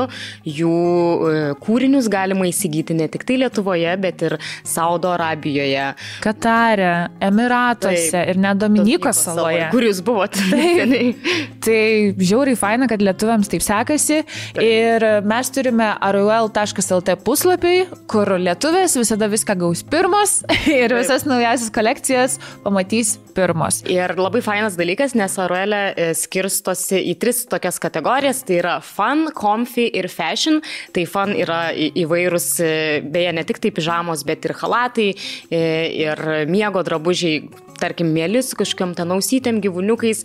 [0.49, 2.54] jų e, kūrinius galima įsigyti
[2.95, 5.93] ne tik tai Lietuvoje, bet ir Saudo Arabijoje.
[6.23, 9.67] Katare, Emiratuose Taip, ir net Dominikos saloje.
[9.73, 10.41] Kur jūs buvote?
[11.65, 11.81] Tai
[12.19, 14.21] žiauriai faina, kad lietuviams taip sekasi.
[14.55, 14.61] Taip.
[14.63, 17.75] Ir mes turime aruel.lt puslapį,
[18.11, 20.99] kur lietuvės visada viską gaus pirmos ir Taip.
[20.99, 23.81] visas naujasis kolekcijas pamatys pirmos.
[23.91, 28.43] Ir labai fainas dalykas, nes Aruelė e, skirstosi į tris tokias kategorijas.
[28.47, 30.61] Tai yra fun, comfy ir fashion.
[30.95, 35.11] Tai fun yra įvairūs, e, beje, ne tik tai pižamos, bet ir halatai,
[35.49, 35.61] e,
[36.05, 36.21] ir
[36.51, 40.21] miego drabužiai tarkim, mėly su kažkokiam ten ausytėm, gyvūniukais,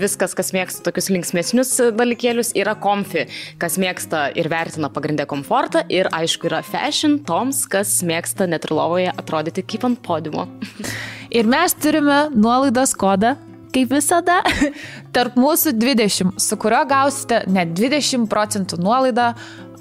[0.00, 3.26] viskas, kas mėgsta tokius linksmesnius dalykėlius, yra komfi,
[3.60, 8.76] kas mėgsta ir vertina pagrindę komfortą ir aišku yra fashion toms, kas mėgsta net ir
[8.76, 10.48] lovoje atrodyti kaip ant podiumo.
[11.34, 13.32] Ir mes turime nuolaidos kodą
[13.74, 14.40] kaip visada,
[15.16, 19.32] tarp mūsų 20, su kurio gausite net 20 procentų nuolaidą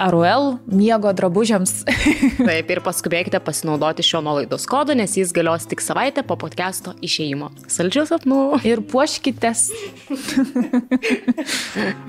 [0.01, 1.83] Aruel miego drabužiams.
[2.49, 7.51] Taip, ir paskubėkite pasinaudoti šio nuolaidos kodo, nes jis galios tik savaitę po podcast'o išėjimo.
[7.69, 8.39] Saldžių sapnų.
[8.65, 9.67] Ir puoškitės.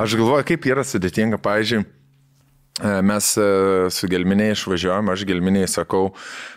[0.01, 1.43] Aš galvoju, kaip yra sudėtinga,
[1.85, 2.04] E,
[2.83, 6.09] mes e, su gelminiai išvažiuojam, aš gelminiai sakau,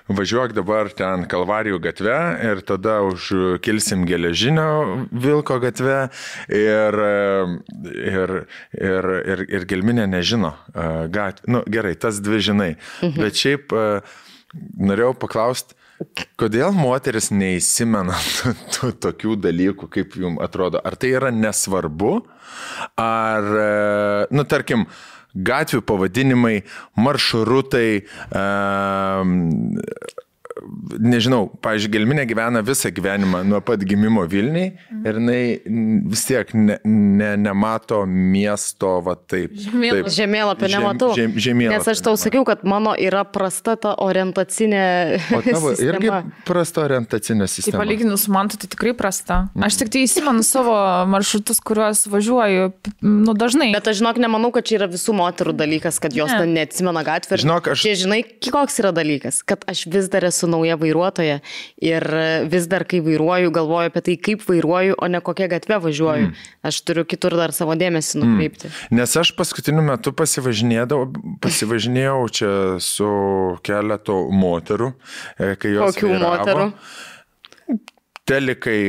[0.10, 6.08] važiuok dabar ten Kalvarijų gatve ir tada užkilsim geležinio Vilko gatve
[6.50, 7.58] ir, e,
[8.02, 8.34] ir,
[8.74, 11.52] ir, ir, ir gelminė nežino gatvė.
[11.54, 12.72] Nu, gerai, tas dvi žinai.
[13.04, 13.20] Mhm.
[13.22, 13.76] Bet šiaip
[14.78, 15.78] norėjau paklausti,
[16.38, 18.14] Kodėl moteris neįsimena
[19.02, 20.78] tokių dalykų, kaip jums atrodo?
[20.86, 22.12] Ar tai yra nesvarbu?
[23.02, 23.48] Ar,
[24.30, 26.62] nu, tarkim, uh, gatvių pavadinimai,
[26.98, 29.78] maršrutai, um,
[31.00, 34.68] nežinau, pavyzdžiui, Gelminė gyvena visą gyvenimą nuo pat gimimo Vilniui
[35.08, 35.42] ir jinai
[36.10, 39.54] vis tiek ne, ne, nemato miesto, va taip.
[39.58, 41.12] Žemėlapio, žemėlapio nematau.
[41.18, 44.84] Žem, žemėlapio Nes aš tau sakiau, kad mano yra prasta ta orientacinė.
[45.38, 46.12] O tavo irgi
[46.48, 47.78] prasta orientacinė sistema.
[47.78, 49.44] Tai palyginus su man, tai tikrai prasta.
[49.68, 50.76] Aš tik tai įsimenu savo
[51.12, 52.72] maršrutus, kuriuos važiuoju,
[53.06, 53.72] nu dažnai.
[53.76, 56.46] Bet aš žinok, nemanau, kad čia yra visų moterų dalykas, kad jos ne.
[56.58, 57.40] neatsimena gatvę.
[57.44, 57.86] Žinok, aš.
[57.86, 61.40] Čia žinai, koks yra dalykas, kad aš vis dar esu nauja vairuotoja
[61.84, 62.08] ir
[62.52, 66.32] vis dar, kai vairuoju, galvoju apie tai, kaip vairuoju, o ne kokią gatvę važiuoju.
[66.32, 66.48] Mm.
[66.68, 68.72] Aš turiu kitur dar savo dėmesį nukreipti.
[68.72, 69.02] Mm.
[69.02, 72.52] Nes aš paskutiniu metu pasivažinėjau čia
[72.84, 73.12] su
[73.68, 74.94] keletu moterų,
[75.38, 75.94] e, kai jos.
[75.94, 76.42] Kokių vairavo.
[76.42, 76.68] moterų?
[78.28, 78.80] telikai,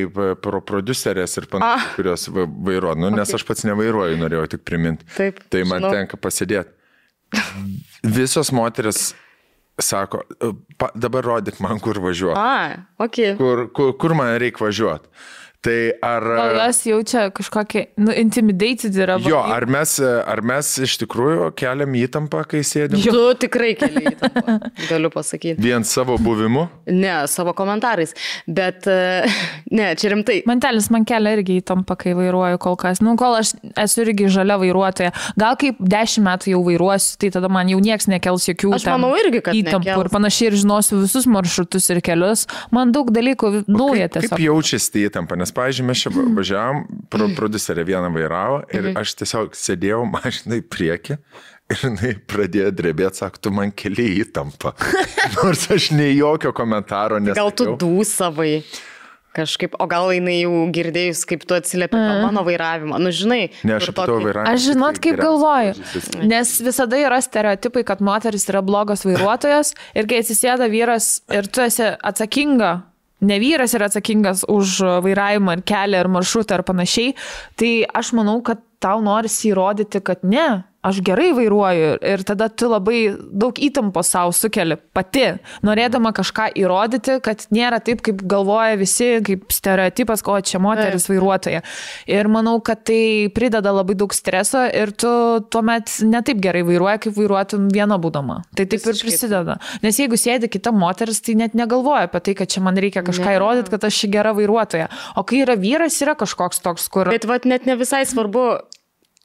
[0.42, 1.94] pro producerės ir panašiai, ah.
[1.94, 3.20] kurios vairuoja, nu, okay.
[3.20, 5.06] nes aš pats nevairuoju, norėjau tik priminti.
[5.14, 5.40] Taip.
[5.52, 5.94] Tai man žinau.
[5.94, 6.74] tenka pasidėti.
[8.18, 9.12] Visos moteris
[9.78, 10.22] sako,
[10.76, 12.38] pa, dabar rodyk man, kur važiuoti.
[12.38, 13.18] A, ok.
[13.38, 15.10] Kur, kur, kur man reikia važiuoti.
[15.58, 16.22] Tai ar...
[16.22, 19.16] Gal jos jaučia kažkokį, nu, intimidated yra.
[19.18, 23.00] Jo, ar mes, ar mes iš tikrųjų keliam įtampą, kai sėdime?
[23.02, 24.58] Tu tikrai keli įtampą,
[24.92, 25.58] galiu pasakyti.
[25.58, 26.68] Vien savo buvimu?
[26.86, 28.14] Ne, savo komentarais.
[28.46, 28.86] Bet,
[29.78, 30.44] ne, čia rimtai.
[30.46, 33.02] Mantelis man kelia irgi įtampą, kai vairuoju kol kas.
[33.02, 35.10] Nu, kol aš esu irgi žalia vairuotoja.
[35.42, 39.10] Gal kaip dešimt metų jau vairuosiu, tai tada man jau niekas nekels jokių aš manau,
[39.18, 39.90] irgi, įtampų.
[39.90, 40.06] Nekels.
[40.06, 42.46] Ir panašiai ir žinosiu visus maršrutus ir kelius.
[42.70, 44.36] Man daug dalykų nauja tiesiog.
[44.36, 45.47] Kaip jaučiasi įtampa?
[45.48, 48.98] Nes, pavyzdžiui, mes čia važiavam, pro, producerė vieną vairavo ir mhm.
[49.00, 51.16] aš tiesiog sėdėjau mašinai prieki
[51.72, 54.74] ir jinai pradėjo drebėti, sako, tu man keliai įtampa.
[55.38, 57.38] Nors aš nei jokio komentaro nesu.
[57.38, 58.54] Gal tu dūsavai?
[59.36, 62.22] Kažkaip, o gal jinai jau girdėjus, kaip tu atsiliepi mm.
[62.24, 62.98] mano vairavimą.
[62.98, 64.54] Nu, žinai, ne, aš apie tavo vairavimą.
[64.56, 65.76] Aš žinot, kaip galvoju.
[66.26, 71.62] Nes visada yra stereotipai, kad moteris yra blogas vairuotojas ir kai atsisėda vyras ir tu
[71.62, 72.72] esi atsakinga
[73.20, 77.14] ne vyras yra atsakingas už vairavimą ir kelią ir maršrutą ar panašiai,
[77.58, 80.48] tai aš manau, kad tau norisi įrodyti, kad ne,
[80.82, 85.24] aš gerai vairuoju ir tada tu labai daug įtampos savo sukeli pati,
[85.66, 91.64] norėdama kažką įrodyti, kad nėra taip, kaip galvoja visi, kaip stereotipas, ko čia moteris vairuotoja.
[92.10, 95.10] Ir manau, kad tai prideda labai daug streso ir tu
[95.50, 98.40] tuomet netaip gerai vairuoji, kaip vairuotum viena būdama.
[98.54, 99.58] Tai taip ir prisideda.
[99.82, 103.26] Nes jeigu sėdi kita moteris, tai net negalvoja apie tai, kad čia man reikia kažką
[103.26, 103.36] ne.
[103.40, 104.88] įrodyti, kad aš ši gera vairuotoja.
[105.18, 107.10] O kai yra vyras, yra kažkoks toks, kur...
[107.10, 108.48] Bet vad net ne visai svarbu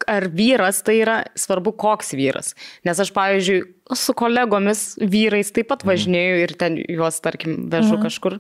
[0.10, 2.54] ar vyras tai yra, svarbu koks vyras.
[2.88, 3.62] Nes aš, pavyzdžiui,
[4.00, 8.04] su kolegomis vyrais taip pat važinėjau ir ten juos, tarkim, vežu mhm.
[8.08, 8.40] kažkur.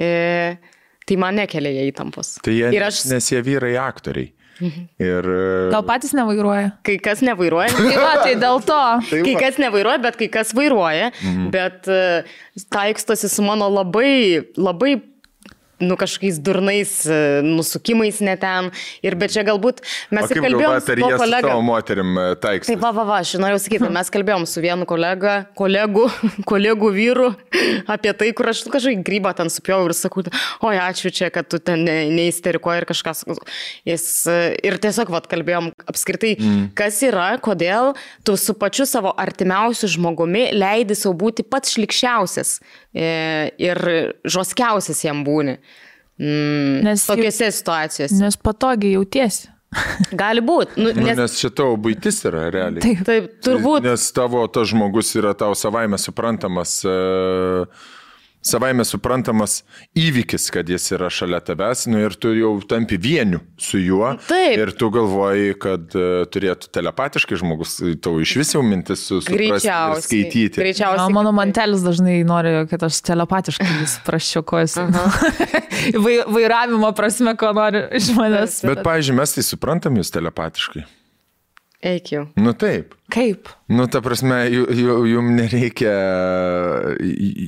[0.00, 0.10] E,
[1.06, 2.36] tai man nekelia jie įtampos.
[2.44, 3.04] Tai jie, ir aš...
[3.10, 4.32] Nes jie vyrai aktoriai.
[4.60, 4.82] Mhm.
[5.00, 5.28] Ir...
[5.72, 6.72] Gal patys nevairuoja?
[6.86, 7.70] Kai kas nevairuoja.
[7.78, 8.80] tai va, tai dėl to.
[9.08, 11.10] Tai kai kas nevairuoja, bet kai kas vairuoja.
[11.16, 11.48] Mhm.
[11.54, 12.36] Bet uh,
[12.72, 14.98] taikstosi su mano labai, labai
[15.80, 18.70] nu, kažkokiais durnais e, nusukimais neten.
[19.04, 19.80] Ir bet čia galbūt
[20.14, 21.52] mes ir kalbėjome su tuo kolega.
[21.52, 22.70] Savo moterim e, taiks.
[22.70, 26.06] Taip, va, va, va, aš norėjau sakyti, mes kalbėjom su vienu kolega, kolegų,
[26.50, 27.30] kolegų vyru
[27.90, 30.24] apie tai, kur aš kažkaip grybą ten supjau ir sakau,
[30.68, 33.24] oi, ačiū čia, kad tu ten neįsterikoji ir kažkas.
[33.88, 36.70] Jis, e, ir tiesiog, va, kalbėjom apskritai, mm.
[36.78, 37.94] kas yra, kodėl
[38.26, 42.58] tu su pačiu savo artimiausiu žmogumi leidi savo būti pats šlikščiausias
[42.90, 43.78] ir
[44.26, 45.58] žoskiausias jam būni.
[46.20, 48.18] Mm, nes tokiuose situacijose.
[48.20, 49.48] Nes patogiai jautiesi.
[50.22, 50.80] Gali būti.
[50.82, 51.14] Nu, nes...
[51.14, 52.82] Nu, nes čia tavo būtis yra realiai.
[52.82, 53.86] Taip, taip, turbūt.
[53.86, 56.80] Nes tavo tas žmogus yra tau savaime suprantamas.
[56.84, 57.64] Uh,
[58.44, 59.60] savaime suprantamas
[59.98, 64.14] įvykis, kad jis yra šalia tavęs, nu ir tu jau tampi vieniu su juo.
[64.28, 64.56] Taip.
[64.58, 69.72] Ir tu galvoji, kad uh, turėtų telepatiškai žmogus tau iš vis jau mintis su, suprasti,
[70.06, 70.60] skaityti.
[70.60, 71.02] Greičiausiai.
[71.02, 74.86] Na, mano mantelis dažnai nori, kad aš telepatiškai suprasčiau, ko esi.
[76.36, 78.62] Vairavimo prasme, ko nori iš manęs.
[78.68, 80.86] Bet, pavyzdžiui, mes tai suprantam jūs telepatiškai.
[81.80, 82.26] Eik jau.
[82.36, 82.92] Nu taip.
[83.10, 83.48] Kaip?
[83.72, 84.36] Nu, ta prasme,
[85.08, 85.92] jum nereikia,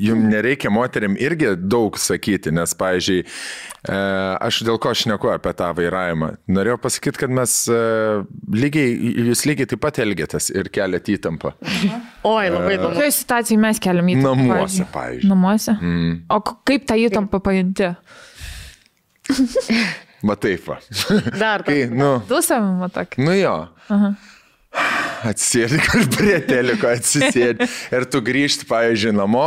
[0.06, 3.98] jum nereikia moteriam irgi daug sakyti, nes, pavyzdžiui, e,
[4.48, 6.30] aš dėl ko aš neku apie tą vairavimą.
[6.48, 7.80] Norėjau pasakyti, kad mes e,
[8.56, 8.94] lygiai,
[9.28, 11.52] jūs lygiai taip pat elgėtės ir keliat įtampą.
[12.24, 12.94] Oi, labai įdomu.
[12.96, 14.46] Kokioje situacijoje mes keliam įtampą?
[14.48, 15.28] Namuose, pavyzdžiui.
[15.34, 15.76] Namuose?
[15.76, 16.16] Mm.
[16.32, 16.40] O
[16.72, 17.92] kaip tą įtampą pajunti?
[20.22, 20.78] Va taip va.
[21.42, 21.64] Dar.
[21.66, 23.18] Kai, nu, Dusam, matak.
[23.18, 23.56] Nu jo.
[23.90, 24.12] Aha.
[25.32, 29.46] Atsisėdi kažkur prie teliko, atsisėdi ir tu grįžti, pavyzdžiui, namo,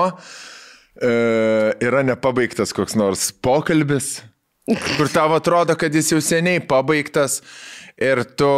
[1.01, 1.09] e,
[1.83, 4.19] yra nepabaigtas koks nors pokalbis,
[4.95, 7.41] kur tau atrodo, kad jis jau seniai pabaigtas
[7.97, 8.49] ir tu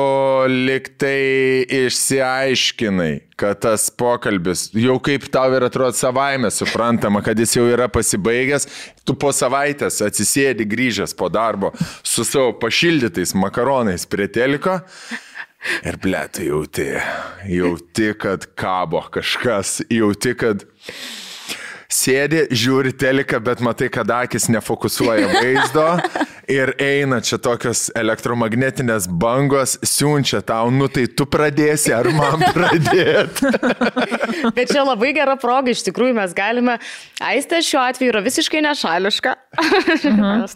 [0.50, 7.68] liktai išsiaiškinai, kad tas pokalbis jau kaip tau ir atrodo savaime suprantama, kad jis jau
[7.70, 8.66] yra pasibaigęs,
[9.06, 11.72] tu po savaitės atsisėdi grįžęs po darbo
[12.02, 14.80] su savo pašildytais makaronais prie teliko.
[15.86, 16.90] Ir ble, tu jauti,
[17.50, 20.64] jauti, kad kabo kažkas, jauti, kad
[21.92, 25.88] sėdi, žiūri teliką, bet matai, kad akis nefokusuoja vaizdo
[26.48, 33.52] ir eina čia tokios elektromagnetinės bangos, siunčia tau, nu tai tu pradėsi, ar man pradėti.
[34.56, 36.78] bet čia labai gera proga, iš tikrųjų mes galime,
[37.24, 39.36] aistė šiuo atveju yra visiškai nešališka.
[39.58, 40.48] Mhm.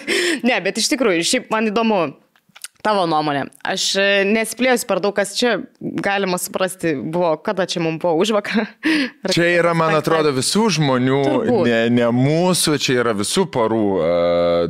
[0.48, 2.02] ne, bet iš tikrųjų, šiaip man įdomu
[2.84, 3.44] Tavo nuomonė.
[3.66, 8.64] Aš e, nesiplėsiu per daug, kas čia galima suprasti buvo, kada čia mums buvo užvakar.
[9.34, 11.18] Čia yra, man atrodo, visų žmonių,
[11.66, 14.06] ne, ne mūsų, čia yra visų porų uh,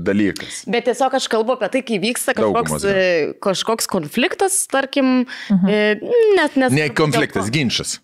[0.02, 0.64] dalykas.
[0.70, 3.30] Bet tiesiog aš kalbu apie tai, kai vyksta kažkoks, Daugumos, ja.
[3.46, 6.04] kažkoks konfliktas, tarkim, mhm.
[6.36, 6.74] net nes...
[6.76, 7.98] Ne konfliktas, ginčas.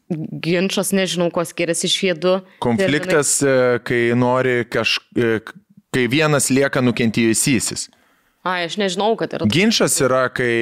[0.47, 2.39] Ginčas, nežinau, kuo skiriasi iš vėdų.
[2.65, 3.39] Konfliktas,
[3.87, 5.55] kai nori kažkaip
[5.97, 7.89] kai vienas lieka nukentėjusysis.
[8.47, 9.49] Ai, aš nežinau, kad yra.
[9.51, 10.53] Ginčas yra, kai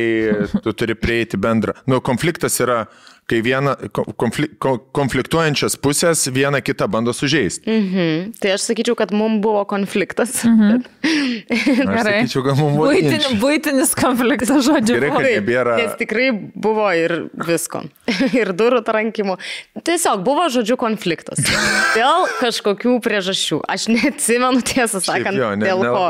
[0.65, 1.77] tu turi prieiti bendrą.
[1.91, 2.87] Nu, konfliktas yra,
[3.29, 3.75] kai viena,
[4.21, 4.55] konflik,
[4.97, 7.65] konfliktuojančias pusės viena kitą bando sužeisti.
[7.69, 8.33] Mhm.
[8.41, 10.37] Tai aš sakyčiau, kad mums buvo konfliktas.
[10.49, 10.83] Mhm.
[11.53, 11.99] Gerai.
[11.99, 12.89] Aš sakyčiau, kad mums buvo.
[12.89, 14.99] Būtinis, būtinis konfliktas, žodžiu.
[14.99, 15.77] Gerai, kad nebėra.
[15.83, 17.17] Nes tikrai buvo ir
[17.49, 17.85] visko.
[18.41, 19.39] ir durų trankimų.
[19.85, 21.41] Tiesiog buvo, žodžiu, konfliktas.
[21.99, 23.63] Dėl kažkokių priežasčių.
[23.69, 26.09] Aš neatsimenu, tiesą sakant, jo, ne, dėl ko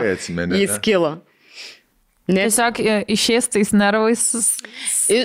[0.55, 1.16] jis kilo.
[2.25, 2.47] Ne.
[2.47, 4.22] Tiesiog e, išės tais nervais.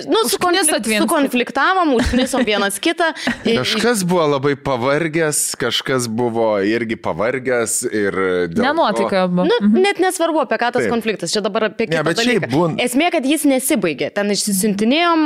[0.04, 3.06] Nu, sukonflikt, sukonfliktavom, užknisom vienas kitą.
[3.46, 8.18] Kažkas buvo labai pavargęs, kažkas buvo irgi pavargęs ir...
[8.52, 9.46] Nenuotaika buvo.
[9.48, 9.78] Nu, mhm.
[9.80, 10.92] net nesvarbu, apie ką tas Taip.
[10.92, 12.02] konfliktas, čia dabar apie kitą.
[12.02, 12.76] Ne, bet šiaip būn...
[12.84, 14.12] Esmė, kad jis nesibaigė.
[14.20, 15.24] Ten išsisintinėjom,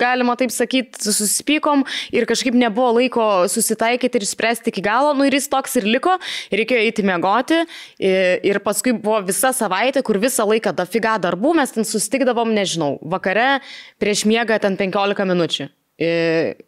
[0.00, 1.84] galima taip sakyti, susipykom
[2.16, 5.12] ir kažkaip nebuvo laiko susitaikyti ir išspręsti iki galo.
[5.18, 6.16] Nu ir jis toks ir liko,
[6.56, 7.60] reikėjo eiti miegoti
[8.00, 12.96] ir paskui buvo visa savaitė, kur visą laiką dafi brigadą darbų mes ten sustikdavom, nežinau,
[13.02, 13.60] vakare
[14.02, 15.68] prieš miegą ten 15 minučių.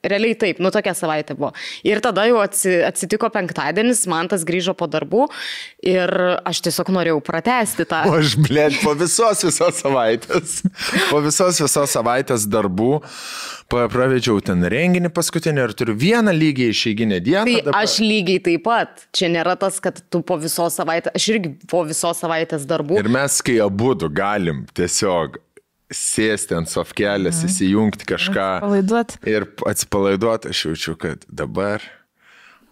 [0.05, 1.53] Realiai taip, nu tokia savaitė buvo.
[1.87, 5.27] Ir tada jau atsitiko penktadienis, man tas grįžo po darbų
[5.85, 6.13] ir
[6.45, 8.05] aš tiesiog norėjau pratesti tą.
[8.11, 10.61] O aš, blėt, po visos visos savaitės,
[11.11, 12.99] po visos visos savaitės darbų
[13.75, 17.45] pravedžiau ten renginį paskutinį ir turiu vieną lygiai išeiginę dieną.
[17.49, 17.79] Tai dabar...
[17.83, 19.07] aš lygiai taip pat.
[19.15, 23.01] Čia nėra tas, kad tu po visos savaitės, aš irgi po visos savaitės darbų.
[23.03, 25.41] Ir mes, kai abu galim tiesiog
[25.97, 27.51] sėsti ant sofkelės, mm.
[27.51, 28.49] įsijungti kažką.
[28.61, 29.19] Atsipalaiduot.
[29.31, 31.85] Ir atsipalaiduoti, aš jaučiu, kad dabar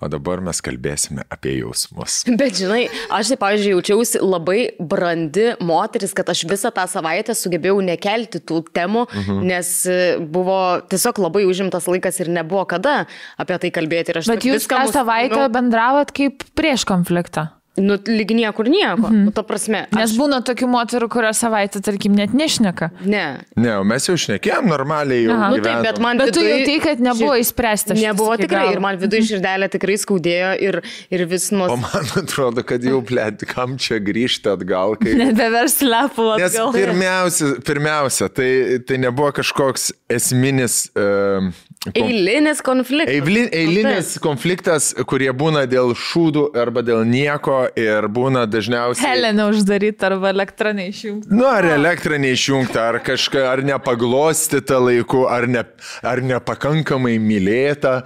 [0.03, 2.23] O dabar mes kalbėsime apie jausmus.
[2.41, 7.79] Bet žinai, aš tai, pavyzdžiui, jaučiausi labai brandi moteris, kad aš visą tą savaitę sugebėjau
[7.87, 9.41] nekelti tų temų, mhm.
[9.47, 10.59] nes e, buvo
[10.91, 13.05] tiesiog labai užimtas laikas ir nebuvo kada
[13.39, 14.19] apie tai kalbėti.
[14.27, 17.53] Bet jūs tą savaitę bendravot kaip prieš konfliktą.
[17.81, 19.09] Nu, lyg niekur nieko.
[19.09, 19.25] Mhm.
[19.25, 19.87] Nu, ta prasme.
[19.89, 19.97] Aš...
[19.97, 22.91] Nes būna tokių moterų, kurios savaitę, tarkim, net nešneka.
[23.09, 23.25] Ne.
[23.57, 25.23] Ne, mes jau šnekėjom normaliai.
[25.25, 26.43] Jau nu, taip, bet man bet vidui...
[26.43, 27.97] tu jautai, kad nebuvo įspręsta.
[27.97, 28.67] Nebuvo tikrai.
[28.75, 30.81] Ir man viduje širdelė tikrai skaudėjo ir,
[31.17, 31.71] ir vis nuo...
[31.73, 34.99] O man atrodo, kad jau, blėt, kam čia grįžti atgal.
[35.01, 35.17] Kai...
[35.23, 36.73] Nebevers lepų atgal.
[36.77, 38.53] Nes pirmiausia, pirmiausia tai,
[38.85, 40.85] tai nebuvo kažkoks esminis...
[40.93, 41.55] Uh.
[41.91, 43.15] Eilinis konfliktas.
[43.15, 49.03] Eilin, eilinis konfliktas, kurie būna dėl šūdų arba dėl nieko ir būna dažniausiai...
[49.03, 51.33] Helenė uždaryta arba elektra neišjungta.
[51.35, 55.65] Nu, ar elektra neišjungta, ar kažką, ar nepaglostyta laiku, ar, ne,
[56.07, 57.97] ar nepakankamai mylėta,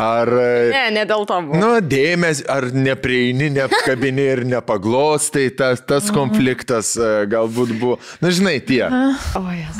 [0.00, 0.32] ar...
[0.72, 1.42] ne, ne dėl to.
[1.50, 1.60] Buvo.
[1.60, 8.00] Nu, dėmesį, ar neprieini, neapkabini ir nepaglostai, tas, tas konfliktas e, galbūt buvo.
[8.24, 8.86] Na, žinai, tie.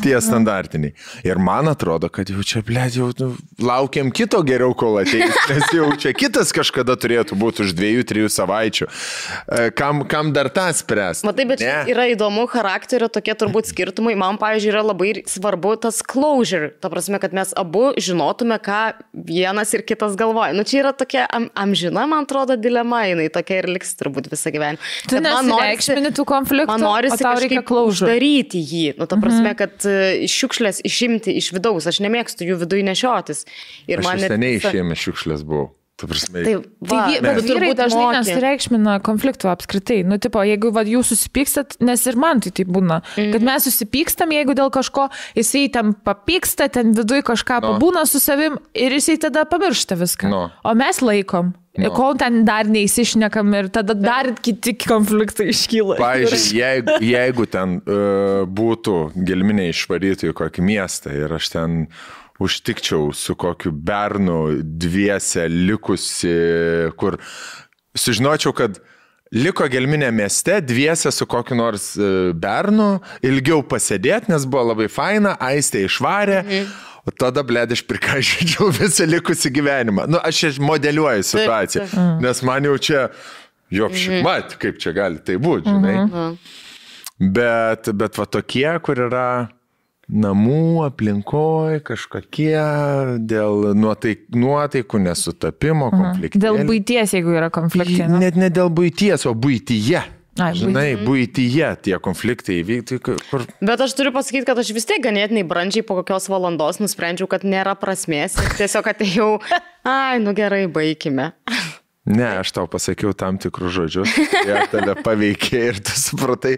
[0.05, 0.93] Tie standartiniai.
[1.25, 3.33] Ir man atrodo, kad jau čia, ble, jau nu,
[3.63, 8.31] laukiam kito geriau, kol ateis, nes jau čia kitas kažkada turėtų būti už dviejų, trijų
[8.33, 8.89] savaičių.
[8.89, 11.27] E, kam, kam dar tą spręsti?
[11.29, 11.77] Matai, bet ne.
[11.93, 14.15] yra įdomu charakterio tokie turbūt skirtumai.
[14.19, 16.73] Man, pavyzdžiui, yra labai svarbu tas closure.
[16.81, 18.83] Ta prasme, kad mes abu žinotume, ką
[19.13, 20.55] vienas ir kitas galvoja.
[20.57, 24.53] Nu, čia yra tokia am, amžina, man atrodo, dilema, jinai tokia ir liks turbūt visą
[24.55, 24.93] gyvenimą.
[25.11, 26.71] Tu nesureikšmini tų konfliktų.
[26.73, 28.11] Man norisi tau reikia closure.
[28.13, 28.87] Daryti jį.
[29.01, 29.59] Nu, ta prasme, mhm.
[29.59, 31.89] kad uh, šiukšlės išimti iš vidaus.
[31.89, 33.36] Aš nemėgstu jų viduje nešiotis.
[33.91, 34.23] Ir Aš man...
[34.23, 35.73] Seniai išėmė šiukšlės buvau.
[35.97, 38.17] Ta prasme, tai, va, tai bet vyrai dažnai mokė.
[38.19, 40.03] nesureikšmina konfliktų apskritai.
[40.05, 43.31] Nu, tipo, jeigu va, jūs susipykstat, nes ir man tai taip būna, mm.
[43.33, 45.07] kad mes susipykstam, jeigu dėl kažko
[45.39, 47.71] jisai ten papyksta, ten viduje kažką no.
[47.71, 50.29] pabūna su savim ir jisai tada pamiršta viską.
[50.29, 50.43] No.
[50.69, 51.55] O mes laikom.
[51.81, 51.91] No.
[51.93, 55.97] Kol ten dar neįsišnekam ir tada dar kiti konfliktai iškyla.
[56.01, 61.83] Pavyzdžiui, jeigu, jeigu ten uh, būtų gelminė išvaryti į kokį miestą ir aš ten
[62.43, 66.35] užtikčiau su kokiu bernu dviese likusi,
[66.97, 67.19] kur
[67.97, 68.81] sužinočiau, kad
[69.35, 75.37] liko gelminė mieste dviese su kokiu nors e, bernu, ilgiau pasėdėti, nes buvo labai faina,
[75.41, 76.43] aistė išvarė.
[76.45, 76.77] Mhm.
[77.07, 80.09] O tada, blėd, aš prikažydžiau visą likusį gyvenimą.
[80.11, 82.23] Nu, aš čia modeliuoju situaciją, taip, taip.
[82.25, 83.03] nes man jau čia,
[83.71, 84.25] jopši, mhm.
[84.27, 85.99] mat, kaip čia gali tai būti, žinai.
[86.07, 86.39] Mhm.
[87.33, 89.29] Bet, bet va tokie, kur yra
[90.07, 92.59] namų aplinkoje kažkokie
[93.27, 96.03] dėl nuotaik, nuotaikų, nesutapimo, mhm.
[96.03, 96.43] konfliktų.
[96.43, 98.07] Dėl būties, jeigu yra konfliktai.
[98.11, 98.21] Nu.
[98.23, 100.05] Net ne dėl būties, o būtyje.
[100.37, 102.99] Ai, Žinai, būtyje tie konfliktai įvykti.
[103.01, 103.47] Kur...
[103.65, 107.47] Bet aš turiu pasakyti, kad aš vis tiek ganėtinai brandžiai po kokios valandos nusprendžiau, kad
[107.49, 108.37] nėra prasmės.
[108.59, 109.31] Tiesiog atėjau,
[109.97, 111.33] ai, nu gerai, baigime.
[112.07, 116.55] Ne, aš tau pasakiau tam tikrus žodžius, jie tave paveikė ir tu supratai.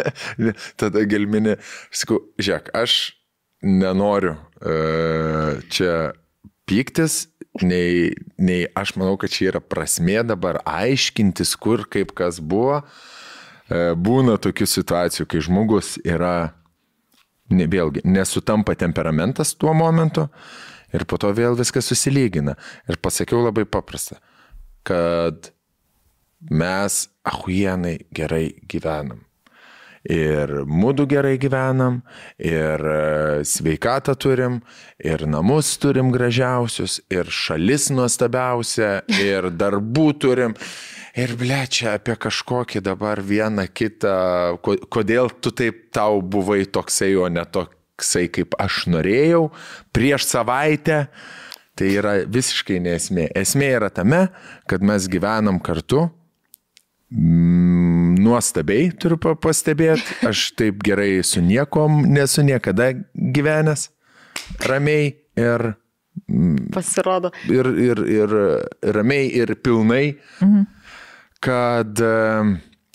[0.80, 1.56] Tada gelminė,
[1.88, 3.16] sakau, žiūrėk, aš
[3.64, 6.12] nenoriu uh, čia
[6.68, 7.30] pyktis,
[7.64, 12.82] nei, nei aš manau, kad čia yra prasmė dabar aiškintis, kur kaip kas buvo.
[12.84, 16.52] Uh, būna tokių situacijų, kai žmogus yra,
[17.48, 20.28] ne, vėlgi, nesutampa temperamentas tuo momentu
[20.92, 22.60] ir po to vėl viskas susilygina.
[22.92, 24.20] Ir pasakiau labai paprastą
[24.86, 25.50] kad
[26.50, 29.26] mes ahuienai gerai gyvenam.
[30.08, 31.98] Ir mūdu gerai gyvenam,
[32.40, 33.00] ir e,
[33.44, 34.62] sveikatą turim,
[34.96, 40.56] ir namus turim gražiausius, ir šalis nuostabiausia, ir darbų turim.
[41.20, 47.44] Ir blečia apie kažkokį dabar vieną kitą, kodėl tu taip tau buvai toksai, o ne
[47.44, 49.50] toksai, kaip aš norėjau
[49.92, 51.02] prieš savaitę.
[51.80, 53.30] Tai yra visiškai nesmė.
[53.40, 54.26] Esmė yra tame,
[54.68, 56.10] kad mes gyvenam kartu,
[57.08, 63.88] mm, nuostabiai turiu pastebėti, aš taip gerai su niekom nesu niekada gyvenęs,
[64.68, 65.70] ramiai ir...
[66.28, 67.32] Mm, Pasirodo.
[67.48, 68.36] Ir, ir, ir
[68.92, 70.66] ramiai ir pilnai, mhm.
[71.40, 72.04] kad,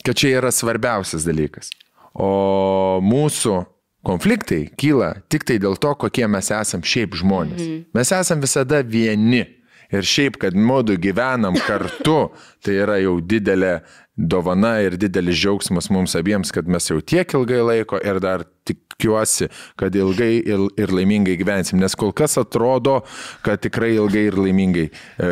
[0.06, 1.74] kad čia yra svarbiausias dalykas.
[2.14, 3.64] O mūsų
[4.06, 7.62] konfliktai kyla tik tai dėl to, kokie mes esam šiaip žmonės.
[7.62, 7.86] Mhm.
[7.98, 9.46] Mes esam visada vieni.
[9.94, 12.32] Ir šiaip, kad modu gyvenam kartu,
[12.66, 13.80] tai yra jau didelė
[14.16, 19.50] dovana ir didelis džiaugsmas mums abiems, kad mes jau tiek ilgai laiko ir dar tikiuosi,
[19.78, 21.82] kad ilgai ir, ir laimingai gyvensim.
[21.84, 23.02] Nes kol kas atrodo,
[23.46, 25.30] kad tikrai ilgai ir laimingai e,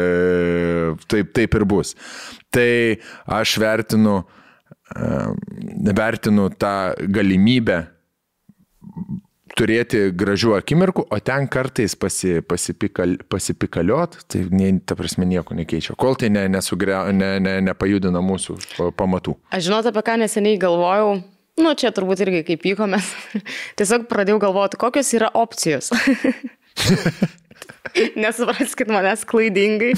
[1.08, 1.96] taip, taip ir bus.
[2.54, 2.70] Tai
[3.40, 4.20] aš vertinu,
[4.94, 5.10] e,
[5.96, 6.76] vertinu tą
[7.16, 7.80] galimybę
[9.58, 15.98] turėti gražių akimirkų, o ten kartais pasi, pasipikal, pasipikaliot, tai ne, ta prasme nieko nekeičia.
[16.00, 18.58] Kol tai ne, nesugre, ne, ne, nepajudina mūsų
[18.98, 19.38] pamatų.
[19.54, 21.22] Aš žinot, apie ką neseniai galvojau.
[21.62, 23.12] Nu, čia turbūt irgi kaip pykomės.
[23.78, 25.92] Tiesiog pradėjau galvoti, kokios yra opcijos.
[28.18, 29.92] Nesupraskit manęs klaidingai,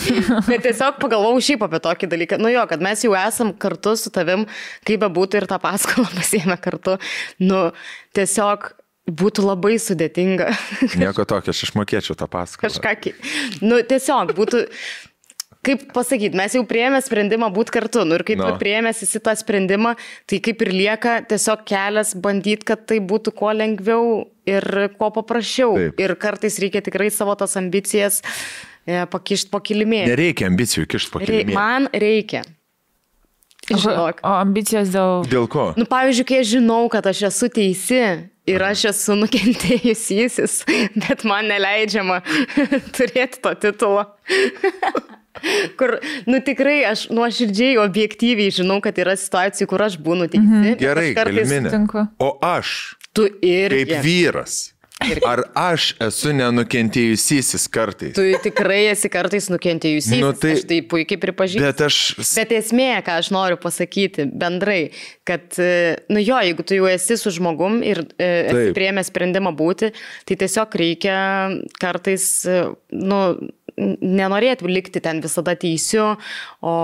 [0.49, 2.39] bet tiesiog pagalvojau šiaip apie tokį dalyką.
[2.41, 4.45] Nu jo, kad mes jau esam kartu su tavim,
[4.87, 6.97] kaip be būtų ir tą paskolą pasiemę kartu.
[7.39, 7.69] Nu,
[8.17, 8.73] tiesiog
[9.05, 10.49] būtų labai sudėtinga.
[10.97, 12.67] Nieko tokio, aš išmokėčiau tą paskolą.
[12.67, 13.15] Kažką.
[13.63, 14.65] Nu, tiesiog būtų
[15.65, 18.03] kaip pasakyti, mes jau prieėmė sprendimą būti kartu.
[18.05, 18.51] Nu, ir kaip no.
[18.61, 19.95] prieėmės į tą sprendimą,
[20.29, 24.67] tai kaip ir lieka tiesiog kelias bandyti, kad tai būtų kuo lengviau ir
[24.99, 25.75] kuo paprasčiau.
[25.79, 26.03] Taip.
[26.03, 28.21] Ir kartais reikia tikrai savo tas ambicijas
[28.85, 30.11] e, pakišti po kilimėlį.
[30.13, 31.57] Nereikia ambicijų kišti po kilimėlį.
[31.57, 32.45] Man reikia.
[33.65, 34.21] Žinok.
[34.21, 35.25] O ambicijos dėl...
[35.29, 35.71] Dėl ko?
[35.79, 38.01] Nu, pavyzdžiui, kai aš žinau, kad aš esu teisi
[38.45, 40.59] ir aš esu nukentėjusysis,
[41.07, 42.21] bet man neleidžiama
[42.97, 44.05] turėti to titulo.
[45.79, 45.97] Kur,
[46.29, 50.45] nu tikrai, aš nuoširdžiai, objektyviai žinau, kad yra situacijų, kur aš būnu teisi.
[50.45, 50.77] Mhm.
[50.79, 52.05] Gerai, Gelminė.
[52.23, 53.75] O aš, tu ir.
[53.75, 54.61] Kaip vyras.
[55.27, 58.13] Ar aš esu nenukentėjusysis kartais?
[58.15, 60.21] Tu tikrai esi kartais nukentėjusysis.
[60.23, 61.63] Nu, tai, aš tai puikiai pripažįstu.
[61.65, 61.97] Bet aš...
[62.23, 64.93] Bet esmė, ką aš noriu pasakyti bendrai,
[65.27, 69.51] kad, e, nu jo, jeigu tu jau esi su žmogum ir e, esi prieėmę sprendimą
[69.59, 69.91] būti,
[70.31, 71.19] tai tiesiog reikia
[71.81, 72.63] kartais, e,
[72.95, 73.21] nu,
[73.75, 76.13] nenorėtų likti ten visada teisiu,
[76.63, 76.77] o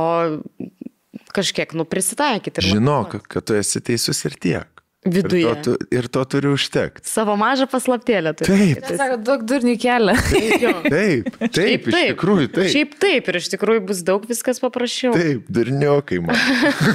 [1.31, 2.67] kažkiek, nu, prisitaikyti.
[2.73, 4.80] Žinok, kad tu esi teisus ir tiek.
[5.01, 5.49] Viduje.
[5.49, 7.09] Ir to, ir to turi užtekti.
[7.09, 8.35] Savo mažą paslaptėlę.
[8.37, 8.83] Taip.
[8.85, 10.13] Tai sako, daug durnių kelia.
[10.27, 10.61] Taip,
[10.93, 12.69] taip, taip, taip, iš tikrųjų taip.
[12.75, 15.15] Šiaip taip, ir iš tikrųjų bus daug viskas paprasčiau.
[15.17, 16.37] Taip, durniokai man.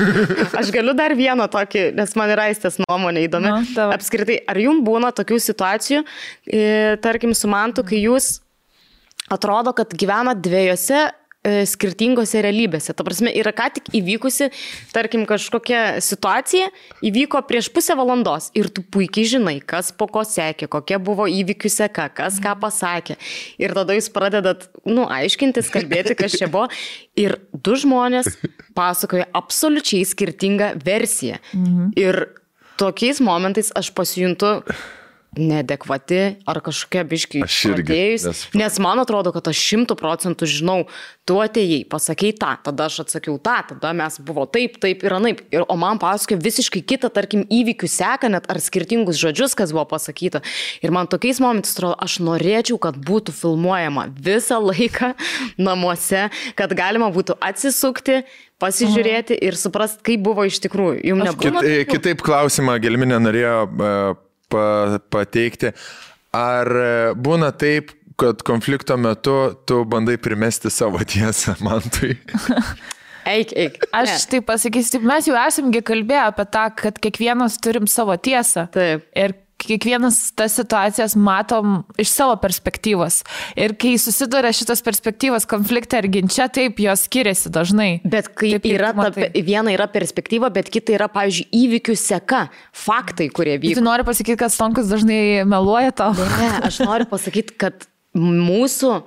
[0.62, 3.50] Aš galiu dar vieną tokį, nes man yra aistės nuomonė įdomi.
[3.50, 6.06] No, Apskritai, ar jums būna tokių situacijų,
[6.46, 6.64] e,
[7.02, 8.36] tarkim, su mantu, kai jūs
[9.34, 11.08] atrodo, kad gyvena dviejose
[11.68, 12.94] skirtingose realybėse.
[12.96, 14.50] Ta prasme, yra ką tik įvykusi,
[14.94, 16.70] tarkim, kažkokia situacija,
[17.06, 21.72] įvyko prieš pusę valandos ir tu puikiai žinai, kas po ko sekė, kokia buvo įvykių
[21.72, 23.18] seka, kas ką pasakė.
[23.62, 26.68] Ir tada jūs pradedat, nu, aiškintis, kalbėti, kas čia buvo.
[27.18, 28.34] Ir du žmonės
[28.76, 31.40] pasakoja absoliučiai skirtingą versiją.
[31.54, 31.94] Mhm.
[31.96, 32.22] Ir
[32.80, 34.60] tokiais momentais aš pasijuntu
[35.36, 38.26] neadekvati ar kažkokia biški atėjus.
[38.26, 38.42] Nes...
[38.56, 40.78] nes man atrodo, kad aš šimtų procentų žinau,
[41.28, 45.42] tu atėjai, pasakei tą, tada aš atsakiau tą, tada mes buvo taip, taip ir anaip.
[45.54, 49.86] Ir, o man pasakoja visiškai kitą, tarkim, įvykių seka net ar skirtingus žodžius, kas buvo
[49.90, 50.42] pasakyta.
[50.84, 55.14] Ir man tokiais momentais atrodo, aš norėčiau, kad būtų filmuojama visą laiką
[55.68, 56.28] namuose,
[56.58, 58.22] kad galima būtų atsisukti,
[58.62, 61.02] pasižiūrėti ir suprast, kaip buvo iš tikrųjų.
[61.10, 61.64] Jums nebūna.
[61.66, 64.22] Kit, kitaip klausimą Gelminė norėjo uh,
[64.52, 65.72] pa, pateikti.
[66.36, 69.36] Ar e, būna taip, kad konflikto metu
[69.68, 72.16] tu bandai primesti savo tiesą mantui?
[73.26, 73.80] Eik, eik.
[73.96, 74.20] Aš ne.
[74.30, 78.68] tai pasakysiu, mes jau esamgi kalbėję apie tą, kad kiekvienas turim savo tiesą.
[78.74, 79.08] Taip.
[79.18, 83.22] Ir kiekvienas tas situacijas matom iš savo perspektyvos.
[83.58, 87.88] Ir kai susiduria šitas perspektyvas konflikte ar ginčia, taip jos skiriasi dažnai.
[88.04, 92.46] Bet kai taip, yra ta, viena yra perspektyva, bet kita yra, pavyzdžiui, įvykių seka,
[92.76, 93.80] faktai, kurie vyko.
[93.80, 96.12] Tu nori pasakyti, kad Stonkus dažnai meluoja tau?
[96.16, 98.98] Ne, aš noriu pasakyti, kad mūsų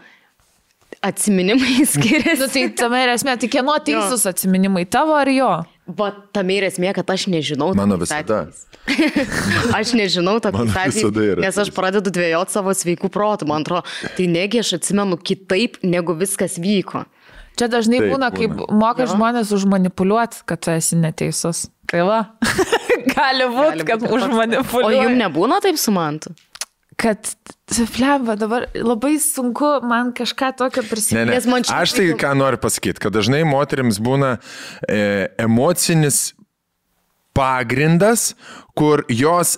[1.05, 2.41] atsiminimai skiriasi.
[2.41, 5.51] nu, tai tame ir esmė, tai kieno teisus atsiminimai, tavo ar jo?
[5.97, 7.71] Va, tame ir esmė, kad aš nežinau.
[7.77, 8.43] Mano visada.
[9.79, 10.99] aš nežinau atvejais,
[11.41, 13.47] nes aš pradedu dvėjoti savo sveikų protų.
[13.49, 13.87] Man atrodo,
[14.17, 17.07] tai negi aš atsimenu kitaip, negu viskas vyko.
[17.59, 19.09] Čia dažnai Taip, būna, kaip moka ja.
[19.11, 21.65] žmonės užmanipuliuoti, kad tu esi neteisus.
[21.89, 22.19] Tai va.
[23.15, 24.85] Gali būti, kad užmanipuliuoti.
[24.85, 26.31] O jums nebūna taip su mantu?
[26.99, 27.27] Kad
[27.69, 31.31] Flemba, dabar labai sunku man kažką tokio prisiminti.
[31.31, 31.61] Ne, ne.
[31.75, 34.33] Aš tai ką noriu pasakyti, kad dažnai moteriams būna
[34.83, 36.33] e, emocinis
[37.37, 38.33] pagrindas,
[38.75, 39.55] kur jos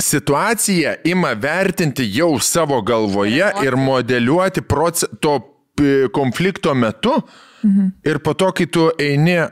[0.00, 5.38] situaciją ima vertinti jau savo galvoje ir modeliuoti proce, to
[6.14, 7.18] konflikto metu.
[7.64, 7.92] Mhm.
[8.06, 9.48] Ir po to, kai tu eini e,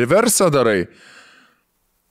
[0.00, 0.86] reversą darai,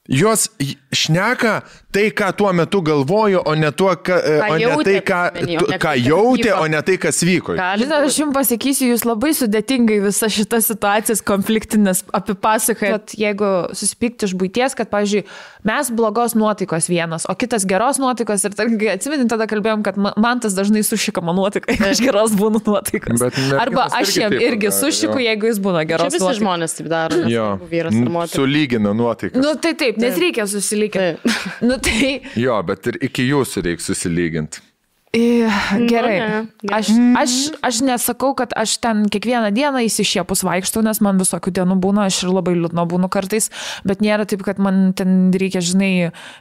[0.09, 0.47] Jos
[0.91, 4.85] šneka tai, ką tuo metu galvojo, o ne, tuo, ka, e, ką o ne jautė,
[4.87, 5.19] tai, ką,
[5.59, 7.53] tu, ką jautė, o ne tai, kas vyko.
[7.53, 13.15] Žinot, aš jums pasakysiu, jūs labai sudėtingai visą šitą situacijas konfliktinės apipasakojat.
[13.19, 15.25] Jeigu susipykti iš būties, kad, pavyzdžiui,
[15.67, 20.41] mes blogos nuotaikos vienas, o kitas geros nuotaikos ir, tarkim, atsiminint, tada kalbėjom, kad man
[20.41, 23.27] tas dažnai sušika mano nuotaika, aš geros būnu nuotaikos.
[23.59, 26.31] Arba aš jam irgi sušiku, jeigu jis būna geros nuotaikos.
[26.31, 27.21] Visi žmonės taip daro.
[27.31, 28.39] Jo, vyras ir moteris.
[28.39, 29.43] Sulygina nuotaiką.
[29.43, 31.37] Nu, tai taip, taip, nes reikia susilyginti.
[31.67, 32.17] Nu, tai...
[32.39, 34.63] Jo, bet ir iki jūsų reikia susilyginti.
[35.11, 36.47] Gerai.
[36.71, 36.87] Aš,
[37.19, 42.05] aš, aš nesakau, kad aš ten kiekvieną dieną įsišiepus vaikštau, nes man visokių dienų būna,
[42.07, 43.49] aš ir labai liūdna būnu kartais,
[43.83, 45.91] bet nėra taip, kad man ten reikia, žinai,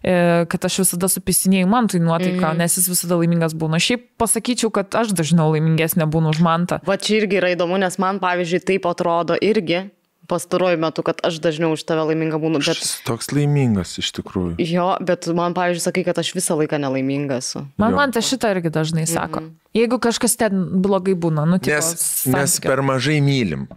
[0.06, 0.14] e,
[0.46, 2.62] kad aš visada supisinėjau man tai nuotaiką, mm.
[2.62, 3.82] nes jis visada laimingas būna.
[3.82, 6.78] Šiaip pasakyčiau, kad aš dažniau laimingesnė būnu už mantą.
[6.86, 9.88] Va čia irgi yra įdomu, nes man, pavyzdžiui, taip atrodo irgi,
[10.30, 12.62] pastaruoju metu, kad aš dažniau už tave laiminga būnu.
[12.62, 12.78] Bet...
[12.78, 14.56] Aš toks laimingas iš tikrųjų.
[14.62, 17.66] Jo, bet man, pavyzdžiui, sakai, kad aš visą laiką nelaiminga esu.
[17.80, 17.98] Man, jo.
[17.98, 19.42] man tai šitą irgi dažnai sako.
[19.42, 19.58] Mm -hmm.
[19.80, 22.40] Jeigu kažkas ten blogai būna, nu, tipo, nes, santykio.
[22.40, 23.68] nes per mažai mylim.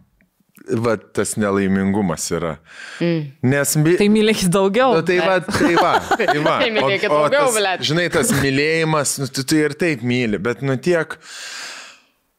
[0.63, 2.53] Va, tas nelaimingumas yra.
[3.03, 3.23] Mm.
[3.51, 3.75] Nes...
[3.75, 3.97] My...
[3.99, 4.93] Tai mylėkit daugiau.
[4.95, 5.91] Nu, tai va, tai va.
[5.99, 6.55] Tai va.
[6.63, 10.39] tai mylėkit o, daugiau, o tas, žinai, tas mylėjimas, nu, tu, tu ir taip myli,
[10.39, 11.17] bet nu tiek,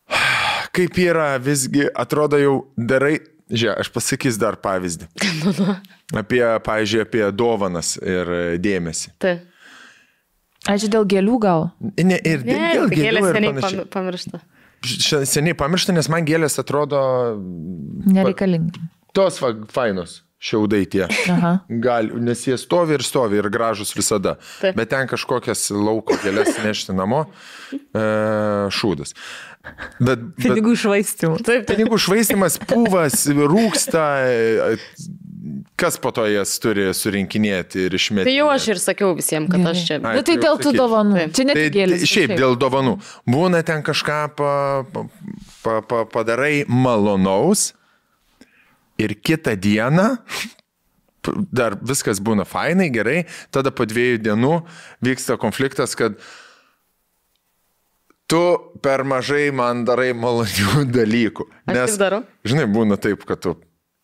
[0.76, 3.18] kaip yra, visgi atrodo jau darai
[3.55, 5.09] Žiūrėk, aš pasakysiu dar pavyzdį.
[6.20, 8.32] apie, pavyzdžiui, apie dovanas ir
[8.62, 9.14] dėmesį.
[9.22, 9.36] Tai.
[10.74, 11.68] Ačiū dėl gėlių gal?
[12.00, 13.24] Ne, ir ne, dėl tai gėlių.
[13.36, 14.42] Seniai pamiršta.
[15.28, 17.00] Seniai pamiršta, nes man gėlės atrodo...
[18.09, 18.82] Nereikalingi.
[19.14, 21.07] Tos va, fainos šiaudai tie.
[21.68, 24.37] Gal, nes jie stovi ir stovi ir gražus visada.
[24.61, 24.76] Taip.
[24.78, 27.24] Bet ten kažkokias lauko gėlės nešti namo,
[27.72, 28.05] e,
[28.74, 29.16] šūdas.
[30.05, 31.45] Bet, pinigų švaistimas.
[31.47, 34.05] Taip, pinigų švaistimas, pūvas, rūksta.
[35.80, 38.28] Kas po to jas turi surinkinėti ir išmesti?
[38.28, 39.99] Tai jau aš ir sakiau visiems, kad aš čia.
[40.05, 41.24] Na tai dėl tų dovanų.
[41.37, 42.05] Čia net tai, gėlės.
[42.09, 42.99] Šiaip dėl dovanų.
[43.28, 44.53] Būna ten kažką pa,
[45.64, 47.72] pa, pa, padarai malonaus
[49.01, 50.09] ir kitą dieną
[51.32, 53.24] dar viskas būna fainai, gerai,
[53.55, 54.55] tada po dviejų dienų
[55.05, 56.18] vyksta konfliktas, kad
[58.30, 58.42] tu
[58.84, 61.49] per mažai man darai malonių dalykų.
[61.72, 61.97] Nes.
[62.45, 63.57] Žinai, būna taip, kad tu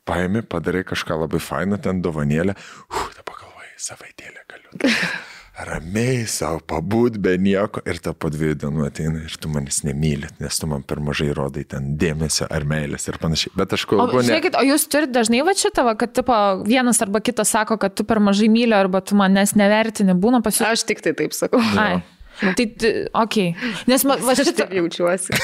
[0.08, 4.94] paimi, padarai kažką labai fainą, ten dovanėlę, uh, tada pagalvojai, savaitėlę galiu.
[5.66, 10.30] Ramiai savo pabūt be nieko ir ta po dviejų dienų ateina ir tu manis nemyli,
[10.40, 13.52] nes tu man per mažai rodai ten dėmesio ar meilės ir panašiai.
[13.58, 14.20] Bet aš kalbu.
[14.20, 16.36] O, žiūrėkit, o jūs turite dažnai va šitą, va, kad tipo,
[16.66, 20.78] vienas arba kitas sako, kad tu per mažai myli arba tu manęs nevertini, būna pasiūlymų.
[20.78, 21.60] Aš tik tai taip sakau.
[21.80, 22.00] Ai.
[22.40, 22.66] Tai,
[23.12, 23.50] okei.
[23.52, 23.72] Okay.
[23.90, 24.64] Nes man, va, šitą...
[24.64, 25.36] Aš jaučiuosi.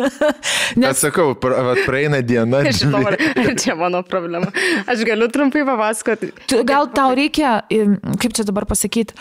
[0.80, 2.62] Nes sakau, pra, praeina diena.
[2.66, 3.02] Žinau,
[3.62, 4.50] čia mano problema.
[4.90, 6.32] Aš galiu trumpai papasakoti.
[6.66, 7.60] Gal tau reikia,
[8.20, 9.16] kaip čia dabar pasakyti,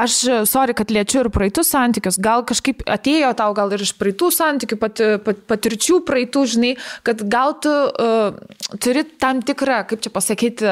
[0.00, 0.18] aš,
[0.50, 4.78] sorry, kad liečiu ir praeitus santykius, gal kažkaip atėjo tau gal ir iš praeitų santykių,
[4.80, 6.74] pat, pat, patirčių praeitų, žinai,
[7.06, 8.36] kad gal tu uh,
[8.82, 10.68] turi tam tikrą, kaip čia pasakyti,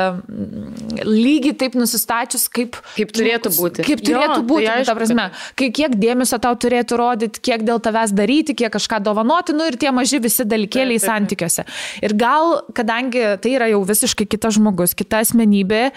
[1.06, 3.86] lygį taip nusistačius, kaip, kaip turėtų būti.
[3.86, 7.64] Kaip turėtų jo, būti, tai aišku, ta prasme kai kiek dėmesio tau turėtų rodyti, kiek
[7.66, 11.64] dėl tavęs daryti, kiek kažką dovanoti, nu ir tie maži visi dalykėliai santykiuose.
[12.04, 15.90] Ir gal, kadangi tai yra jau visiškai kitas žmogus, kita asmenybė,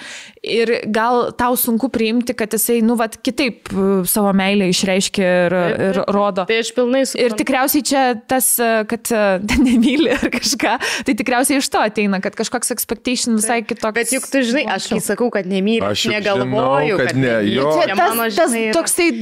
[0.43, 5.57] ir gal tau sunku priimti, kad jisai, nu, vad, kitaip e, savo meilę išreiškia ir,
[5.89, 6.47] ir rodo.
[6.49, 7.23] Tai aš pilnai suprantu.
[7.23, 9.23] Ir tikriausiai čia tas, e, kad e,
[9.67, 10.75] nemyli ar kažką,
[11.07, 13.95] tai tikriausiai iš to ateina, kad kažkoks expectation visai kitoks.
[13.97, 17.35] Bet juk tu žinai, aš kai sakau, kad nemyli, aš negalvoju, žinau, kad, kad ne.
[17.53, 17.69] Jo.
[17.77, 19.12] Čia tas, tas toksai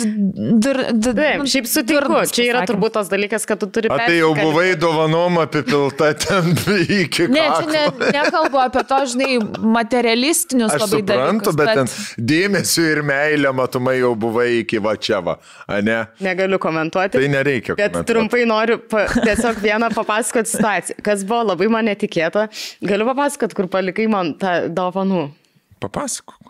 [0.62, 3.90] Dur, dur, Taip, šiaip sutinku, čia yra turbūt tas dalykas, kad tu turi...
[3.92, 6.54] A tai jau buvai dovanom apipilta ten
[7.02, 7.36] iki kaklo.
[7.36, 9.30] Ne, čia ne, nekalbu apie to, žinai,
[9.78, 11.18] materialistinius Aš labai dalykus.
[11.22, 15.38] Suprantu, bet, bet ten dėmesio ir meilė, matomai, jau buvai iki va čia va,
[15.86, 16.00] ne?
[16.24, 17.18] Negaliu komentuoti.
[17.18, 17.76] Tai nereikia.
[17.76, 18.12] Bet komentuoti.
[18.14, 22.48] trumpai noriu pa, tiesiog vieną papasakoti situaciją, kas buvo labai man netikėta.
[22.86, 25.30] Galiu papasakoti, kur palikai man tą dovanų.
[25.82, 26.41] Papasakok.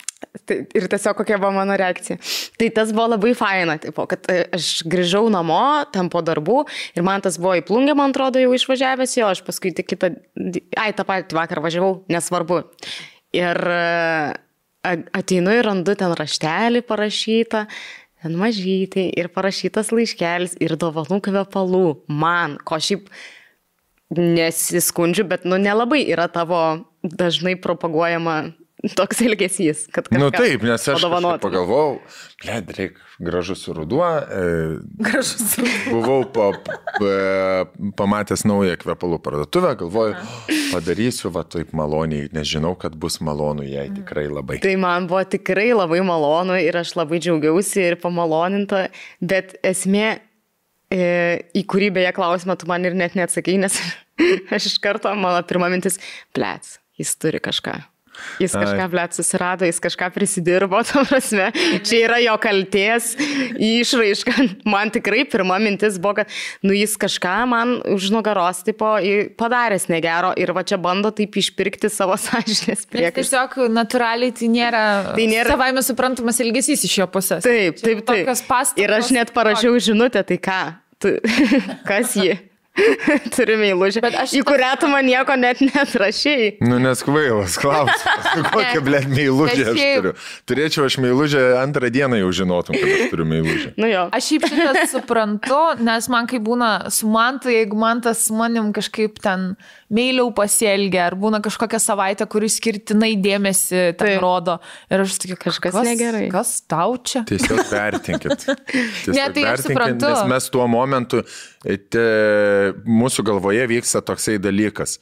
[0.46, 2.20] Tai ir tiesiog kokia buvo mano reakcija.
[2.60, 5.62] Tai tas buvo labai faina, tipo, kad e, aš grįžau namo,
[5.94, 6.62] tam po darbų
[6.96, 10.12] ir man tas buvo į plungę, man atrodo, jau išvažiavęs jo, aš paskui tik kitą,
[10.78, 12.62] ai, tą patį vakar važiavau, nesvarbu.
[13.38, 13.82] Ir e,
[15.18, 17.66] ateinu ir randu ten raštelį parašytą,
[18.22, 21.86] ten mažytį ir parašytas laiškelis ir dovanų kvepalų.
[22.08, 23.10] Man, ko šiaip
[24.12, 26.62] nesiskundžiu, bet nu nelabai yra tavo
[27.02, 28.52] dažnai propaguojama
[29.00, 30.18] toks elgesys, kad kažkas.
[30.18, 31.04] Na nu, taip, nes aš
[31.42, 32.00] pagalvojau,
[32.42, 34.06] bled, reikia gražus ruduo.
[34.06, 35.92] E, gražus ruduo.
[35.92, 36.48] Buvau pa,
[36.98, 37.12] pa,
[38.00, 40.18] pamatęs naują kvepalų parduotuvę, galvoju,
[40.72, 44.62] padarysiu va taip maloniai, nes žinau, kad bus malonu jai tikrai labai.
[44.64, 48.88] Tai man buvo tikrai labai malonu ir aš labai džiaugiausi ir pamaloninta,
[49.22, 50.18] bet esmė,
[50.90, 51.06] e,
[51.54, 53.78] į kurį beje klausimą tu man ir net neatsakai, nes
[54.56, 56.02] aš iš karto, mano pirma mintis,
[56.34, 57.78] plėts, jis turi kažką.
[58.42, 61.50] Jis kažką, blėt, susirado, jis kažką prisidirbo, tam prasme,
[61.86, 63.14] čia yra jo kalties
[63.56, 64.36] išraiška.
[64.70, 66.32] Man tikrai pirma mintis buvo, kad,
[66.66, 68.94] nu, jis kažką man už nugaros, tipo,
[69.40, 73.22] padaręs negero ir va čia bando taip išpirkti savo sąžinės priekaištą.
[73.22, 74.84] Tiesiog natūraliai tai nėra,
[75.16, 77.46] tai nėra savaime suprantamas elgesys iš jo pusės.
[77.46, 78.32] Taip, taip, taip.
[78.82, 80.62] Ir aš net parašiau žinutę, tai ką?
[81.02, 81.18] Tu,
[81.90, 82.38] kas ji?
[83.36, 84.34] Turiu meilužę, aš...
[84.38, 86.56] į kurią tu man nieko net netrašiai.
[86.64, 88.30] Nu, nes kvailas klausimas.
[88.54, 90.14] Kokią, blė, meilužę aš turiu.
[90.50, 93.74] Turėčiau aš meilužę antrą dieną jau žinotum, kad aš turiu meilužę.
[93.82, 94.08] Nu jo.
[94.16, 98.72] Aš šiaip šitą suprantu, nes man kai būna su man, tai jeigu man tas manim
[98.76, 99.54] kažkaip ten
[99.92, 104.22] meiliau pasielgia, ar būna kažkokia savaitė, kuris skirtinai dėmesį ten Taip.
[104.24, 104.58] rodo.
[104.92, 106.28] Ir aš tikiu, kažkas kas, negerai.
[106.32, 107.26] Kas tau čia?
[107.30, 108.48] Tiesiog vertinkit.
[108.72, 110.12] Tiesiog ne, tai aš suprantu.
[110.12, 111.26] Nes mes tuo momentu,
[111.64, 112.06] te,
[112.86, 115.00] mūsų galvoje vyksta toksai dalykas.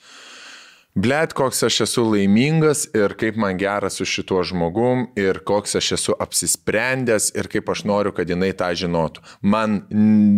[1.00, 5.92] Blet, koks aš esu laimingas ir kaip man gera su šituo žmogum ir koks aš
[5.96, 9.22] esu apsisprendęs ir kaip aš noriu, kad jinai tą žinotų.
[9.46, 9.78] Man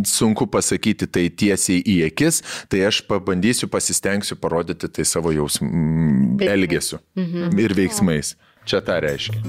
[0.05, 6.99] sunku pasakyti tai tiesiai į akis, tai aš pabandysiu, pasistengsiu parodyti tai savo jausmų, elgesiu
[7.15, 7.55] mhm.
[7.63, 8.35] ir veiksmais.
[8.67, 9.41] Čia tą reiškia.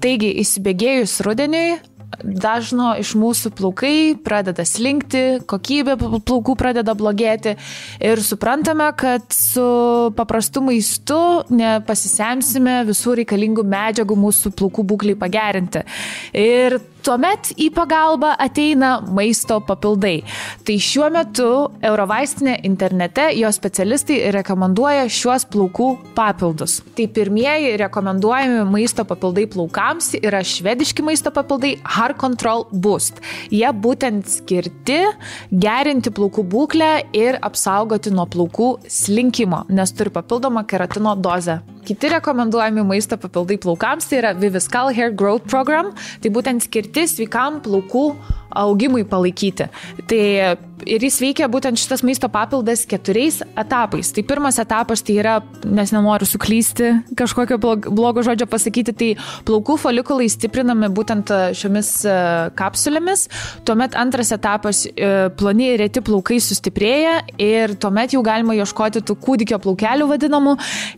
[0.00, 1.78] Taigi, įsibėgėjus rudeniui,
[2.24, 3.94] dažno iš mūsų plaukai
[4.24, 7.56] pradeda slinkti, kokybė plaukų pradeda blogėti
[8.02, 11.20] ir suprantame, kad su paprastu maistu
[11.54, 15.84] nepasisemsime visų reikalingų medžiagų mūsų plaukų būklai pagerinti.
[16.36, 20.18] Ir Tuomet į pagalbą ateina maisto papildai.
[20.68, 21.46] Tai šiuo metu
[21.86, 26.80] Eurovaistinė internete jo specialistai rekomenduoja šiuos plaukų papildus.
[26.98, 33.22] Tai pirmieji rekomenduojami maisto papildai plaukams yra švediški maisto papildai Heart Control Boost.
[33.48, 35.00] Jie būtent skirti
[35.50, 41.62] gerinti plaukų būklę ir apsaugoti nuo plaukų slinkimo, nes turi papildomą keratino dozę.
[41.80, 47.60] Kiti rekomenduojami maisto papildai plaukams tai yra Viviscal Hair Growth Program, tai būtent skirti sveikam
[47.64, 48.04] plaukų
[48.60, 49.68] augimui palaikyti.
[50.10, 50.22] Tai
[50.88, 54.12] ir jis veikia būtent šitas maisto papildas keturiais etapais.
[54.14, 59.10] Tai pirmas etapas tai yra, nes nenoriu suklysti kažkokio blogo žodžio pasakyti, tai
[59.48, 62.16] plaukų folikulai stiprinami būtent e, šiomis e,
[62.58, 63.26] kapsulėmis.
[63.68, 69.16] Tuomet antras etapas e, ploni ir reti plaukai sustiprėja ir tuomet jau galima ieškoti tų
[69.24, 70.56] kūdikio plaukelių vadinamų.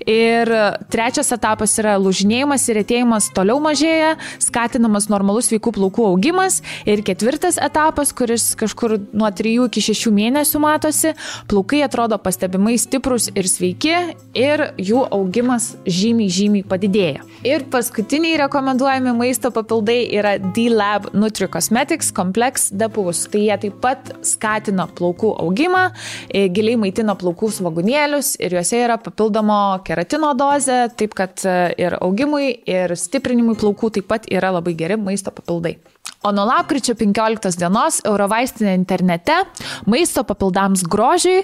[0.09, 0.51] Ir
[0.93, 6.61] trečias etapas yra lūžinėjimas ir retėjimas toliau mažėja, skatinamas normalus sveikų plaukų augimas.
[6.89, 11.15] Ir ketvirtas etapas, kuris kažkur nuo 3 iki 6 mėnesių matosi,
[11.49, 13.95] plaukai atrodo pastebimai stiprus ir sveiki
[14.37, 17.25] ir jų augimas žymiai, žymiai padidėja.
[17.49, 23.25] Ir paskutiniai rekomenduojami maisto papildai yra D-Lab Nutri Cosmetics Complex Depus.
[23.33, 25.89] Tai jie taip pat skatina plaukų augimą,
[26.29, 31.97] e, giliai maitina plaukų svagunėlius ir juose yra papildomo keratino dozė, taip kad e, ir
[32.03, 35.79] augimui, ir stiprinimui plaukų taip pat yra labai geri maisto papildai.
[36.23, 39.41] O nuo lapkričio 15 dienos Eurovaistinė internete
[39.91, 41.41] maisto papildams grožiui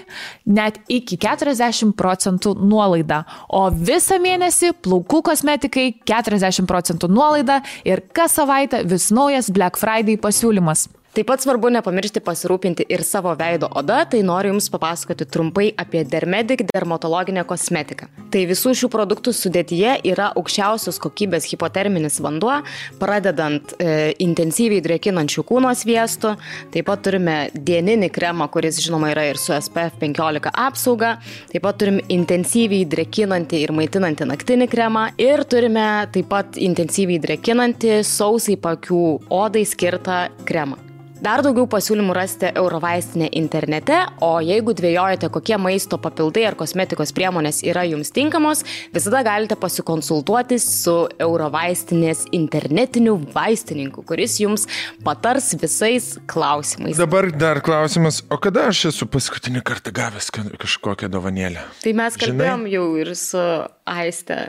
[0.55, 8.37] net iki 40 procentų nuolaida, o visą mėnesį plaukų kosmetikai 40 procentų nuolaida ir kas
[8.39, 10.87] savaitę vis naujas Black Friday pasiūlymas.
[11.09, 16.03] Taip pat svarbu nepamiršti pasirūpinti ir savo veido oda, tai noriu Jums papasakoti trumpai apie
[16.05, 18.05] Dermedic dermatologinę kosmetiką.
[18.29, 22.59] Tai visų šių produktų sudėtyje yra aukščiausios kokybės hipoterminis vanduo,
[23.01, 26.35] pradedant e, intensyviai drėkinančių kūno sviestų,
[26.75, 31.15] taip pat turime dieninį kremą, kuris žinoma yra ir su SPF 15 apsauga,
[31.49, 37.97] taip pat turime intensyviai drėkinantį ir maitinantį naktinį kremą ir turime taip pat intensyviai drėkinantį
[38.05, 39.01] sausai pakių
[39.41, 40.77] odai skirtą kremą.
[41.19, 47.59] Dar daugiau pasiūlymų rasite Eurovaistinė internete, o jeigu dvėjojate, kokie maisto papildai ar kosmetikos priemonės
[47.67, 48.63] yra jums tinkamos,
[48.95, 54.63] visada galite pasikonsultuoti su Eurovaistinės internetiniu vaistininku, kuris jums
[55.03, 56.95] patars visais klausimais.
[57.03, 61.67] Dabar dar klausimas, o kada aš esu paskutinį kartą gavęs kažkokią dovanėlę?
[61.83, 62.75] Tai mes kalbėjom Žinai?
[62.77, 63.47] jau ir su
[63.83, 64.43] Aiste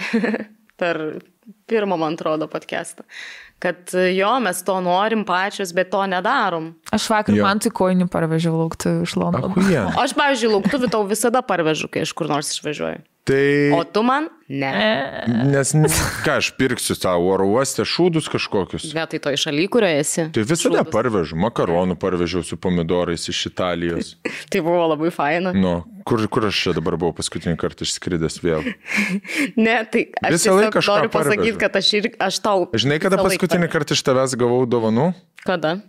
[0.80, 1.02] per
[1.68, 3.04] pirmą, man atrodo, podcastą
[3.62, 6.74] kad jo, mes to norim pačios, bet to nedarom.
[6.92, 7.44] Aš vakar jo.
[7.46, 9.66] man tai koinį parvežiau lauktų iš Londono.
[10.02, 13.04] Aš, pavyzdžiui, lauktuvių tau visada parvežu, kai iš kur nors išvažiuoju.
[13.26, 13.72] Tai...
[13.74, 14.28] O tu man?
[14.46, 14.70] Ne.
[15.50, 15.72] Nes,
[16.22, 18.84] ką aš pirksiu savo oro uostę, šūdus kažkokius.
[18.94, 20.26] Tai to iš šaly, kurioje esi.
[20.30, 20.92] Tai visada šūdus.
[20.94, 24.12] parvežu, makaronų parvežiau su pomidorais iš Italijos.
[24.52, 25.50] tai buvo labai faina.
[25.50, 25.74] Nu,
[26.06, 28.70] kur, kur aš čia dabar buvau paskutinį kartą išskridęs vėl?
[29.66, 32.70] ne, tai aš visą laiką noriu pasakyti, kad aš, ir, aš tau.
[32.78, 35.10] Žinai, kada paskutinį kartą iš tavęs gavau dovanų?
[35.42, 35.80] Kada?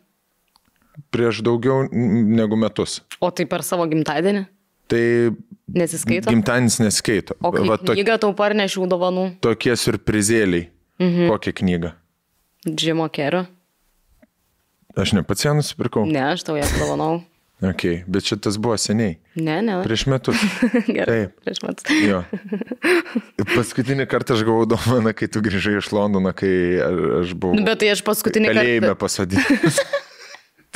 [1.14, 3.03] Prieš daugiau negu metus.
[3.22, 4.47] O tai per savo gimtadienį?
[4.88, 5.03] Tai
[5.76, 6.31] Nesiskaito.
[6.31, 7.35] gimtadienis nesiskaito.
[7.43, 9.27] O kai Va, to, knygą tau parnešiau dovanų.
[9.43, 10.69] tokie surprizėliai.
[10.99, 11.27] Mhm.
[11.30, 11.91] Kokią knygą?
[12.68, 13.45] Džimo Kerio.
[14.97, 16.07] Aš ne pats ją nusipirkau.
[16.09, 17.18] Ne, aš tau ją dovanau.
[17.57, 19.15] Okay, bet šitas buvo seniai.
[19.34, 19.80] Ne, ne.
[19.81, 20.38] Prieš metus.
[20.95, 21.23] Gerai.
[21.26, 21.39] Taip.
[21.41, 21.88] Prieš metus.
[22.05, 22.19] Jo.
[23.55, 26.51] Paskutinį kartą aš gavau dovaną, kai tu grįžai iš Londono, kai
[27.23, 28.99] aš buvau bet tai aš paskutinį kalėjime kartą.
[29.01, 29.80] pasodintas.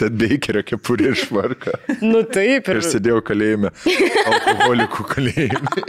[0.01, 1.77] Tad beikerio kepurė išvarka.
[2.01, 3.69] Nu taip, ir Ir sėdėjau kalėjime,
[4.25, 5.83] alkoholikų kalėjime.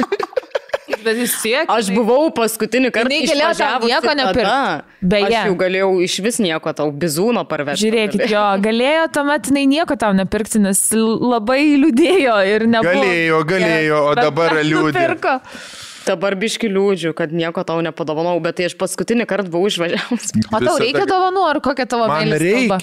[1.03, 1.67] Bet vis tiek.
[1.73, 3.11] aš buvau paskutinį kartą.
[3.11, 4.47] Jinai galėjo tau nieko nepirkt.
[4.47, 4.85] tada.
[5.03, 5.27] Beje.
[5.33, 7.89] Aš jau galėjau iš vis nieko tau bizūno parvežti.
[7.89, 12.93] Žiūrėkit, jo, galėjo tuomet jinai nieko tau nepirkti, nes labai liūdėjo ir nebuvo.
[13.03, 14.93] Galėjo, galėjo, o dabar bet liūdė.
[14.95, 15.35] nupirko.
[16.07, 20.33] Dabar biški liūdžiu, kad nieko tau nepadovanau, bet tai aš paskutinį kartą buvau išvažiavus.
[20.51, 22.79] O tau reikia dovanų ar kokia tavo Man meilės kalba?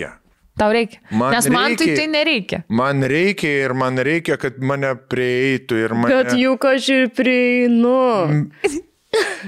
[0.59, 0.99] Tau reikia.
[1.15, 1.95] Man Nes man tai reikia.
[1.95, 2.57] tai nereikia.
[2.67, 6.11] Man reikia ir man reikia, kad mane prieitų ir mane...
[6.17, 7.95] Bet juk aš ir prieinu.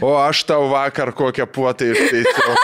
[0.01, 2.55] O aš tau vakar kokią puotą ištaisiau.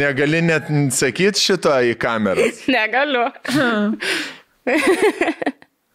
[0.00, 2.46] Negali net sakyti šito į kamerą.
[2.70, 3.26] Negaliu.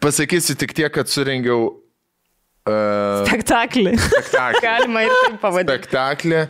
[0.03, 3.95] Pasakysiu tik tiek, kad surengiau uh, Spektaklį.
[3.97, 4.61] spektaklį.
[4.67, 5.71] Galima ir taip pavadinti.
[5.71, 6.49] Spektaklį uh,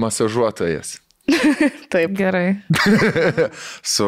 [0.00, 0.96] masažuotojas.
[1.92, 2.12] Taip.
[2.18, 2.56] Gerai.
[3.94, 4.06] Su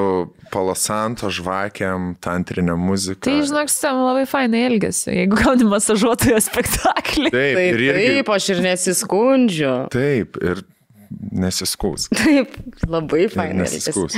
[0.53, 3.25] palosanto žvakiam, tantrinė muzika.
[3.27, 7.33] Tai žinok, tam labai fainai elgesi, jeigu gauni masažuotojo spektaklį.
[7.33, 8.09] Taip, Taip, ir irgi.
[8.19, 9.75] taip, aš ir nesiskundžiu.
[9.95, 10.63] Taip, ir
[11.11, 12.09] nesiskūs.
[12.16, 12.55] Taip,
[12.89, 13.65] labai fainai.
[13.65, 14.16] nesiskūs.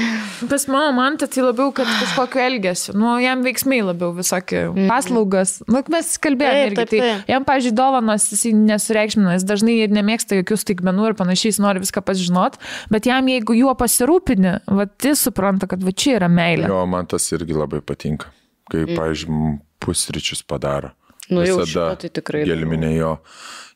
[0.50, 2.94] Pas mano man tai labiau, kad kažkokio elgesio.
[2.98, 5.58] Nu, jam veiksmai labiau visokie paslaugas.
[5.68, 6.78] Nu, mes kalbėjome irgi.
[6.80, 7.30] taip, Tai taip.
[7.32, 11.82] jam, pažiūrėjau, dovanas jis nesureikšmina, jis dažnai ir nemėgsta jokių staigmenų ir panašiai, jis nori
[11.84, 12.58] viską pasižinot,
[12.92, 16.70] bet jam, jeigu juo pasirūpini, va, jis supranta, kad va čia yra meilė.
[16.70, 18.32] Jo, man tas irgi labai patinka.
[18.68, 18.96] Kai, mm.
[18.98, 20.92] pavyzdžiui, pusryčius padaro.
[21.28, 23.12] Nu, jau Visada šito tai tikrai Gelminė jo,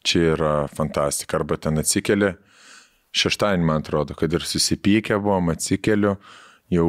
[0.07, 1.37] čia yra fantastika.
[1.41, 2.33] Arba ten atsikeli,
[3.17, 6.17] šeštadienį man atrodo, kad ir susipykę buvom, atsikeliu,
[6.73, 6.89] jau,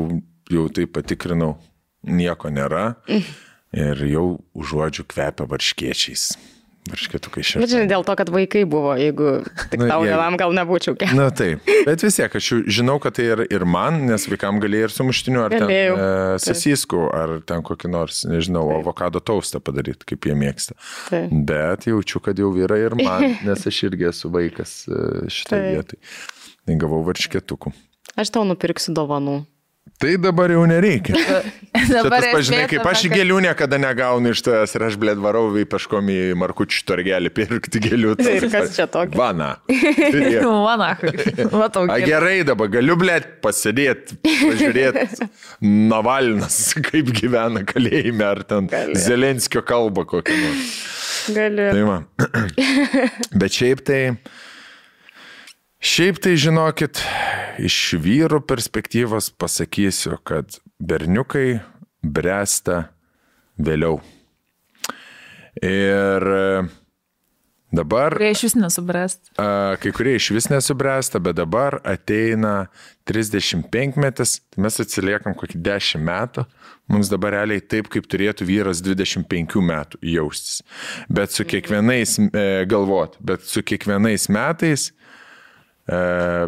[0.51, 1.57] jau tai patikrinau,
[2.03, 2.93] nieko nėra.
[3.07, 3.33] Mm.
[3.73, 6.27] Ir jau užuodžiu kvepia varškiečiais.
[6.83, 7.69] Varškėtukai Bet šeštadienį.
[7.71, 9.27] žinai, dėl to, kad vaikai buvo, jeigu
[9.71, 11.15] tik Nu, tau jie- vienam gal nebūčiau kelias.
[11.15, 14.89] Na taip, bet vis tiek aš žinau, kad tai yra ir man, nes vaikam galėjai
[14.89, 15.95] ir su muštiniu, ar Galėjau.
[15.95, 16.43] ten e, Taip.
[16.43, 20.75] sasisku, ar ten kokį nors, nežinau, avokado taustą padaryti, kaip jie mėgsta.
[21.07, 21.31] Taip.
[21.47, 25.71] Bet jaučiu, kad jau yra ir man, nes aš irgi esu vaikas e, šitoje Taip.
[25.79, 25.99] vietoje.
[26.67, 27.71] Tai gavau varškėtukų.
[28.19, 29.45] Aš tau nupirksiu dovanų.
[30.03, 31.15] Tai dabar jau nereikia.
[31.83, 35.63] Dabar tas pažinai, kaip aš gėlių niekada negaunu iš tavęs ir aš blėt varau į
[35.71, 38.13] paškom į markučių torgelį pirkti gėlių.
[38.19, 39.17] Tai ir kas čia tokio?
[39.19, 39.49] Vana.
[40.67, 40.91] Vana,
[41.51, 41.87] matau.
[41.91, 45.27] A gerai dabar, galiu blėt pasidėti, pažiūrėti
[45.63, 48.99] Navalnas, kaip gyvena kalėjime, ar ten Gali.
[48.99, 50.73] Zelenskio kalba kokią nors.
[51.33, 51.69] Gali.
[51.73, 51.99] Tai va.
[53.39, 54.01] Bet šiaip tai,
[55.83, 57.01] šiaip tai žinokit,
[57.59, 61.59] iš vyrų perspektyvos pasakysiu, kad berniukai
[62.03, 62.87] bręsta
[63.59, 63.99] vėliau.
[65.61, 66.63] Ir e,
[67.75, 69.27] dabar Kurie iš vis nesubręst.
[69.37, 72.71] A, Kai kurie iš vis nesubręsta, bet dabar ateina
[73.09, 76.47] 35 metais, tai mes atsiliekam kokį 10 metų.
[76.91, 80.63] Mums dabar realiai taip, kaip turėtų vyras 25 metų jaustis.
[81.11, 84.89] Bet su kiekvienais, e, galvot, bet su kiekvienais metais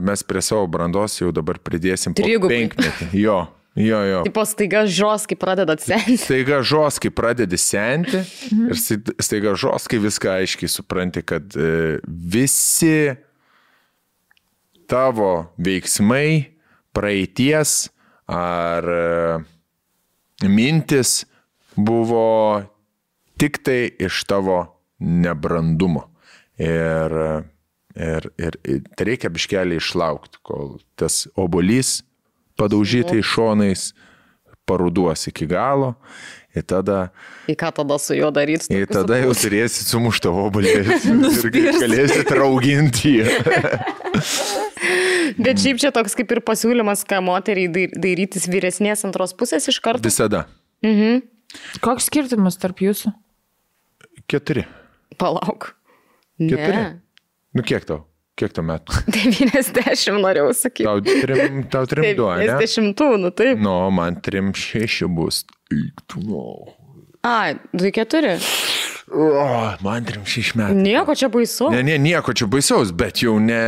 [0.05, 2.61] mes prie savo brandos jau dabar pridėsim Trigubai.
[2.69, 3.09] penkmetį.
[3.19, 3.41] Jo,
[3.75, 4.21] jo, jo.
[4.23, 6.15] Tipo staiga žoskai pradeda atsenti.
[6.21, 8.21] Staiga žoskai pradedi senti
[8.55, 13.11] ir stai- staiga žoskai viską aiškiai supranti, kad e, visi
[14.87, 16.51] tavo veiksmai,
[16.95, 17.89] praeities
[18.31, 19.39] ar e,
[20.47, 21.25] mintis
[21.75, 22.63] buvo
[23.39, 24.61] tik tai iš tavo
[25.03, 26.05] nebrandumo.
[26.55, 27.11] Ir,
[27.95, 32.01] ir, ir, ir tai reikia biškelį išlaukti, kol tas obolys
[32.59, 33.89] padaužytai šonais
[34.65, 35.95] paruduos iki galo.
[36.55, 37.09] Ir tada,
[37.51, 38.71] Į ką tada su juo daryti?
[38.71, 40.87] ir tada jau turėsi sumuštą obolį ir
[41.83, 43.25] galėsi rauginti jį.
[45.43, 50.07] Bet šiaip čia toks kaip ir pasiūlymas, ką moteriai dairytis vyresnės antros pusės iš karto.
[50.07, 50.45] Visada.
[51.83, 53.11] Koks skirtumas tarp jūsų?
[54.31, 54.63] Keturi.
[55.19, 55.73] Palauk.
[56.39, 56.71] Keturi.
[56.71, 57.04] Ne.
[57.55, 58.03] Nu kiek tau?
[58.35, 58.97] Kiek tau metų?
[59.15, 60.87] 90 norėjau sakyti.
[60.87, 62.49] Tau trim, tau trim du, ne?
[62.51, 63.61] 90, nu taip.
[63.63, 65.45] Nu, man trim šeši bus.
[65.71, 66.41] Eik tu, nu.
[67.25, 68.35] A, 2-4.
[69.15, 69.29] O,
[69.85, 70.75] man trim šeši metai.
[70.83, 71.69] Nieko čia baisu.
[71.71, 73.61] Ne, ne, nieko čia baisaus, bet jau ne,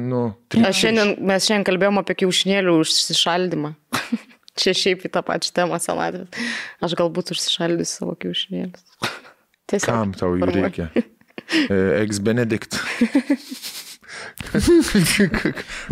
[0.00, 3.74] nu, trim Aš šiandien, mes šiandien kalbėjom apie kiaušinėlių užsišaldymą.
[4.54, 6.30] Čia šiaip į tą pačią temą senatvės.
[6.86, 8.84] Aš galbūt užsišaldysiu savo kiaušinėlius.
[9.66, 9.88] Tiesiog.
[9.88, 10.86] Kam tau jų reikia?
[12.02, 12.78] Ex Benedict.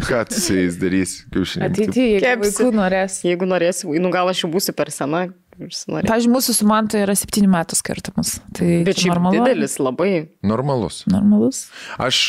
[0.08, 1.70] Ką tu su jais darysi, kiaušiniai?
[1.70, 3.20] Ateityje, jeigu norės.
[3.26, 5.26] Jeigu norėsi, nu gal aš jau būsiu per sena.
[5.68, 8.36] Pavyzdžiui, mūsų su Mantu yra 7 metų skirtumas.
[8.56, 9.42] Tai Bet šiaip normalu.
[9.44, 10.10] didelis labai.
[10.46, 11.02] Normalus.
[11.10, 11.66] Normalus.
[12.02, 12.24] Aš.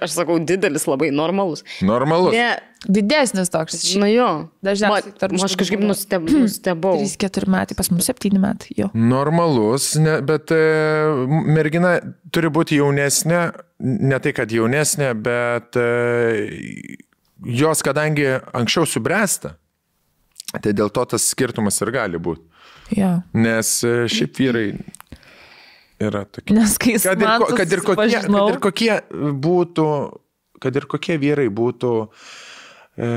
[0.00, 1.64] Aš sakau, didelis labai normalus.
[1.84, 2.34] Normalus.
[2.36, 2.54] Ne,
[2.86, 3.80] Didesnis toks.
[3.98, 4.28] Na jo.
[4.64, 5.42] Dažniausiai žmonių.
[5.48, 7.00] Aš kažkaip nusteb, nustebau.
[7.02, 8.74] 3-4 metai, pas mus 7 metai.
[8.78, 8.90] Jo.
[8.94, 10.60] Normalus, ne, bet e,
[11.56, 11.96] mergina
[12.34, 13.40] turi būti jaunesnė,
[13.80, 15.88] ne tai kad jaunesnė, bet e,
[17.58, 19.56] jos kadangi anksčiau subręsta,
[20.62, 22.44] tai dėl to tas skirtumas ir gali būti.
[22.96, 23.12] Ja.
[23.34, 24.66] Nes e, šiaip vyrai
[26.02, 26.54] yra tokie.
[26.56, 28.92] Nes kai kad ir, ko, kad, ir kokie, kad ir kokie
[29.46, 29.88] būtų,
[30.62, 31.94] kad ir kokie vyrai būtų
[32.96, 33.08] E,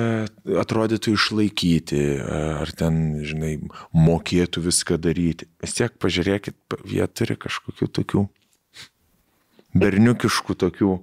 [0.59, 3.53] atrodytų išlaikyti, ar ten, žinai,
[3.95, 5.47] mokėtų viską daryti.
[5.63, 6.57] Vis tiek pažiūrėkit,
[6.91, 8.25] jie turi kažkokių tokių
[9.79, 10.97] berniukiškų tokių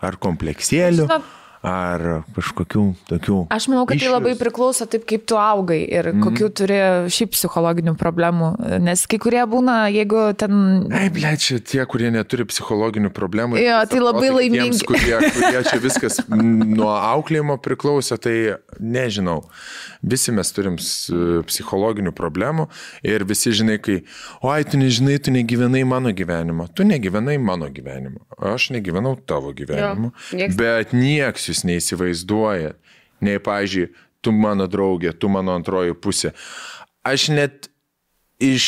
[0.00, 1.04] ar kompleksėlių.
[1.10, 1.28] Žinot,
[1.62, 3.36] ar kažkokių tokių.
[3.54, 4.08] Aš manau, kad išvis.
[4.08, 6.22] tai labai priklauso taip, kaip tu augai ir mm.
[6.24, 6.78] kokių turi
[7.14, 8.48] šiaip psichologinių problemų.
[8.82, 10.56] Nes kai kurie būna, jeigu ten...
[10.90, 13.60] Ai, ble, čia tie, kurie neturi psichologinių problemų.
[13.62, 14.72] Jo, tai labai laimingi.
[14.72, 16.18] Tiems, kurie, kurie čia viskas
[16.78, 19.44] nuo auklėjimo priklauso, tai nežinau.
[20.02, 20.80] Visi mes turim
[21.46, 22.66] psichologinių problemų
[23.06, 24.00] ir visi žinai, kai,
[24.42, 26.66] oi, tu nežinai, tu negyvenai mano gyvenimo.
[26.74, 28.26] Tu negyvenai mano gyvenimo.
[28.34, 30.10] Aš negyvenau tavo gyvenimo.
[30.34, 32.80] Jo, bet nieks jūs neįsivaizduojat.
[33.22, 33.92] Nei, pažiūrėjau,
[34.22, 36.32] tu mano draugė, tu mano antroji pusė.
[37.06, 37.68] Aš net
[38.42, 38.66] iš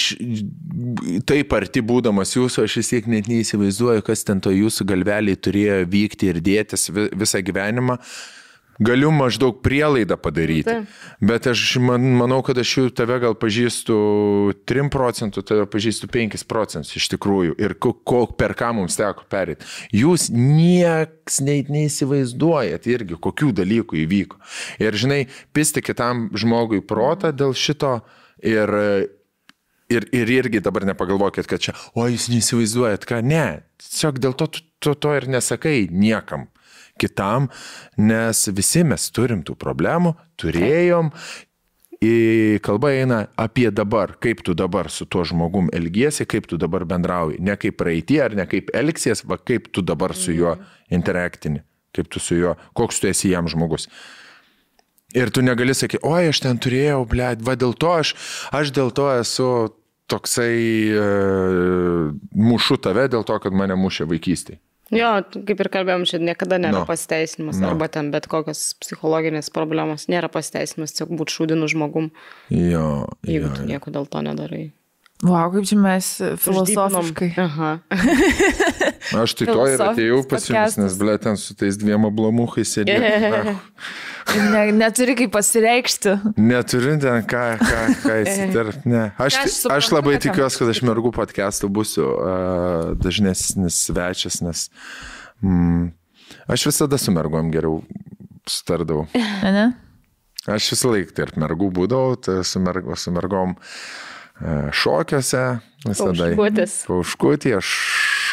[1.27, 5.83] taip arti būdamas jūsų, aš vis tiek net neįsivaizduoju, kas ten to jūsų galveliai turėjo
[5.91, 7.99] vykti ir dėtis visą gyvenimą.
[8.83, 10.83] Galiu maždaug prielaidą padaryti, tai.
[11.23, 13.97] bet aš man, manau, kad aš jau tave gal pažįstu
[14.67, 19.69] 3 procentų, tave pažįstu 5 procentus iš tikrųjų ir ko, per ką mums teko perėti.
[19.95, 24.41] Jūs nieks net neįsivaizduojat irgi, kokių dalykų įvyko.
[24.83, 25.21] Ir žinai,
[25.55, 28.01] pisti kitam žmogui protą dėl šito
[28.43, 28.75] ir
[29.93, 34.47] Ir, ir irgi dabar nepagalvokit, kad čia, o jūs neįsivaizduojat, ką, ne, tiesiog dėl to
[34.49, 36.49] tu to, to ir nesakai niekam
[37.01, 37.49] kitam,
[37.99, 41.11] nes visi mes turim tų problemų, turėjom.
[42.05, 46.85] Į kalba eina apie dabar, kaip tu dabar su tuo žmogum elgiesi, kaip tu dabar
[46.89, 47.39] bendrauji.
[47.41, 50.67] Ne kaip praeitie ar ne kaip elgsies, va kaip tu dabar su juo mhm.
[50.99, 51.63] interaktini,
[51.97, 53.89] kaip tu su juo, koks tu esi jam žmogus.
[55.15, 58.17] Ir tu negali sakyti, oi, aš ten turėjau, ble, va dėl to aš,
[58.51, 59.49] aš dėl to esu
[60.11, 60.59] toksai,
[60.91, 61.05] e,
[62.35, 64.59] mušu tave dėl to, kad mane mušė vaikystėje.
[64.95, 65.11] Jo,
[65.49, 66.87] kaip ir kalbėjom, čia niekada nėra no.
[66.89, 67.73] pasiteisinimas, no.
[67.73, 72.11] arba ten bet kokios psichologinės problemos nėra pasiteisinimas, tiesiog būti šūdinu žmogum.
[72.55, 72.87] Jo.
[73.27, 74.65] Jeigu jo, tu nieko dėl to nedarai.
[75.25, 77.31] Wow, kaip čia mes filosofiškai.
[77.41, 77.71] Aha.
[79.23, 83.55] Aš tai to ir atėjau pas jumis, nes, ble, ten su tais dviem ablamuchais sėdėjau.
[84.35, 86.15] Ne, neturi kaip pasireikšti.
[86.41, 88.89] Neturi ten ką, ką, ką įsiterpti.
[88.89, 89.03] Ne.
[89.21, 94.65] Aš, aš, aš labai tikiuosi, kad aš mergų podcast'u būsiu uh, dažnesnis svečias, nes
[95.45, 95.93] mm,
[96.57, 97.83] aš visada su mergom geriau
[98.49, 99.05] sutardavau.
[99.45, 99.69] Ne?
[100.57, 103.69] Aš visą laiką tarp mergų būdavau, tai su, mergo, su mergom uh,
[104.75, 105.45] šokiuose,
[105.87, 106.31] visada.
[106.89, 107.69] Pauškutį, aš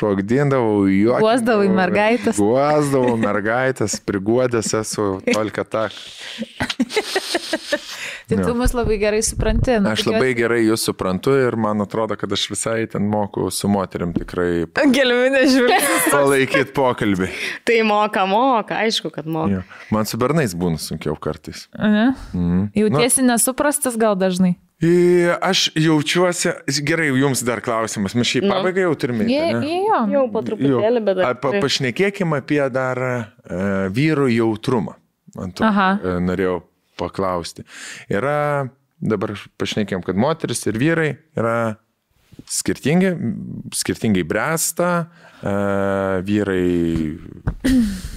[0.02, 1.22] šokdindavau, juokindavau.
[1.22, 2.40] Guosdavau mergaitės.
[2.42, 5.94] Guosdavau mergaitės, priguodęs esu tolka tak.
[8.32, 9.76] tai tu mus labai gerai supranti.
[9.84, 13.70] Nu, aš labai gerai jūs suprantu ir man atrodo, kad aš visai ten moku su
[13.72, 14.66] moterim tikrai.
[14.96, 16.10] Gelminė žvilgsnis.
[16.10, 17.30] Palaikyti pokalbį.
[17.68, 19.62] tai moka, moka, aišku, kad moka.
[19.62, 19.86] Ja.
[19.94, 21.68] Man su bernais būna sunkiau kartais.
[21.78, 22.72] Mhm.
[22.80, 23.36] Jautiesi nu.
[23.36, 24.56] nesuprastas gal dažnai?
[25.42, 26.50] Aš jaučiuosi,
[26.82, 29.28] gerai, jums dar klausimas, mes šį pabaigą jau turime.
[29.30, 31.38] Jo, jau po truputėlį, bet dar.
[31.38, 33.20] Pa, pašnekėkime apie dar uh,
[33.94, 34.96] vyrų jautrumą.
[35.38, 36.64] To uh, norėjau
[36.98, 37.66] paklausti.
[38.10, 41.58] Yra, dabar pašnekėm, kad moteris ir vyrai yra
[42.50, 43.12] skirtingi,
[43.78, 47.20] skirtingai bręsta, uh, vyrai,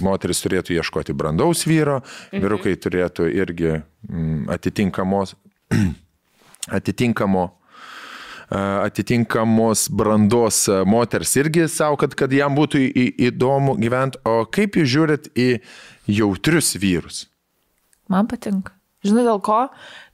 [0.07, 2.41] moteris turėtų ieškoti brandaus vyro, mhm.
[2.41, 5.35] vyrukai turėtų irgi mm, atitinkamos
[6.71, 7.49] atitinkamo
[8.49, 14.21] atitinkamos brandos moters irgi savo, kad, kad jam būtų į, įdomu gyventi.
[14.25, 15.49] O kaip jūs žiūrit į
[16.19, 17.25] jautrius vyrus?
[18.09, 18.75] Man patinka.
[19.05, 19.65] Žinai dėl ko?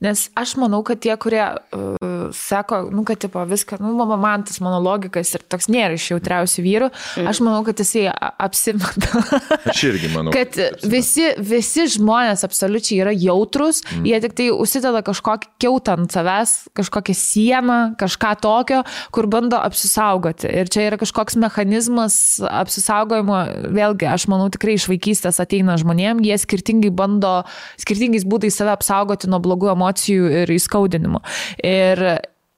[0.02, 4.44] Nes aš manau, kad tie, kurie uh, sako, nu, kad tipo viską, nu, mama, man
[4.44, 7.28] tas mano logikas ir toks nėra iš jautriausių vyrų, mm.
[7.30, 9.22] aš manau, kad jisai apsimeta.
[9.70, 10.34] aš irgi manau.
[10.34, 10.58] Kad
[10.90, 14.08] visi, visi žmonės absoliučiai yra jautrus, mm.
[14.10, 18.82] jie tik tai užsideda kažkokį keutą ant savęs, kažkokią sieną, kažką tokio,
[19.14, 20.50] kur bando apsisaugoti.
[20.50, 22.18] Ir čia yra kažkoks mechanizmas
[22.50, 23.44] apsisaugojimo,
[23.78, 27.42] vėlgi, aš manau, tikrai iš vaikystės ateina žmonėm, jie skirtingai bando,
[27.82, 31.24] skirtingais būdais save apsaugoti nuo blogų emocijų ir įskaudinimų.
[31.64, 32.06] Ir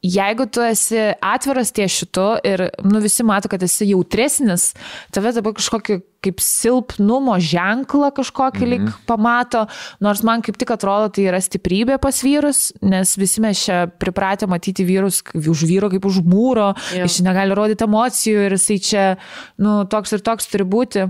[0.03, 4.73] jeigu tu esi atviras ties šitu ir nu, visi mato, kad esi jautresnis,
[5.15, 8.85] tave dabar kažkokį kaip silpnumo ženklą kažkokį mm -hmm.
[8.87, 9.65] lik pamato,
[9.99, 14.47] nors man kaip tik atrodo tai yra stiprybė pas vyrus, nes visi mes čia pripratę
[14.47, 17.07] matyti vyrus už vyro kaip už mūro, yeah.
[17.07, 19.17] jis negali rodyti emocijų ir jisai čia,
[19.57, 21.09] nu, toks ir toks turi būti.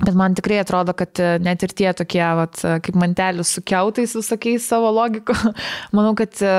[0.00, 3.62] Bet man tikrai atrodo, kad e, net ir tie tokie, vat, e, kaip mantelis su
[3.66, 5.34] keutais visokiais savo logiko,
[5.96, 6.54] manau, kad e,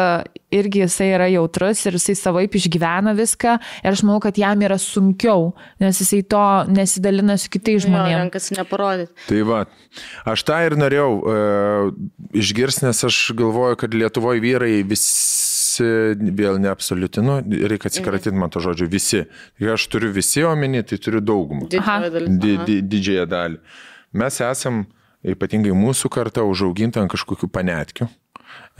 [0.54, 4.78] irgi jisai yra jautrus ir jisai savaip išgyvena viską ir aš manau, kad jam yra
[4.82, 5.52] sunkiau,
[5.82, 8.20] nes jisai to nesidalina su kitais žmonėmis.
[8.22, 9.16] Rankas neparodyti.
[9.30, 9.64] Tai va,
[10.36, 11.90] aš tą ir norėjau uh,
[12.38, 18.60] išgirsti, nes aš galvoju, kad Lietuvoje vyrai visi visi, vėl neabsoliutinu, reikia atsikratyti man to
[18.60, 19.26] žodžio visi.
[19.60, 21.70] Kai aš turiu visi omeny, tai turiu daugumą.
[21.70, 23.60] Di, di, didžiąją dalį.
[24.14, 24.86] Mes esam,
[25.24, 28.08] ypatingai mūsų karta, užauginta ant kažkokių panetkių.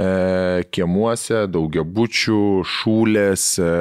[0.02, 3.48] E, kiemuose, daugiabučių, šūlės.
[3.60, 3.72] E,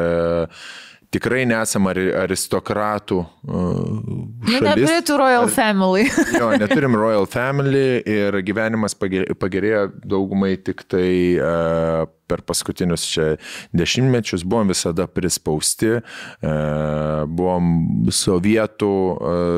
[1.14, 4.46] tikrai nesam aristokratų šalis.
[4.50, 6.06] Nu, Neturėtų Royal Family.
[6.40, 13.26] jo, neturim Royal Family ir gyvenimas pagerėjo daugumai tik tai uh, per paskutinius čia
[13.74, 18.94] dešimtmečius buvom visada prispausti, uh, buvom sovietų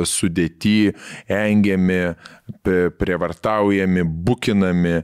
[0.08, 0.78] sudėti,
[1.28, 2.00] engiami,
[2.64, 5.02] prievartaujami, bukinami.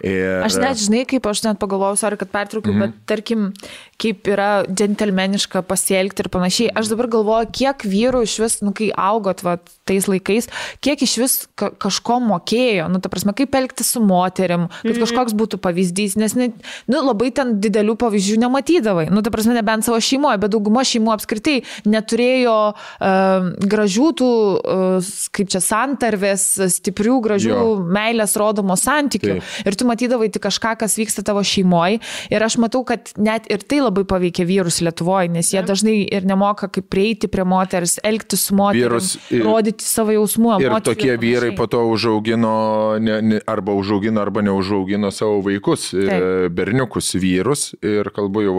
[0.00, 0.40] Ir...
[0.46, 2.92] Aš net žinai, kaip aš net pagalvojau, sorry, kad pertraukiu, mm -hmm.
[2.96, 3.52] bet tarkim,
[4.00, 6.70] kaip yra džentelmeniška pasielgti ir panašiai.
[6.74, 10.48] Aš dabar galvoju, kiek vyrų iš vis, nu, kai augot va, tais laikais,
[10.80, 15.00] kiek iš vis ka kažko mokėjo, nu, ta prasme, kaip elgtis su moterim, kad mhm.
[15.04, 16.48] kažkoks būtų pavyzdys, nes, ne,
[16.88, 19.10] nu, labai ten didelių pavyzdžių nematydavai.
[19.10, 25.12] Nu, ta prasme, nebent savo šeimoje, bet dauguma šeimų apskritai neturėjo uh, gražių tų, uh,
[25.36, 26.46] kaip čia, santarvės,
[26.78, 27.76] stiprių, gražių jo.
[27.84, 29.36] meilės rodomos santykių.
[29.36, 29.68] Taip.
[29.68, 32.00] Ir tu matydavai tik kažką, kas vyksta tavo šeimoje.
[32.32, 36.26] Ir aš matau, kad net ir tai labai paveikia vyrus Lietuvoje, nes jie dažnai ir
[36.28, 40.56] nemoka kaip prieiti prie moters, elgtis su moteris, rodyti savo jausmų.
[40.64, 42.54] Ir tokie vyrai po to užaugino
[43.02, 46.52] ne, ne, arba užaugino arba neužaugino savo vaikus, Taip.
[46.56, 47.70] berniukus vyrus.
[47.84, 48.56] Ir kalbu jau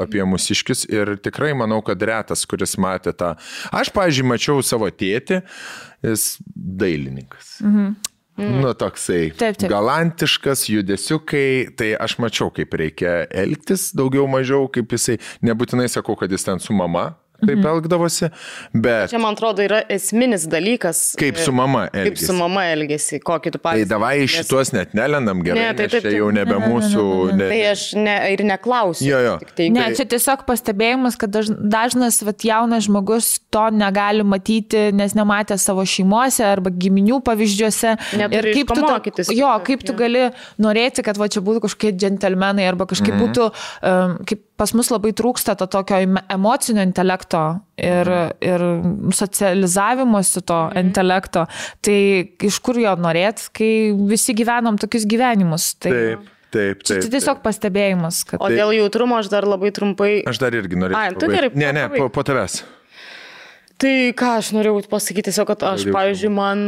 [0.00, 0.86] apie mūsiškius.
[0.92, 3.34] Ir tikrai manau, kad retas, kuris matė tą.
[3.74, 5.42] Aš, pažiūrėjau, mačiau savo tėtį,
[6.04, 7.58] jis dailininkas.
[7.64, 7.94] Mhm.
[8.34, 8.62] Mm.
[8.64, 9.70] Nu, toksai taip, taip.
[9.70, 16.32] galantiškas, judesiukai, tai aš mačiau, kaip reikia elgtis, daugiau mažiau, kaip jisai, nebūtinai sakau, kad
[16.34, 17.12] jis ten su mama,
[17.44, 17.68] taip mhm.
[17.70, 18.30] elgdavosi,
[18.72, 19.10] bet...
[19.12, 21.02] Čia, man atrodo, yra esminis dalykas.
[21.20, 22.10] Kaip su mama elgesi.
[22.10, 23.86] Kaip su mama elgesi, kokį tu pavyzdį.
[23.86, 27.06] Tai davai iš šitos net nelendam gerai, ne, tai, taip, taip, čia jau nebe mūsų...
[27.38, 29.08] Ne, tai aš ne, ir neklausiu.
[29.08, 29.36] Jo, jo.
[29.58, 35.16] Tai, ne, čia tiesiog pastebėjimas, kad daž, dažnas vat, jaunas žmogus to negali matyti, nes
[35.16, 37.94] nematė savo šeimose arba giminių pavyzdžiuose.
[38.20, 40.28] Neturi ir kaip tu, mokytis, jo, kaip tu gali
[40.62, 43.32] norėti, kad va, čia būtų kažkokie džentelmenai arba kažkaip mm -hmm.
[43.34, 43.50] būtų,
[43.90, 45.98] um, kaip pas mus labai trūksta to tokio
[46.32, 47.42] emocinio intelekto
[47.78, 48.36] ir, mhm.
[48.44, 50.84] ir socializavimosi to mhm.
[50.88, 51.46] intelekto.
[51.84, 51.98] Tai
[52.50, 53.72] iš kur jo norėt, kai
[54.10, 55.74] visi gyvenam tokius gyvenimus.
[55.78, 55.92] Tai...
[55.96, 56.30] Taip.
[56.54, 57.00] Taip, taip.
[57.02, 58.20] Tai tiesiog pastebėjimas.
[58.28, 58.38] Kad...
[58.38, 60.20] O dėl jautrumo aš dar labai trumpai.
[60.30, 61.00] Aš dar irgi norėjau.
[61.00, 61.48] Ai, tu gerai.
[61.58, 62.60] Ne, ne, po, po tavęs.
[63.82, 66.62] Tai ką aš norėjau pasakyti, tiesiog, kad aš, pavyzdžiui, man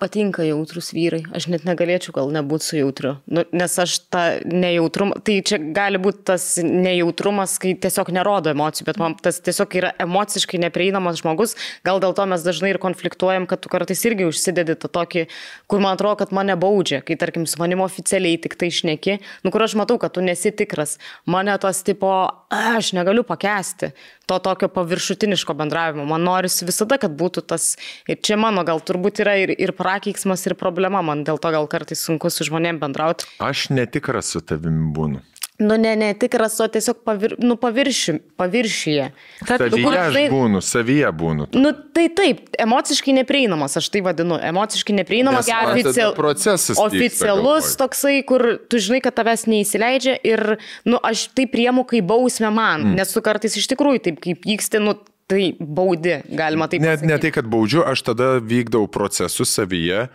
[0.00, 1.22] patinka jautrus vyrai.
[1.36, 3.14] Aš net negalėčiau gal nebūti su jautriu.
[3.32, 8.86] Nu, nes aš tą nejautrumą, tai čia gali būti tas nejautrumas, kai tiesiog nerodo emocijų,
[8.90, 11.56] bet man tas tiesiog yra emociškai neprieinamas žmogus.
[11.86, 15.26] Gal dėl to mes dažnai ir konfliktuojam, kad tu kartais irgi užsidedi tą tokį,
[15.70, 19.54] kur man atrodo, kad mane baudžia, kai tarkim su manim oficialiai tik tai išneki, nu
[19.54, 20.98] kur aš matau, kad tu nesi tikras.
[21.24, 22.12] Mane tos tipo,
[22.52, 23.94] aš negaliu pakesti
[24.26, 26.04] to tokio paviršutiniško bendravimo.
[26.04, 27.74] Man norisi visada, kad būtų tas,
[28.10, 31.70] ir čia mano gal turbūt yra ir, ir prakeiksmas, ir problema, man dėl to gal
[31.70, 33.28] kartais sunku su žmonėm bendrauti.
[33.42, 35.22] Aš netikras su tavimi būnu.
[35.58, 39.06] Nu, ne, ne tikras, o tiesiog pavir, nu, pavirši, paviršyje.
[39.48, 41.46] Kad, savyje nu, aš tai, būnu, savyje būnu.
[41.56, 45.48] Nu, tai taip, emociškai neprieinamas, aš tai vadinu, emociškai neprieinamas.
[45.48, 46.76] Oficial, procesas.
[46.76, 52.04] Oficialus vyksta, toksai, kur tu žinai, kad tavęs neįsileidžia ir, nu, aš tai priemu kaip
[52.12, 53.00] bausmę man, mm.
[53.00, 57.08] nes tu kartais iš tikrųjų taip kaip vyksti, nu, tai baudi, galima taip pasakyti.
[57.08, 60.10] Net ne tai, kad baudžiu, aš tada vykdau procesus savyje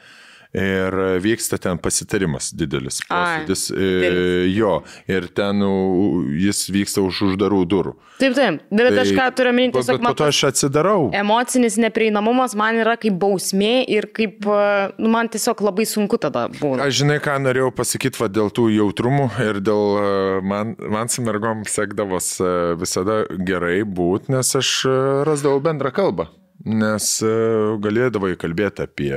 [0.53, 2.99] ir vyksta ten pasitarimas didelis.
[3.07, 3.89] Posėdis, e,
[4.51, 5.63] jo, ir ten
[6.41, 7.93] jis vyksta už uždarų durų.
[8.19, 10.11] Taip, taip, bet tai, aš ką turiu minti, tiesiog man...
[10.11, 11.07] Po to aš atsidarau.
[11.15, 14.43] Emocinis neprieinamumas man yra kaip bausmė ir kaip,
[14.99, 16.89] nu, man tiesiog labai sunku tada būna.
[16.89, 21.63] Aš žinai, ką norėjau pasakyti va, dėl tų jautrumų ir dėl man, man su mergom
[21.69, 22.35] sekdavos
[22.81, 24.75] visada gerai būti, nes aš
[25.27, 26.27] rasdavau bendrą kalbą.
[26.61, 27.15] Nes
[27.81, 29.15] galėdavai kalbėti apie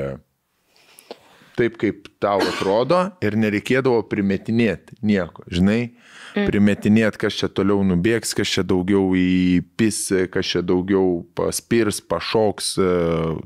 [1.59, 5.95] taip, kaip tau atrodo ir nereikėdavo primetinėti nieko, žinai,
[6.35, 6.49] mm.
[6.51, 10.01] primetinėti, kas čia toliau nubėgs, kas čia daugiau įpis,
[10.35, 12.93] kas čia daugiau paspirs, pašoks, e,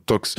[0.09, 0.37] toks.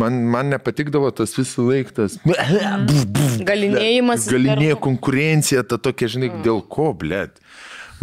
[0.00, 2.16] Man, man nepatikdavo tas visą laiką tas.
[2.24, 3.44] Mm.
[3.48, 4.30] Galinėjimas.
[4.32, 6.44] Galinė konkurencija, ta tokia, žinai, mm.
[6.46, 7.42] dėl ko, blėt.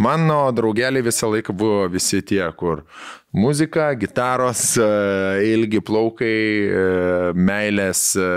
[0.00, 2.86] Mano draugeliai visą laiką buvo visi tie, kur
[3.32, 6.84] muzika, gitaros, e, ilgi plaukai, e,
[7.34, 8.30] meilės, e,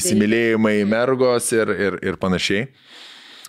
[0.00, 2.68] įsimylėjimai, mergos ir, ir, ir panašiai.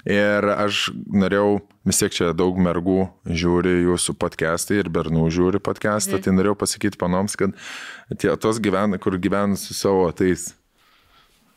[0.03, 6.17] Ir aš norėjau, vis tiek čia daug mergų žiūri jūsų podcastą ir bernų žiūri podcastą,
[6.17, 6.25] mhm.
[6.25, 7.55] tai norėjau pasakyti panoms, kad
[8.19, 10.49] tie tos gyvena, kur gyvena su savo tais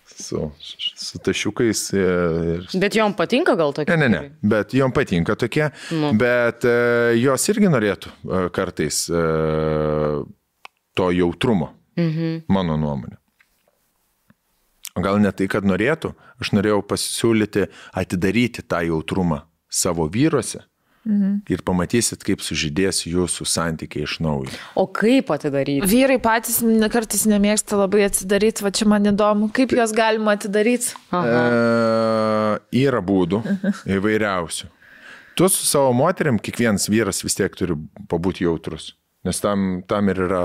[0.07, 0.51] su,
[0.97, 1.83] su tašiukais.
[1.93, 2.69] Ir...
[2.81, 3.97] Bet jom patinka gal tokie?
[3.97, 6.13] Ne, ne, ne, bet jom patinka tokie, nu.
[6.19, 10.23] bet uh, jos irgi norėtų uh, kartais uh,
[10.97, 12.47] to jautrumo, mhm.
[12.53, 13.19] mano nuomonė.
[14.97, 17.67] Gal ne tai, kad norėtų, aš norėjau pasiūlyti
[18.01, 20.63] atidaryti tą jautrumą savo vyruose
[21.07, 21.35] Mhm.
[21.55, 24.51] Ir pamatysit, kaip sužydės jūsų santykiai iš naujo.
[24.75, 25.87] O kaip atidaryti?
[25.87, 26.59] Vyrai patys
[26.91, 30.97] kartais nemėgsta labai atsidaryti, va čia man įdomu, kaip juos galima atidaryti.
[31.15, 31.45] E,
[32.83, 33.45] yra būdų
[33.99, 34.73] įvairiausių.
[35.37, 37.77] Tu su savo moteriam, kiekvienas vyras vis tiek turi
[38.11, 38.95] pabūti jautrus.
[39.27, 40.45] Nes tam, tam ir yra,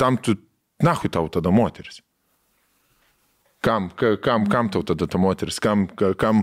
[0.00, 0.34] tam tu,
[0.82, 2.02] na, hui tau tada moteris.
[3.60, 3.90] Kam,
[4.24, 5.84] kam, kam tau tada ta moteris, kam,
[6.16, 6.40] kam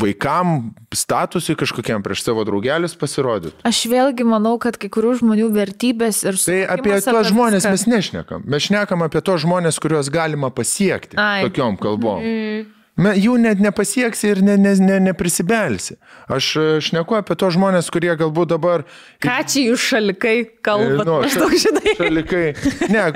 [0.00, 3.60] vaikam statusui kažkokiam prieš savo draugelius pasirodyti?
[3.68, 6.40] Aš vėlgi manau, kad kai kurių žmonių vertybės ir...
[6.40, 8.48] Tai apie tuos žmonės mes nešnekam.
[8.48, 11.44] Mes šnekam apie tos žmonės, kuriuos galima pasiekti Ai.
[11.44, 12.24] tokiom kalbom.
[12.24, 12.79] Mm.
[13.00, 15.96] Jų net nepasieksi ir ne, ne, ne, neprisibelsi.
[16.30, 18.84] Aš e, šneku apie tos žmonės, kurie galbūt dabar...
[19.24, 21.06] Ką čia jūs šalikai kalbate?
[21.08, 21.96] Nu, maždaug, žinai.
[21.98, 22.44] Šalikai.
[22.92, 23.06] Ne,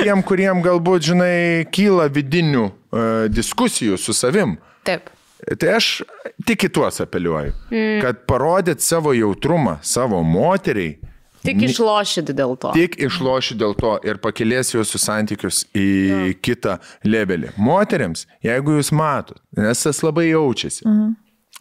[0.00, 1.34] tiem, kuriem galbūt, žinai,
[1.74, 4.56] kyla vidinių uh, diskusijų su savim.
[4.88, 5.12] Taip.
[5.60, 6.02] Tai aš
[6.46, 8.00] tik į tuos apeliuoju, mm.
[8.04, 10.98] kad parodyt savo jautrumą savo moteriai
[11.44, 12.72] Tik išlošit dėl to.
[12.76, 16.20] Tik išlošit dėl to ir pakilės jūsų santykius į ja.
[16.44, 16.76] kitą
[17.06, 17.54] levelį.
[17.60, 20.84] Moteriams, jeigu jūs matot, nes tas labai jaučiasi.
[20.86, 21.18] Mhm.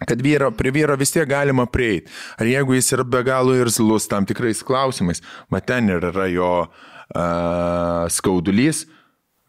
[0.07, 2.07] Kad vyro, prie vyro vis tiek galima prieiti.
[2.39, 5.19] Ar jeigu jis yra be galo irzlus tam tikrais klausimais,
[5.51, 8.85] bet ten yra jo uh, skaudulys,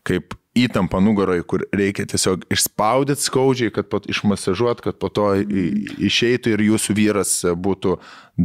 [0.03, 6.57] kaip įtampa nugaroje, kur reikia tiesiog išspaudyti skaudžiai, kad pat išmasažuot, kad po to išeitų
[6.57, 7.99] ir jūsų vyras būtų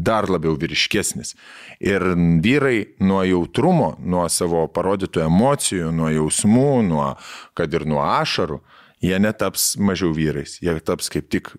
[0.03, 1.35] dar labiau vyriškesnis.
[1.79, 2.03] Ir
[2.43, 7.11] vyrai nuo jautrumo, nuo savo parodytų emocijų, nuo jausmų, nuo,
[7.57, 8.59] kad ir nuo ašarų,
[9.05, 11.55] jie netaps mažiau vyrais, jie taps kaip tik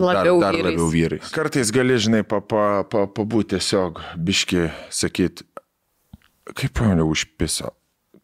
[0.00, 0.72] Labiau dar, dar vyrais.
[0.72, 1.32] labiau vyrais.
[1.34, 5.44] Kartais gali, žinai, pabūti pa, pa, pa tiesiog biški, sakyti,
[6.56, 7.74] kaip mane užpiso,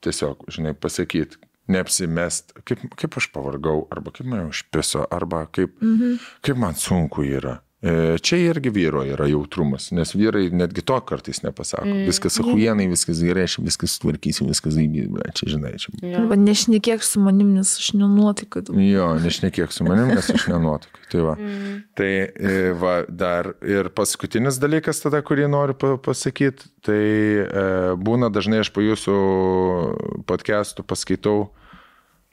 [0.00, 1.36] tiesiog, žinai, pasakyti,
[1.68, 6.16] neapsimest, kaip, kaip aš pavargau, arba kaip mane užpiso, arba kaip, mhm.
[6.40, 7.58] kaip man sunku yra.
[7.82, 11.86] E, čia irgi vyro yra jautrumas, nes vyrai netgi to kartais nepasako.
[11.86, 12.08] Mm.
[12.08, 15.70] Viskas ahuienai, viskas gerai, aš viskas tvarkysiu, viskas įvykdžiu, čia žinai.
[15.78, 15.92] Čia.
[16.18, 18.64] Arba nešnekėk su manim, nes aš nenuotaikai.
[18.82, 21.06] Jo, nešnekėk su manim, nes aš nenuotaikai.
[21.12, 21.36] Tai va.
[21.38, 21.76] Mm.
[22.00, 26.98] Tai e, va, dar ir paskutinis dalykas tada, kurį noriu pasakyti, tai
[27.46, 27.64] e,
[27.94, 29.20] būna dažnai aš po jūsų
[30.26, 31.38] podcastų paskaitau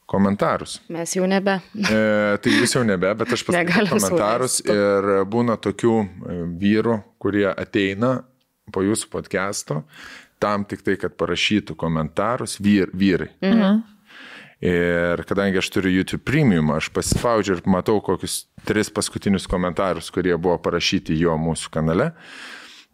[0.10, 0.80] komentarus.
[0.94, 1.57] Mes jau nebe.
[1.76, 7.48] E, tai jūs jau nebe, bet aš pasakysiu komentarus ir būna tokių e, vyrų, kurie
[7.49, 8.19] ateina
[8.73, 9.82] po jūsų podcast'o
[10.41, 13.32] tam tik tai, kad parašytų komentarus vyr, vyrai.
[13.41, 13.84] Mhm.
[14.65, 20.34] Ir kadangi aš turiu YouTube premium, aš pasispaudžiu ir matau kokius tris paskutinius komentarus, kurie
[20.40, 22.14] buvo parašyti jo mūsų kanale.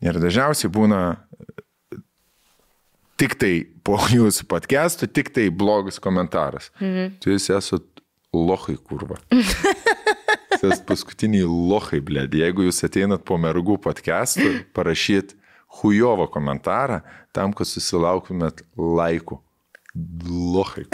[0.01, 1.01] Ir dažniausiai būna
[3.21, 3.53] tik tai
[3.85, 6.71] po jūsų podcastų, tik tai blogas komentaras.
[6.81, 7.17] Mhm.
[7.21, 8.03] Tu jūs esat
[8.33, 9.19] lohai kurva.
[10.61, 12.43] Jūs paskutiniai lohai, blėdė.
[12.43, 15.33] Jeigu jūs ateinat po mergų podcastų, parašyt
[15.81, 16.99] hujovo komentarą
[17.33, 19.39] tam, kad susilauktumėt laikų.
[20.29, 20.85] Lohai.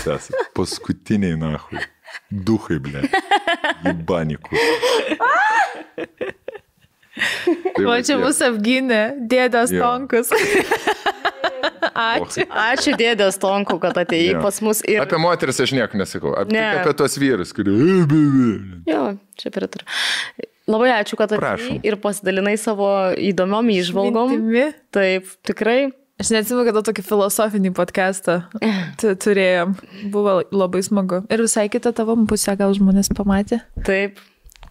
[0.00, 1.84] Esat paskutiniai nahui.
[2.32, 3.04] Duhai, blė.
[3.86, 4.58] Ibanikų.
[7.76, 10.32] Tai o čia mus apgynė dėdas Tonkus.
[12.10, 12.46] Ačiū.
[12.48, 14.42] Ačiū dėdės Tonku, kad atėjai Jo.
[14.44, 14.80] pas mus.
[14.88, 15.00] Ir...
[15.04, 16.66] Apie moteris aš nieko nesakau, apie, Ne.
[16.80, 17.74] apie tos vyrus, kurie...
[18.90, 19.02] Jo,
[19.40, 19.86] čia pritariu.
[20.70, 21.80] Labai ačiū, kad atėjai Prašom.
[21.88, 24.36] ir pasidalinai savo įdomiom įžvalgom.
[24.36, 24.68] Mintimi.
[24.94, 25.80] Taip, tikrai.
[26.20, 28.34] Aš neatsimenu, kada tokį filosofinį podcastą
[29.00, 29.72] tu- turėjom.
[30.12, 31.22] Buvo labai smagu.
[31.32, 33.62] Ir visai kita tavo pusė gal žmonės pamatė.
[33.88, 34.20] Taip,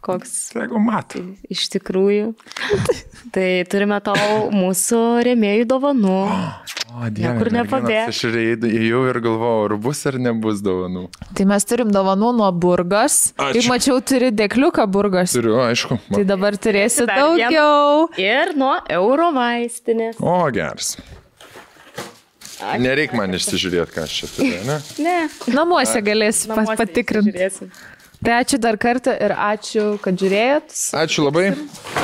[0.05, 1.21] koks Jeigu matai.
[1.51, 2.33] iš tikrųjų.
[3.35, 6.17] Tai turime tau mūsų rėmėjų dovanų.
[6.89, 8.07] O, Dieve, Niekur merginos, nepabėg.
[8.09, 8.35] Aš ir
[8.65, 11.03] įėjau ir galvojau, ar bus ar nebus dovanų.
[11.37, 13.17] Tai mes turim dovanų nuo burgos.
[13.37, 13.59] Ačiū.
[13.59, 15.35] Kaip mačiau, turi dekliuką burgos.
[15.37, 15.99] Turiu, aišku.
[16.09, 18.07] Tai dabar turėsi Dar daugiau.
[18.17, 20.17] Ir nuo euro vaistinės.
[20.17, 20.95] O, geras.
[22.57, 22.81] Ačiū.
[22.81, 24.79] Nereik man išsižiūrėti, ką aš čia turiu, ne?
[25.05, 25.15] Ne.
[25.53, 27.69] Namuose galėsi pa- namuose patikrinti.
[28.19, 30.75] Tai ačiū dar kartą ir ačiū, kad žiūrėjot.
[30.99, 31.53] Ačiū labai.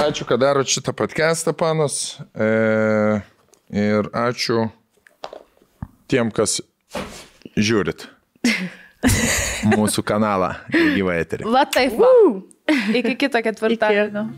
[0.05, 2.15] Ačiū, kad darot šitą podcastą, panas.
[2.31, 3.19] E,
[3.75, 4.69] ir ačiū
[6.07, 6.61] tiem, kas
[7.59, 8.07] žiūrit
[9.75, 11.51] mūsų kanalą į gyvą eterį.
[11.51, 11.99] Va taip.
[11.99, 12.11] Va.
[12.95, 14.29] Iki kito ketvirtadienio.